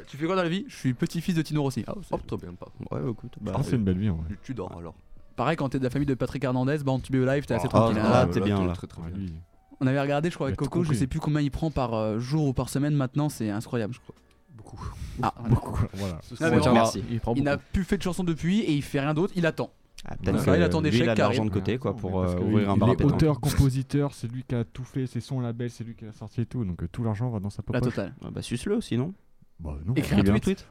Tu 0.06 0.16
fais 0.16 0.26
quoi 0.26 0.36
dans 0.36 0.42
la 0.42 0.48
vie? 0.48 0.64
Je 0.68 0.76
suis 0.76 0.94
petit-fils 0.94 1.34
de 1.34 1.42
Tinor 1.42 1.64
aussi. 1.64 1.84
Ah, 1.86 1.94
oh, 2.10 2.18
trop 2.26 2.36
bien. 2.36 2.50
Ouais, 2.50 3.00
bah, 3.00 3.10
écoute. 3.10 3.32
Bah, 3.40 3.52
ah, 3.54 3.60
c'est 3.62 3.76
une 3.76 3.84
belle 3.84 3.98
vie. 3.98 4.10
Ouais. 4.10 4.18
Tu, 4.42 4.54
dors 4.54 4.76
alors. 4.76 4.94
Pareil, 5.36 5.56
quand 5.56 5.68
t'es 5.68 5.78
de 5.78 5.84
la 5.84 5.90
famille 5.90 6.06
de 6.06 6.14
Patrick 6.14 6.44
Hernandez, 6.44 6.78
bah, 6.84 6.92
en 6.92 6.98
Tube 6.98 7.16
Live, 7.16 7.46
t'es 7.46 7.54
assez 7.54 7.66
ah, 7.66 7.76
tranquille. 7.76 8.02
Ah, 8.02 8.26
t'es 8.30 8.40
bien. 8.40 8.66
Très, 8.72 8.86
très 8.86 9.02
bien. 9.02 9.32
On 9.80 9.86
avait 9.86 10.00
regardé, 10.00 10.28
je 10.30 10.34
crois, 10.34 10.48
avec 10.48 10.58
Coco, 10.58 10.84
je 10.84 10.92
sais 10.92 11.06
plus 11.06 11.20
combien 11.20 11.40
il 11.40 11.50
prend 11.50 11.70
par 11.70 11.94
euh, 11.94 12.18
jour 12.18 12.48
ou 12.48 12.52
par 12.52 12.68
semaine 12.68 12.94
maintenant, 12.94 13.28
c'est 13.28 13.50
incroyable, 13.50 13.94
je 13.94 14.00
crois. 14.00 14.14
Beaucoup. 14.54 14.92
Ah, 15.22 15.32
beaucoup. 15.48 15.80
Voilà. 15.94 16.20
Non, 16.40 16.72
merci. 16.72 17.02
Il 17.34 17.42
n'a 17.42 17.56
plus 17.56 17.84
fait 17.84 17.96
de 17.96 18.02
chanson 18.02 18.22
depuis 18.22 18.60
et 18.60 18.72
il 18.74 18.82
fait 18.82 19.00
rien 19.00 19.14
d'autre, 19.14 19.32
il 19.36 19.46
attend. 19.46 19.70
Ah, 20.06 20.16
il 20.56 20.62
attend 20.62 20.80
des 20.80 20.90
chèques 20.90 21.02
il 21.02 21.08
a 21.10 21.14
l'argent 21.14 21.44
de 21.44 21.50
côté 21.50 21.78
quoi, 21.78 21.94
pour 21.94 22.20
euh, 22.20 22.36
ouvrir 22.38 22.70
un 22.70 22.76
bar 22.76 22.90
à 22.90 22.96
pétanque. 22.96 23.14
auteur, 23.14 23.40
compositeur, 23.40 24.14
c'est 24.14 24.32
lui 24.32 24.44
qui 24.44 24.54
a 24.54 24.64
tout 24.64 24.84
fait, 24.84 25.06
c'est 25.06 25.20
son 25.20 25.40
label, 25.40 25.70
c'est 25.70 25.84
lui 25.84 25.94
qui 25.94 26.06
a 26.06 26.12
sorti 26.12 26.40
et 26.40 26.46
tout. 26.46 26.64
Donc 26.64 26.82
euh, 26.82 26.88
tout 26.90 27.04
l'argent 27.04 27.28
va 27.30 27.38
dans 27.38 27.50
sa 27.50 27.62
poche. 27.62 27.74
La 27.74 27.80
totale. 27.80 28.14
Ah 28.24 28.30
bah 28.30 28.42
suce-le 28.42 28.80
sinon. 28.80 29.12
Bah 29.58 29.76
non, 29.84 29.92
Écris 29.94 30.18
un 30.18 30.24
tweet. 30.24 30.42
tweet. 30.42 30.66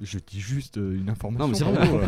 Je 0.00 0.18
dis 0.18 0.40
juste 0.40 0.78
euh, 0.78 0.96
une 0.98 1.10
information. 1.10 1.66
Non, 1.66 1.72
mais 1.76 1.76
c'est 1.76 1.86
vrai, 1.86 1.88
bon, 1.88 2.00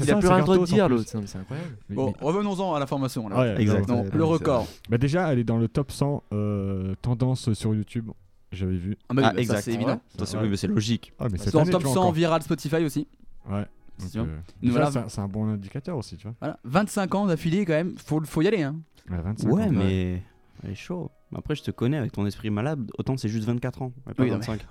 Il 0.00 0.06
ça, 0.06 0.16
a 0.16 0.18
plus 0.18 0.28
rien 0.28 0.40
droit 0.40 0.58
de 0.58 0.64
dire, 0.64 0.88
l'autre. 0.88 1.04
C'est 1.06 1.38
incroyable. 1.38 1.76
Bon, 1.88 2.12
revenons-en 2.20 2.74
à 2.74 2.80
l'information. 2.80 3.28
Ah 3.32 3.54
Exactement. 3.60 4.04
Le 4.12 4.24
record. 4.24 4.66
Bah, 4.90 4.98
déjà, 4.98 5.32
elle 5.32 5.38
est 5.38 5.44
dans 5.44 5.58
le 5.58 5.68
top 5.68 5.92
100 5.92 6.24
tendance 7.00 7.52
sur 7.52 7.74
YouTube. 7.74 8.10
J'avais 8.50 8.76
vu. 8.76 8.96
Ah, 9.08 9.34
exact. 9.36 9.62
C'est 9.62 9.74
évident. 9.74 10.00
C'est 10.24 10.66
logique. 10.66 11.12
Ah, 11.20 11.28
bah, 11.28 11.36
dans 11.52 11.64
le 11.64 11.70
top 11.70 11.86
100 11.86 12.10
viral 12.10 12.42
Spotify 12.42 12.84
aussi. 12.84 13.06
Ouais. 13.48 13.66
Euh, 14.16 14.40
c'est 15.08 15.20
un, 15.20 15.28
bon 15.28 15.48
indicateur 15.48 15.96
aussi, 15.96 16.16
tu 16.16 16.28
vois. 16.28 16.58
25 16.64 17.14
ans 17.14 17.26
d'affilée 17.26 17.64
quand 17.64 17.74
même, 17.74 17.94
faut, 17.96 18.22
faut 18.24 18.42
y 18.42 18.48
aller. 18.48 18.62
Hein. 18.62 18.76
Ouais, 19.44 19.70
mais 19.70 20.22
elle 20.62 20.70
est 20.70 20.74
chaud. 20.74 21.10
Après, 21.34 21.54
je 21.54 21.62
te 21.62 21.70
connais 21.70 21.98
avec 21.98 22.12
ton 22.12 22.24
esprit 22.26 22.48
malade, 22.48 22.90
autant 22.98 23.16
c'est 23.16 23.28
juste 23.28 23.46
24 23.46 23.82
ans, 23.82 23.92
oui, 24.18 24.30
25. 24.30 24.66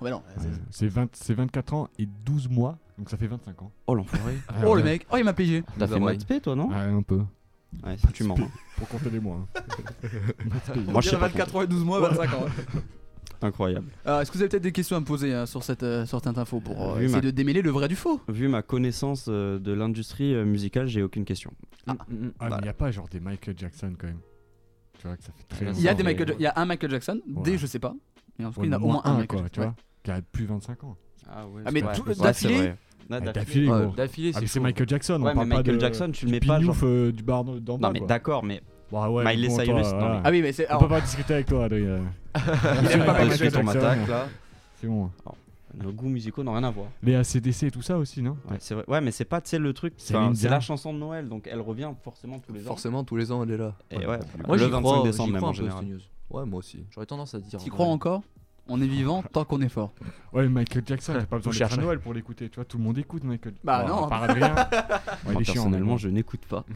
C'est 0.70 1.34
24 1.34 1.74
ans 1.74 1.88
et 1.98 2.06
12 2.06 2.48
mois, 2.50 2.78
donc 2.98 3.10
ça 3.10 3.16
fait 3.16 3.28
25 3.28 3.62
ans. 3.62 3.72
Oh 3.86 3.94
l'enfoiré. 3.94 4.38
oh 4.66 4.74
le 4.74 4.82
mec, 4.82 5.06
oh 5.12 5.16
il 5.18 5.24
m'a 5.24 5.34
pégé. 5.34 5.62
T'as 5.78 5.86
fait 5.86 6.00
maths 6.00 6.26
p 6.26 6.40
toi 6.40 6.56
non 6.56 6.68
Ouais, 6.68 6.76
un 6.76 7.02
peu. 7.02 7.20
Ouais, 7.84 7.96
tu 8.12 8.24
mens. 8.24 8.34
Pour 8.34 8.48
hein. 8.48 8.86
compter 8.90 9.10
les 9.10 9.20
mois. 9.20 9.46
Moi, 10.86 11.00
je 11.02 11.10
sais 11.10 11.16
24 11.16 11.56
ans 11.56 11.62
et 11.62 11.66
12 11.66 11.84
mois, 11.84 12.00
25 12.00 12.34
ans. 12.34 12.46
Incroyable. 13.40 13.92
Est-ce 14.04 14.30
que 14.30 14.36
vous 14.36 14.42
avez 14.42 14.48
peut-être 14.48 14.62
des 14.62 14.72
questions 14.72 14.96
à 14.96 15.00
me 15.00 15.04
poser 15.04 15.32
hein, 15.32 15.46
sur, 15.46 15.62
cette, 15.62 15.82
euh, 15.82 16.06
sur 16.06 16.20
info 16.26 16.60
pour 16.60 16.94
euh, 16.94 17.00
essayer 17.00 17.20
de 17.20 17.30
démêler 17.30 17.62
le 17.62 17.70
vrai 17.70 17.88
du 17.88 17.96
faux? 17.96 18.20
Vu 18.28 18.48
ma 18.48 18.62
connaissance 18.62 19.26
euh, 19.28 19.58
de 19.58 19.72
l'industrie 19.72 20.34
euh, 20.34 20.44
musicale, 20.44 20.86
j'ai 20.86 21.02
aucune 21.02 21.24
question. 21.24 21.52
Ah. 21.86 21.96
Ah, 22.40 22.48
il 22.58 22.62
n'y 22.62 22.68
a 22.68 22.74
pas 22.74 22.90
genre 22.90 23.08
des 23.08 23.20
Michael 23.20 23.54
Jackson 23.56 23.94
quand 23.98 24.08
même. 24.08 24.20
Tu 24.98 25.06
vois 25.06 25.16
que 25.16 25.22
ça 25.22 25.32
fait 25.32 25.44
très 25.44 25.72
Il 25.78 25.82
y 25.82 25.88
a, 25.88 25.94
des 25.94 26.02
Michael... 26.02 26.34
il 26.38 26.42
y 26.42 26.46
a 26.46 26.52
un 26.56 26.64
Michael 26.64 26.90
Jackson, 26.90 27.20
ouais. 27.28 27.42
des 27.42 27.58
je 27.58 27.66
sais 27.66 27.78
pas. 27.78 27.94
Mais 28.38 28.44
en 28.44 28.50
tout 28.50 28.60
cas, 28.60 28.66
il 28.66 28.72
y 28.72 28.74
en 28.74 28.78
a 28.78 28.82
au 28.82 28.86
moins 28.88 29.02
un, 29.04 29.14
un 29.14 29.18
Michael 29.18 29.50
Tu 29.52 29.60
vois, 29.60 29.74
qui 30.02 30.10
a 30.10 30.20
plus 30.20 30.46
25 30.46 30.84
ans. 30.84 30.96
Ah, 31.30 31.46
ouais, 31.46 31.62
ah 31.64 31.70
mais 31.70 31.82
tout 31.82 32.04
ah, 32.08 32.14
d'affilée. 32.14 32.72
D'affilée, 33.96 34.32
c'est 34.46 34.60
Michael 34.60 34.88
Jackson. 34.88 35.22
Ouais, 35.22 35.32
on 35.34 35.44
mais 35.44 35.56
Michael 35.56 35.80
Jackson, 35.80 36.10
tu 36.12 36.26
le 36.26 36.32
mets 36.32 36.40
pas. 36.40 36.58
du 36.58 37.22
bar 37.22 37.44
dans. 37.44 37.78
Non 37.78 37.90
mais 37.92 38.00
D'accord, 38.00 38.44
mais 38.44 38.60
bah 38.90 39.10
ouais, 39.10 39.24
Miley 39.24 39.50
Cyrus. 39.50 39.92
Non. 39.92 40.22
Ah 40.24 40.30
oui, 40.30 40.42
mais 40.42 40.52
c'est. 40.52 40.70
On 40.70 40.76
ah, 40.76 40.78
peut 40.78 40.88
pas 40.88 41.00
discuter 41.00 41.34
avec 41.34 41.46
toi, 41.46 41.64
Adrien. 41.64 42.00
Il 42.36 42.98
pas 42.98 43.04
parler 43.14 43.50
ton 43.50 43.68
attaque 43.68 44.08
là. 44.08 44.24
Hein. 44.24 44.28
C'est 44.80 44.86
bon. 44.86 45.10
Nos 45.74 45.92
goûts 45.92 46.08
musicaux 46.08 46.42
n'ont 46.42 46.54
rien 46.54 46.64
à 46.64 46.70
voir. 46.70 46.86
Les 47.02 47.14
ACDC 47.14 47.64
et 47.64 47.70
tout 47.70 47.82
ça 47.82 47.98
aussi, 47.98 48.22
non? 48.22 48.36
Ouais, 48.88 49.00
mais 49.00 49.10
c'est 49.10 49.24
pas, 49.24 49.40
tu 49.40 49.50
sais, 49.50 49.58
le 49.58 49.72
truc. 49.72 49.94
C'est 49.96 50.48
la 50.48 50.60
chanson 50.60 50.92
de 50.92 50.98
Noël, 50.98 51.28
donc 51.28 51.48
elle 51.50 51.60
revient 51.60 51.90
forcément 52.02 52.38
tous 52.38 52.52
les 52.52 52.62
ans. 52.62 52.68
Forcément, 52.68 53.04
tous 53.04 53.16
les 53.16 53.30
ans, 53.32 53.42
elle 53.42 53.52
est 53.52 53.56
là. 53.56 53.74
Et 53.90 53.98
ouais, 53.98 54.18
moi, 54.46 54.56
le 54.56 54.66
25 54.66 55.04
décembre, 55.04 55.32
même, 55.32 55.44
en 55.44 55.52
général. 55.52 55.84
Ouais, 56.30 56.44
moi 56.44 56.58
aussi. 56.58 56.84
J'aurais 56.90 57.06
tendance 57.06 57.34
à 57.34 57.40
dire. 57.40 57.58
T'y 57.58 57.70
crois 57.70 57.86
encore? 57.86 58.22
On 58.70 58.82
est 58.82 58.86
vivant 58.86 59.22
tant 59.32 59.44
qu'on 59.44 59.62
est 59.62 59.68
fort. 59.68 59.92
Ouais, 60.34 60.46
Michael 60.46 60.82
Jackson, 60.84 61.14
t'as 61.14 61.24
pas 61.24 61.38
besoin 61.38 61.52
de 61.52 61.56
chercher 61.56 61.80
Noël 61.80 62.00
pour 62.00 62.12
l'écouter. 62.12 62.50
Tu 62.50 62.56
vois, 62.56 62.66
tout 62.66 62.76
le 62.76 62.84
monde 62.84 62.98
écoute 62.98 63.24
Michael. 63.24 63.54
Bah 63.64 63.78
Jackson. 63.78 63.94
Bah 63.94 64.02
non. 64.02 64.08
Par 64.08 64.22
Adrien. 64.24 64.54
personnellement, 65.38 65.96
je 65.96 66.10
n'écoute 66.10 66.44
pas. 66.46 66.66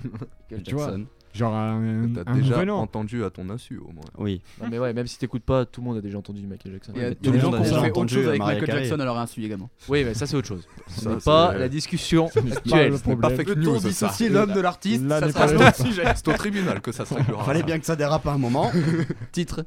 Michael 0.51 0.65
Jackson. 0.65 1.07
Genre 1.33 1.53
T'as 2.15 2.33
déjà 2.33 2.75
entendu 2.75 3.25
à 3.25 3.31
ton 3.31 3.49
insu 3.51 3.79
au 3.79 3.91
moins. 3.93 4.05
Oui. 4.19 4.43
Mais 4.71 4.79
ouais, 4.79 4.93
même 4.93 5.07
si 5.07 5.19
t'écoutes 5.19 5.45
pas, 5.45 5.65
tout 5.65 5.81
le 5.81 5.87
monde 5.87 5.97
a 5.97 6.01
déjà 6.01 6.19
entendu 6.19 6.47
Michael 6.47 6.73
Jackson. 6.73 6.93
Il 6.95 7.03
y 7.03 7.05
a 7.05 7.11
des 7.15 7.41
gens 7.41 7.51
qui 7.51 7.59
ont 7.59 7.65
fait 7.65 7.91
autre 7.91 8.09
chose 8.09 8.29
avec 8.29 8.41
euh, 8.41 8.45
Michael 8.45 8.71
Jackson 8.71 9.01
à 9.01 9.05
leur 9.05 9.19
insu 9.19 9.45
également. 9.45 9.71
Oui, 9.89 10.05
mais 10.05 10.15
ça 10.15 10.27
c'est 10.27 10.37
autre 10.37 10.49
chose. 10.49 10.67
C'est- 10.89 11.25
pas 11.25 11.55
la 11.57 11.69
discussion 11.69 12.27
actuelle. 12.37 12.95
Pas 13.21 13.31
fake 13.31 13.47
Peut-on 13.47 13.61
news 13.61 14.31
l'homme 14.31 14.53
de 14.53 14.61
l'artiste 14.61 15.09
Ça 15.09 15.21
pas 15.21 15.49
sera 15.49 15.71
le- 15.71 15.85
sujet. 15.85 16.05
C'est 16.15 16.29
au 16.29 16.33
tribunal 16.35 16.81
que 16.81 16.93
ça 16.93 17.05
se. 17.05 17.15
Fallait 17.45 17.63
bien 17.63 17.79
que 17.79 17.87
ça 17.87 17.97
dérape 17.97 18.27
à 18.27 18.33
un 18.33 18.39
moment. 18.39 18.71
Titre. 19.33 19.65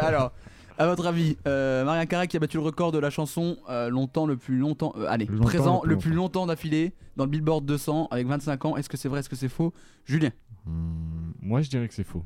Alors, 0.00 0.32
à 0.78 0.86
votre 0.86 1.06
avis, 1.06 1.36
euh, 1.46 1.84
Maria 1.84 2.04
Carré 2.06 2.26
qui 2.26 2.36
a 2.36 2.40
battu 2.40 2.56
le 2.56 2.62
record 2.64 2.90
de 2.92 2.98
la 2.98 3.10
chanson 3.10 3.56
euh, 3.70 3.88
longtemps 3.88 4.26
le 4.26 4.36
plus 4.36 4.58
longtemps, 4.58 4.92
euh, 4.98 5.06
allez, 5.08 5.26
présent 5.26 5.82
le 5.84 5.96
plus 5.96 6.12
longtemps 6.12 6.46
d'affilée 6.46 6.92
dans 7.16 7.24
le 7.24 7.30
Billboard 7.30 7.64
200 7.64 8.08
avec 8.10 8.26
25 8.26 8.64
ans. 8.64 8.76
Est-ce 8.76 8.88
que 8.88 8.96
c'est 8.96 9.08
vrai 9.08 9.20
Est-ce 9.20 9.28
que 9.28 9.36
c'est 9.36 9.48
faux? 9.48 9.72
Julien. 10.04 10.30
Hmm, 10.66 11.32
moi, 11.40 11.60
je 11.62 11.70
dirais 11.70 11.88
que 11.88 11.94
c'est 11.94 12.04
faux. 12.04 12.24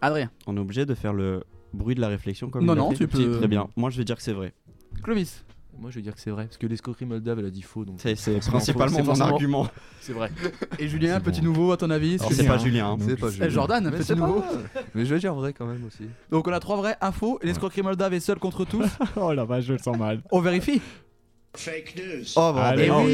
Adrien. 0.00 0.30
On 0.46 0.56
est 0.56 0.60
obligé 0.60 0.84
de 0.86 0.94
faire 0.94 1.12
le 1.12 1.44
bruit 1.72 1.94
de 1.94 2.00
la 2.00 2.08
réflexion 2.08 2.50
comme 2.50 2.64
Non, 2.64 2.74
non, 2.74 2.92
tu 2.92 3.06
peux- 3.08 3.38
Très 3.38 3.48
bien. 3.48 3.68
Moi, 3.76 3.90
je 3.90 3.98
vais 3.98 4.04
dire 4.04 4.16
que 4.16 4.22
c'est 4.22 4.32
vrai. 4.32 4.52
Clovis. 5.02 5.44
Moi 5.80 5.90
je 5.90 5.96
vais 5.96 6.02
dire 6.02 6.14
que 6.14 6.20
c'est 6.20 6.30
vrai, 6.30 6.44
parce 6.44 6.58
que 6.58 6.66
l'escroquerie 6.66 7.06
moldave 7.06 7.38
elle 7.38 7.46
a 7.46 7.50
dit 7.50 7.62
faux 7.62 7.86
C'est- 7.96 8.14
principalement 8.46 9.02
mon 9.02 9.20
argument. 9.22 9.66
c'est 10.02 10.12
vrai. 10.12 10.30
Et 10.78 10.86
Julien, 10.86 11.18
petit 11.18 11.40
nouveau 11.40 11.72
à 11.72 11.78
ton 11.78 11.88
avis 11.88 12.18
c'est 12.18 12.46
pas 12.46 12.58
Julien. 12.58 12.90
Hein. 13.00 13.16
C'est. 13.30 13.50
Jordan, 13.50 13.90
petit 13.90 14.14
nouveau. 14.14 14.44
Mais 14.94 15.06
je 15.06 15.14
vais 15.14 15.18
dire 15.18 15.34
vrai 15.34 15.54
quand 15.54 15.64
même 15.66 15.82
aussi. 15.86 16.04
Donc 16.30 16.46
on 16.46 16.52
a 16.52 16.60
trois 16.60 16.76
vraies 16.76 16.96
infos. 17.00 17.38
L'escroquerie 17.42 17.80
moldave 17.82 18.12
est 18.12 18.20
seule 18.20 18.38
contre 18.38 18.66
tous. 18.66 18.84
Oh 19.16 19.32
la 19.32 19.46
vache, 19.46 19.64
je 19.64 19.72
le 19.72 19.78
sens 19.78 19.96
mal. 19.96 20.22
On 20.30 20.40
vérifie. 20.40 20.82
Oh, 22.36 22.52
bordel. 22.52 22.62
Allez, 22.62 22.84
eh 22.86 22.90
oui. 22.90 23.12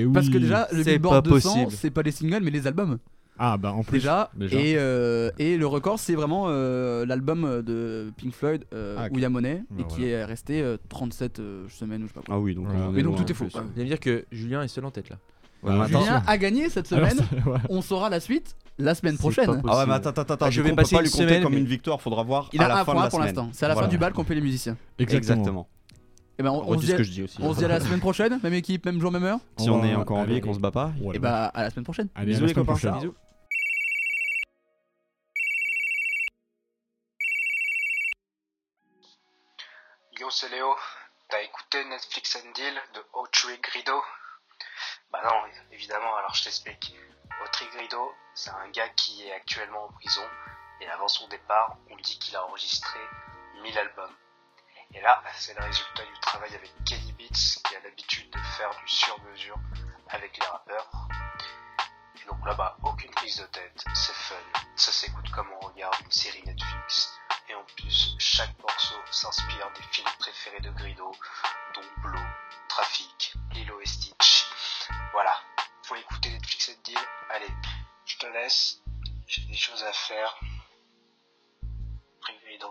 Eh 0.00 0.04
oui. 0.06 0.12
Parce 0.14 0.28
que 0.30 0.38
déjà, 0.38 0.66
le 0.72 0.82
C'est 0.84 0.98
pas 0.98 1.20
possible. 1.22 1.70
c'est 1.70 1.90
pas 1.90 2.02
les 2.02 2.10
singles 2.12 2.40
mais 2.42 2.50
les 2.50 2.66
albums. 2.66 2.98
Ah 3.38 3.56
bah 3.56 3.72
en 3.72 3.82
plus 3.82 3.98
déjà. 3.98 4.30
Et, 4.52 4.74
euh, 4.76 5.30
et 5.38 5.56
le 5.56 5.66
record 5.66 5.98
c'est 5.98 6.14
vraiment 6.14 6.46
euh, 6.48 7.04
l'album 7.04 7.62
de 7.62 8.12
Pink 8.16 8.32
Floyd 8.32 8.64
euh, 8.72 8.96
ah, 8.98 9.28
Monet 9.28 9.64
bah, 9.70 9.82
et 9.82 9.92
qui 9.92 10.06
est 10.06 10.24
resté 10.24 10.62
euh, 10.62 10.76
37 10.88 11.40
semaines 11.68 12.02
ou 12.02 12.06
je 12.06 12.08
sais 12.08 12.14
pas 12.14 12.22
quoi. 12.24 12.36
Ah 12.36 12.38
oui 12.38 12.54
donc, 12.54 12.68
mais 12.92 13.02
donc 13.02 13.16
tout 13.16 13.30
est 13.30 13.34
faux. 13.34 13.46
Vous 13.46 13.58
allez 13.58 13.84
me 13.84 13.88
dire 13.88 14.00
que 14.00 14.24
Julien 14.30 14.62
est 14.62 14.68
seul 14.68 14.84
en 14.84 14.90
tête 14.90 15.08
là. 15.08 15.16
Bah, 15.62 15.86
Julien 15.86 16.22
a 16.26 16.38
gagné 16.38 16.68
cette 16.68 16.86
semaine. 16.86 17.18
On 17.68 17.82
saura 17.82 18.10
la 18.10 18.20
suite 18.20 18.54
la 18.78 18.94
semaine 18.94 19.16
prochaine. 19.16 19.62
Ah 19.66 19.78
ouais, 19.78 19.86
mais 19.86 19.94
attends, 19.94 20.10
attends, 20.10 20.34
attends. 20.34 20.50
je 20.50 20.62
vais 20.62 20.72
passer 20.72 20.94
on 20.94 20.98
pas 20.98 21.04
une 21.04 21.10
lui 21.10 21.16
compter 21.16 21.40
comme 21.40 21.54
une 21.54 21.64
victoire. 21.64 22.00
Faudra 22.00 22.22
voir. 22.22 22.50
Il 22.52 22.62
a 22.62 22.68
la 22.68 22.84
fin 22.84 23.08
pour 23.08 23.20
l'instant. 23.20 23.48
C'est 23.52 23.64
à 23.64 23.68
la 23.68 23.76
fin 23.76 23.88
du 23.88 23.98
bal 23.98 24.12
qu'on 24.12 24.24
fait 24.24 24.34
les 24.34 24.40
musiciens. 24.40 24.76
Exactement. 24.98 25.68
Et 26.38 26.42
ben 26.42 26.50
on, 26.50 26.72
ah 26.72 26.80
se 26.80 26.84
dit, 26.84 26.92
à, 26.92 26.96
que 26.96 27.04
je 27.04 27.12
dis 27.12 27.22
aussi, 27.22 27.38
on 27.40 27.54
se 27.54 27.60
dit 27.60 27.64
la 27.64 27.78
semaine 27.78 28.00
prochaine, 28.00 28.40
même 28.42 28.54
équipe, 28.54 28.84
même 28.86 29.00
jour, 29.00 29.12
même 29.12 29.22
heure. 29.22 29.38
Si 29.56 29.70
on, 29.70 29.84
est 29.84 29.94
encore 29.94 30.16
en 30.16 30.24
vie 30.24 30.34
et 30.34 30.40
qu'on 30.40 30.52
se 30.52 30.58
bat 30.58 30.72
pas, 30.72 30.92
eh 31.00 31.14
et 31.14 31.18
bah 31.20 31.52
ben, 31.54 31.60
à 31.60 31.62
la 31.62 31.70
semaine 31.70 31.84
prochaine. 31.84 32.08
Bisous 32.24 32.46
les 32.46 32.54
copains. 32.54 32.72
Prochaine. 32.72 32.94
Bisous. 32.94 33.14
C'est 40.30 40.48
Léo. 40.48 40.74
T'as 41.28 41.42
écouté 41.42 41.84
Netflix 41.84 42.36
and 42.36 42.50
Deal 42.52 42.82
de 42.94 43.06
Autry 43.12 43.58
Grido? 43.58 44.02
Bah 45.10 45.20
non, 45.22 45.44
évidemment, 45.70 46.16
alors 46.16 46.34
je 46.34 46.44
t'explique. 46.44 46.96
Autry 47.42 47.66
Grido, 47.68 48.14
c'est 48.34 48.50
un 48.50 48.68
gars 48.70 48.88
qui 48.90 49.26
est 49.26 49.32
actuellement 49.32 49.84
en 49.84 49.92
prison 49.92 50.26
et 50.80 50.88
avant 50.88 51.08
son 51.08 51.28
départ, 51.28 51.76
on 51.90 51.96
dit 51.96 52.18
qu'il 52.18 52.34
a 52.36 52.44
enregistré 52.46 52.98
1000 53.62 53.78
albums. 53.78 54.16
Et 54.94 55.00
là, 55.02 55.22
c'est 55.34 55.58
le 55.58 55.64
résultat 55.64 56.04
du 56.04 56.18
travail 56.20 56.54
avec 56.54 56.72
Kenny 56.84 57.12
Beats 57.12 57.60
qui 57.62 57.76
a 57.76 57.80
l'habitude 57.80 58.30
de 58.30 58.38
faire 58.56 58.70
du 58.70 58.88
sur-mesure 58.88 59.58
avec 60.08 60.38
les 60.38 60.46
rappeurs. 60.46 60.90
Et 62.22 62.24
donc 62.26 62.44
là-bas, 62.46 62.78
aucune 62.82 63.10
prise 63.10 63.36
de 63.36 63.46
tête, 63.46 63.84
c'est 63.94 64.14
fun, 64.14 64.60
ça 64.74 64.90
s'écoute 64.90 65.30
comme 65.32 65.50
on 65.60 65.66
regarde 65.66 65.96
une 66.02 66.12
série 66.12 66.42
Netflix. 66.44 67.20
Et 67.54 67.56
en 67.56 67.64
plus, 67.76 68.16
chaque 68.18 68.58
morceau 68.60 68.96
s'inspire 69.12 69.70
des 69.76 69.82
films 69.92 70.08
préférés 70.18 70.60
de 70.60 70.70
Grido, 70.70 71.12
dont 71.74 72.02
Blow, 72.02 72.18
Trafic, 72.68 73.34
Lilo 73.52 73.80
et 73.80 73.86
Stitch. 73.86 74.46
Voilà, 75.12 75.30
faut 75.84 75.94
écouter 75.94 76.30
Netflix 76.30 76.70
and 76.70 76.82
Deal. 76.84 76.98
Allez, 77.30 77.54
je 78.06 78.18
te 78.18 78.26
laisse, 78.26 78.82
j'ai 79.28 79.42
des 79.42 79.54
choses 79.54 79.84
à 79.84 79.92
faire. 79.92 80.36
Pris 82.22 82.34
Grido. 82.44 82.66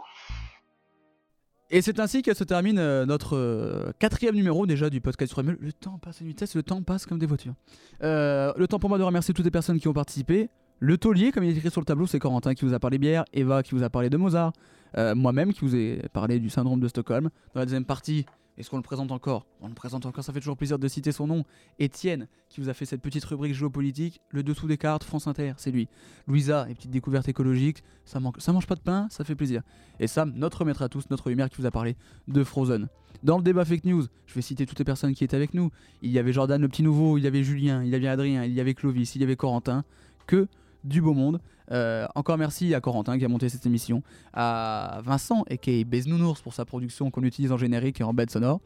Et 1.69 1.81
c'est 1.81 1.99
ainsi 2.01 2.21
que 2.21 2.33
se 2.33 2.43
termine 2.43 2.77
euh, 2.77 3.05
notre 3.05 3.37
euh, 3.37 3.93
quatrième 3.99 4.35
numéro 4.35 4.65
déjà 4.65 4.89
du 4.89 4.99
podcast 4.99 5.31
sur. 5.31 5.41
Le 5.61 5.71
temps 5.71 5.97
passe 5.97 6.17
à 6.17 6.21
une 6.23 6.27
vitesse, 6.27 6.55
le 6.55 6.63
temps 6.63 6.83
passe 6.83 7.05
comme 7.05 7.19
des 7.19 7.25
voitures. 7.25 7.55
Euh, 8.01 8.51
le 8.57 8.67
temps 8.67 8.79
pour 8.79 8.89
moi 8.89 8.97
de 8.97 9.03
remercier 9.03 9.33
toutes 9.33 9.45
les 9.45 9.51
personnes 9.51 9.79
qui 9.79 9.87
ont 9.87 9.93
participé. 9.93 10.49
Le 10.85 10.97
taulier, 10.97 11.31
comme 11.31 11.45
il 11.45 11.51
est 11.51 11.55
écrit 11.55 11.71
sur 11.71 11.79
le 11.79 11.85
tableau, 11.85 12.07
c'est 12.07 12.19
Corentin 12.19 12.55
qui 12.55 12.65
vous 12.65 12.73
a 12.73 12.79
parlé 12.79 12.97
bière, 12.97 13.23
Eva 13.31 13.63
qui 13.63 13.73
vous 13.73 13.83
a 13.83 13.89
parlé 13.89 14.09
de 14.09 14.17
Mozart, 14.17 14.51
euh, 14.97 15.15
moi-même 15.15 15.53
qui 15.53 15.61
vous 15.61 15.77
ai 15.77 16.01
parlé 16.11 16.39
du 16.39 16.49
syndrome 16.49 16.81
de 16.81 16.89
Stockholm. 16.89 17.29
Dans 17.53 17.61
la 17.61 17.65
deuxième 17.65 17.85
partie, 17.85 18.25
est-ce 18.57 18.69
qu'on 18.69 18.75
le 18.75 18.83
présente 18.83 19.09
encore? 19.13 19.45
On 19.61 19.69
le 19.69 19.75
présente 19.75 20.05
encore, 20.05 20.25
ça 20.25 20.33
fait 20.33 20.41
toujours 20.41 20.57
plaisir 20.57 20.77
de 20.77 20.87
citer 20.89 21.13
son 21.13 21.25
nom. 21.25 21.45
Étienne, 21.79 22.27
qui 22.49 22.59
vous 22.59 22.67
a 22.67 22.73
fait 22.73 22.83
cette 22.83 23.01
petite 23.01 23.23
rubrique 23.23 23.53
géopolitique, 23.53 24.19
le 24.27 24.43
dessous 24.43 24.67
des 24.67 24.75
cartes, 24.75 25.05
France 25.05 25.25
Inter, 25.25 25.53
c'est 25.55 25.71
lui. 25.71 25.87
Louisa, 26.27 26.65
les 26.67 26.75
petites 26.75 26.91
découvertes 26.91 27.29
écologiques, 27.29 27.81
ça, 28.03 28.19
manque, 28.19 28.41
ça 28.41 28.51
mange 28.51 28.67
pas 28.67 28.75
de 28.75 28.81
pain, 28.81 29.07
ça 29.09 29.23
fait 29.23 29.35
plaisir. 29.35 29.61
Et 30.01 30.07
Sam, 30.07 30.33
notre 30.35 30.65
maître 30.65 30.81
à 30.81 30.89
tous, 30.89 31.09
notre 31.09 31.29
lumière 31.29 31.49
qui 31.49 31.61
vous 31.61 31.65
a 31.65 31.71
parlé 31.71 31.95
de 32.27 32.43
Frozen. 32.43 32.89
Dans 33.23 33.37
le 33.37 33.43
débat 33.43 33.63
fake 33.63 33.85
news, 33.85 34.03
je 34.25 34.33
vais 34.33 34.41
citer 34.41 34.65
toutes 34.65 34.79
les 34.79 34.85
personnes 34.85 35.13
qui 35.13 35.23
étaient 35.23 35.37
avec 35.37 35.53
nous. 35.53 35.71
Il 36.01 36.11
y 36.11 36.19
avait 36.19 36.33
Jordan 36.33 36.61
le 36.61 36.67
petit 36.67 36.83
nouveau, 36.83 37.17
il 37.17 37.23
y 37.23 37.27
avait 37.27 37.45
Julien, 37.45 37.85
il 37.85 37.89
y 37.89 37.95
avait 37.95 38.09
Adrien, 38.09 38.43
il 38.43 38.51
y 38.51 38.59
avait 38.59 38.73
Clovis, 38.73 39.15
il 39.15 39.21
y 39.21 39.23
avait 39.23 39.37
Corentin. 39.37 39.85
Que 40.27 40.47
du 40.83 41.01
beau 41.01 41.13
monde. 41.13 41.39
Euh, 41.71 42.05
encore 42.15 42.37
merci 42.37 42.73
à 42.75 42.81
Corentin 42.81 43.17
qui 43.17 43.25
a 43.25 43.27
monté 43.27 43.49
cette 43.49 43.65
émission, 43.65 44.03
à 44.33 45.01
Vincent 45.03 45.43
et 45.49 45.57
qui 45.57 45.85
Nounours 46.07 46.41
pour 46.41 46.53
sa 46.53 46.65
production 46.65 47.11
qu'on 47.11 47.23
utilise 47.23 47.51
en 47.51 47.57
générique 47.57 48.01
et 48.01 48.03
en 48.03 48.13
bed 48.13 48.29
sonore. 48.29 48.59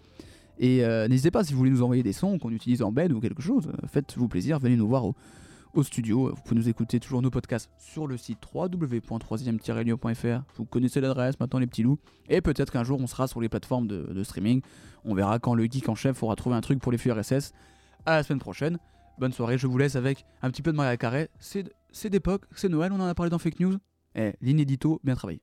Et 0.59 0.83
euh, 0.83 1.07
n'hésitez 1.07 1.31
pas 1.31 1.43
si 1.43 1.53
vous 1.53 1.59
voulez 1.59 1.71
nous 1.71 1.83
envoyer 1.83 2.03
des 2.03 2.13
sons 2.13 2.39
qu'on 2.39 2.51
utilise 2.51 2.81
en 2.81 2.91
bed 2.91 3.11
ou 3.11 3.19
quelque 3.19 3.43
chose, 3.43 3.67
euh, 3.67 3.87
faites-vous 3.87 4.27
plaisir, 4.27 4.57
venez 4.59 4.75
nous 4.75 4.87
voir 4.87 5.05
au, 5.05 5.15
studio. 5.83 6.31
Vous 6.35 6.41
pouvez 6.41 6.59
nous 6.59 6.69
écouter 6.69 6.99
toujours 6.99 7.21
nos 7.21 7.29
podcasts 7.29 7.69
sur 7.77 8.07
le 8.07 8.17
site 8.17 8.39
www.3e-radio.fr. 8.51 10.41
Vous 10.55 10.65
connaissez 10.65 10.99
l'adresse 10.99 11.39
maintenant 11.39 11.59
les 11.59 11.67
petits 11.67 11.83
loups. 11.83 11.99
Et 12.29 12.41
peut-être 12.41 12.73
qu'un 12.73 12.83
jour 12.83 12.99
on 12.99 13.05
sera 13.05 13.27
sur 13.27 13.41
les 13.41 13.47
plateformes 13.47 13.85
de, 13.85 14.11
de 14.11 14.23
streaming. 14.23 14.61
On 15.05 15.13
verra 15.13 15.37
quand 15.37 15.53
le 15.53 15.65
geek 15.65 15.87
en 15.87 15.93
chef 15.93 16.23
aura 16.23 16.35
trouvé 16.35 16.55
un 16.55 16.61
truc 16.61 16.79
pour 16.79 16.91
les 16.91 16.97
flux 16.97 17.11
RSS. 17.11 17.53
À 18.07 18.15
la 18.15 18.23
semaine 18.23 18.39
prochaine. 18.39 18.79
Bonne 19.19 19.33
soirée, 19.33 19.57
je 19.57 19.65
vous 19.65 19.77
laisse 19.77 19.95
avec 19.95 20.25
un 20.43 20.49
petit 20.51 20.61
peu 20.63 20.71
de 20.71 20.77
Maria 20.77 20.95
Carré. 20.95 21.29
C'est 21.39 21.71
c'est 21.91 22.09
d'époque, 22.09 22.45
c'est 22.55 22.69
Noël, 22.69 22.91
on 22.91 22.99
en 22.99 23.07
a 23.07 23.15
parlé 23.15 23.29
dans 23.29 23.39
Fake 23.39 23.59
News. 23.59 23.77
Eh, 24.15 24.33
l'inédito, 24.41 24.99
bien 25.03 25.15
travaillé. 25.15 25.41